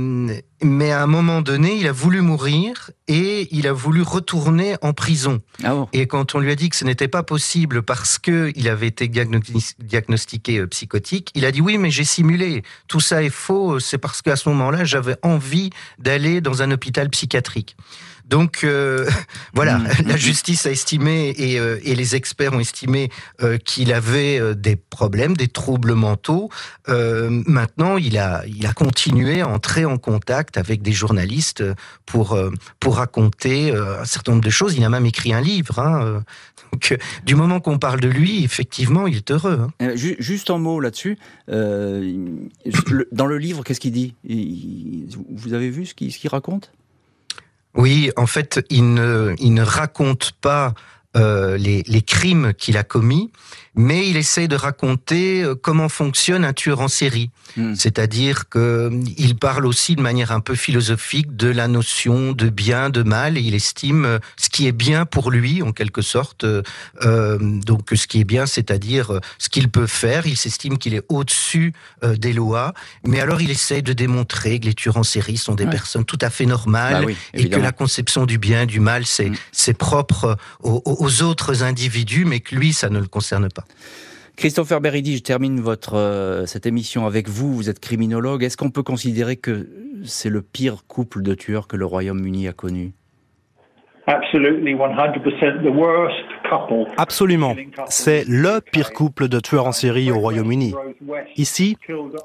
mais 0.63 0.93
à 0.93 1.03
un 1.03 1.07
moment 1.07 1.41
donné, 1.41 1.77
il 1.77 1.89
a 1.89 1.93
voulu 1.93 2.21
mourir 2.21 2.91
et 3.09 3.49
il 3.51 3.67
a 3.67 3.73
voulu 3.73 4.03
retourner 4.03 4.77
en 4.81 4.93
prison. 4.93 5.41
Ah 5.65 5.87
et 5.93 6.07
quand 6.07 6.35
on 6.35 6.39
lui 6.39 6.51
a 6.51 6.55
dit 6.55 6.69
que 6.69 6.77
ce 6.77 6.85
n'était 6.85 7.09
pas 7.09 7.23
possible 7.23 7.83
parce 7.83 8.19
que 8.19 8.53
il 8.55 8.69
avait 8.69 8.87
été 8.87 9.09
diagnostiqué 9.09 10.59
euh, 10.59 10.67
psychotique, 10.69 11.31
il 11.35 11.45
a 11.45 11.51
dit 11.51 11.61
oui, 11.61 11.79
mais 11.79 11.91
j'ai 11.91 12.05
simulé. 12.05 12.63
Tout 12.87 13.01
ça 13.01 13.23
est 13.23 13.31
faux. 13.31 13.81
C'est 13.81 13.99
parce 13.99 14.23
qu'à 14.23 14.37
ce 14.37 14.49
moment-là, 14.51 14.85
j'avais 14.85 15.17
envie 15.23 15.71
d'aller 15.99 16.41
dans 16.41 16.63
un 16.63 16.71
hôpital 16.71 17.11
psychiatrique. 17.11 17.77
Donc 18.29 18.65
euh, 18.65 19.07
voilà, 19.55 19.79
mm. 19.79 19.89
la 20.07 20.17
justice 20.17 20.67
a 20.67 20.71
estimé 20.71 21.35
et, 21.37 21.59
euh, 21.59 21.79
et 21.85 21.95
les 21.95 22.17
experts 22.17 22.53
ont 22.53 22.61
estimé 22.61 23.11
euh, 23.43 23.59
qu'il 23.59 23.93
avait 23.93 24.55
des 24.55 24.77
problèmes, 24.77 25.37
des 25.37 25.49
troubles 25.49 25.95
mentaux. 25.95 26.49
maintenant, 26.89 27.97
il 27.97 28.19
a, 28.19 28.43
il 28.47 28.67
a 28.67 28.73
continué 28.73 29.41
à 29.41 29.49
entrer 29.49 29.85
en 29.85 29.99
contact 29.99 30.57
avec 30.57 30.83
des 30.83 30.93
journalistes 30.93 31.65
pour, 32.07 32.39
pour 32.81 32.97
raconter 32.97 33.73
un 33.73 34.05
certain 34.05 34.33
nombre 34.33 34.45
de 34.45 34.51
choses. 34.51 34.77
Il 34.77 34.85
a 34.85 34.89
même 34.89 35.07
écrit 35.07 35.33
un 35.33 35.41
livre. 35.41 35.79
Hein, 35.79 36.23
donc, 36.73 36.99
du 37.25 37.35
moment 37.35 37.61
qu'on 37.61 37.79
parle 37.79 38.01
de 38.01 38.09
lui, 38.09 38.45
effectivement, 38.45 39.07
il 39.07 39.17
est 39.17 39.31
heureux. 39.31 39.69
Hein. 39.81 39.93
Juste 39.95 40.51
en 40.51 40.59
mots 40.59 40.81
là-dessus, 40.81 41.19
dans 41.49 43.27
le 43.27 43.39
livre, 43.39 43.65
qu'est-ce 43.65 43.81
qu'il 43.81 43.93
dit? 43.93 44.15
Vous 45.31 45.55
avez 45.55 45.71
vu 45.71 45.87
ce 45.87 45.95
qu'il 45.95 46.31
raconte? 46.31 46.73
Oui, 47.75 48.11
en 48.17 48.27
fait, 48.27 48.65
il 48.71 48.95
ne, 48.95 49.63
raconte 49.63 50.33
pas 50.41 50.75
euh, 51.17 51.57
les, 51.57 52.03
crimes 52.03 52.53
qu'il 52.55 52.77
a 52.77 52.85
commis, 52.85 53.31
mais 53.75 54.09
il 54.09 54.17
essaie 54.17 54.49
de 54.49 54.57
raconter 54.57 55.43
euh, 55.43 55.55
comment 55.55 55.89
fonctionne 55.89 56.45
un 56.45 56.53
tueur 56.53 56.81
en 56.81 56.89
série. 56.89 57.31
Hmm. 57.57 57.75
C'est-à-dire 57.75 58.49
qu'il 58.51 58.61
euh, 58.61 59.35
parle 59.41 59.67
aussi 59.67 59.97
de 59.97 60.03
manière 60.03 60.33
un 60.33 60.41
peu 60.41 60.55
philosophique 60.55 61.37
de 61.37 61.49
la 61.49 61.69
notion 61.69 62.33
de 62.33 62.49
bien, 62.49 62.91
de 62.91 63.03
mal, 63.03 63.39
et 63.39 63.41
il 63.41 63.55
estime 63.55 64.19
ce 64.37 64.49
qui 64.49 64.67
est 64.67 64.73
bien 64.73 65.07
pour 65.07 65.31
lui, 65.31 65.63
en 65.63 65.73
quelque 65.73 66.03
sorte. 66.03 66.45
Euh, 66.45 67.39
donc, 67.41 67.89
ce 67.95 68.07
qui 68.07 68.21
est 68.21 68.25
bien, 68.25 68.47
c'est-à-dire 68.47 69.21
ce 69.39 69.49
qu'il 69.49 69.71
peut 69.71 69.87
faire. 69.87 70.27
Il 70.27 70.37
s'estime 70.37 70.79
qu'il 70.79 70.95
est 70.95 71.05
au-dessus 71.09 71.73
des 72.03 72.33
lois, 72.33 72.75
mais 73.07 73.21
alors 73.21 73.41
il 73.41 73.51
essaie 73.51 73.83
de 73.83 73.93
démontrer 73.93 74.61
que 74.61 74.67
les 74.67 74.75
tueurs 74.75 74.97
en 74.97 75.03
série 75.03 75.37
sont 75.37 75.55
des 75.55 75.67
personnes 75.67 76.05
tout 76.05 76.19
à 76.21 76.31
fait 76.31 76.47
normales 76.47 77.07
bah 77.07 77.13
et 77.35 77.49
que 77.49 77.59
la 77.59 77.73
conception 77.73 78.27
du 78.27 78.39
bien, 78.39 78.67
du 78.67 78.81
mal, 78.81 79.05
c'est 79.07 79.31
hmm. 79.31 79.75
propre 79.75 80.37
aux 80.63 80.83
aux 80.85 81.23
autres 81.23 81.63
individus, 81.63 82.25
mais 82.25 82.41
que 82.41 82.55
lui, 82.55 82.73
ça 82.73 82.89
ne 82.89 82.99
le 82.99 83.07
concerne 83.07 83.49
pas. 83.49 83.62
Christopher 84.37 84.81
Beridi, 84.81 85.17
je 85.17 85.23
termine 85.23 85.61
votre, 85.61 85.95
euh, 85.95 86.47
cette 86.47 86.67
émission 86.67 87.07
avec 87.07 87.29
vous. 87.29 87.55
Vous 87.55 87.71
êtes 87.71 87.81
criminologue. 87.81 88.43
Est-ce 88.43 88.57
qu'on 88.57 88.71
peut 88.71 88.83
considérer 88.83 89.37
que 89.37 89.69
c'est 90.05 90.31
le 90.31 90.43
pire 90.43 90.85
couple 90.89 91.23
de 91.23 91.35
tueurs 91.35 91.69
que 91.69 91.77
le 91.77 91.85
Royaume-Uni 91.85 92.49
a 92.49 92.53
connu? 92.53 92.93
Absolument. 96.97 97.55
C'est 97.87 98.25
le 98.27 98.61
pire 98.61 98.93
couple 98.93 99.29
de 99.29 99.39
tueurs 99.39 99.67
en 99.67 99.73
série 99.73 100.11
au 100.11 100.19
Royaume-Uni. 100.19 100.75
Ici, 101.37 101.77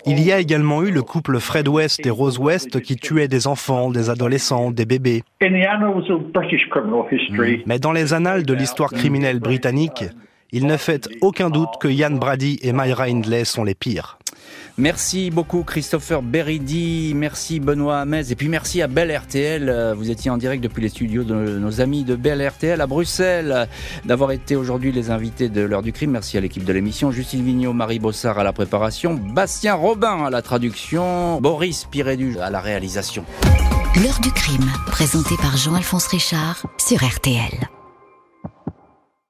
il 0.08 0.20
y 0.20 0.32
a 0.32 0.40
également 0.40 0.82
eu 0.82 0.90
le 0.90 1.04
couple 1.04 1.40
Fred 1.40 1.68
West 1.68 2.04
et 2.06 2.10
Rose 2.10 2.40
West 2.40 2.82
qui 2.82 2.96
tuaient 2.96 3.28
des 3.28 3.46
enfants, 3.46 3.92
des 3.92 4.10
adolescents, 4.10 4.72
des 4.72 4.86
bébés. 4.86 5.22
Mais 7.68 7.80
dans 7.80 7.92
les 7.92 8.14
annales 8.14 8.44
de 8.44 8.54
l'histoire 8.56 8.90
criminelle 8.90 9.40
britannique, 9.40 10.06
il 10.52 10.66
ne 10.66 10.78
fait 10.78 11.10
aucun 11.22 11.50
doute 11.50 11.70
que 11.80 11.88
Ian 11.88 12.12
Brady 12.12 12.60
et 12.62 12.74
Myra 12.74 13.06
Hindley 13.06 13.46
sont 13.46 13.64
les 13.64 13.76
pires. 13.76 14.18
Merci 14.80 15.32
beaucoup 15.32 15.64
Christopher 15.64 16.22
Beridi, 16.22 17.14
merci 17.16 17.60
Benoît 17.60 18.02
Hamez 18.02 18.32
et 18.32 18.36
puis 18.36 18.48
merci 18.48 18.84
à 18.84 18.88
Belle 18.88 19.16
RTL. 19.16 19.94
Vous 19.98 20.12
étiez 20.12 20.30
en 20.30 20.38
direct 20.38 20.64
depuis 20.64 20.84
les 20.84 20.90
studios 20.90 21.24
de 21.24 21.34
nos 21.34 21.82
amis 21.82 22.04
de 22.04 22.16
Belle 22.16 22.48
RTL 22.48 22.80
à 22.80 22.86
Bruxelles 22.86 23.68
d'avoir 24.06 24.32
été 24.32 24.56
aujourd'hui 24.56 24.92
les 24.92 25.10
invités 25.10 25.50
de 25.50 25.62
l'heure 25.62 25.82
du 25.82 25.94
crime. 25.94 26.12
Merci 26.12 26.38
à 26.38 26.42
l'équipe 26.42 26.64
de 26.64 26.74
l'émission, 26.74 27.12
Justine 27.12 27.44
Vignot, 27.44 27.74
Marie 27.74 27.98
Bossard 27.98 28.38
à 28.38 28.44
la 28.44 28.54
préparation, 28.54 29.16
Bastien 29.16 29.74
Robin 29.74 30.26
à 30.26 30.30
la 30.30 30.44
traduction, 30.44 31.42
Boris 31.42 31.86
Pirédu 31.90 32.38
à 32.40 32.52
la 32.52 32.60
réalisation. 32.60 33.26
L'heure 33.96 34.20
du 34.22 34.32
crime, 34.32 34.70
présenté 34.86 35.36
par 35.42 35.58
Jean-Alphonse 35.58 36.06
Richard 36.06 36.68
sur 36.78 37.04
RTL. 37.04 37.68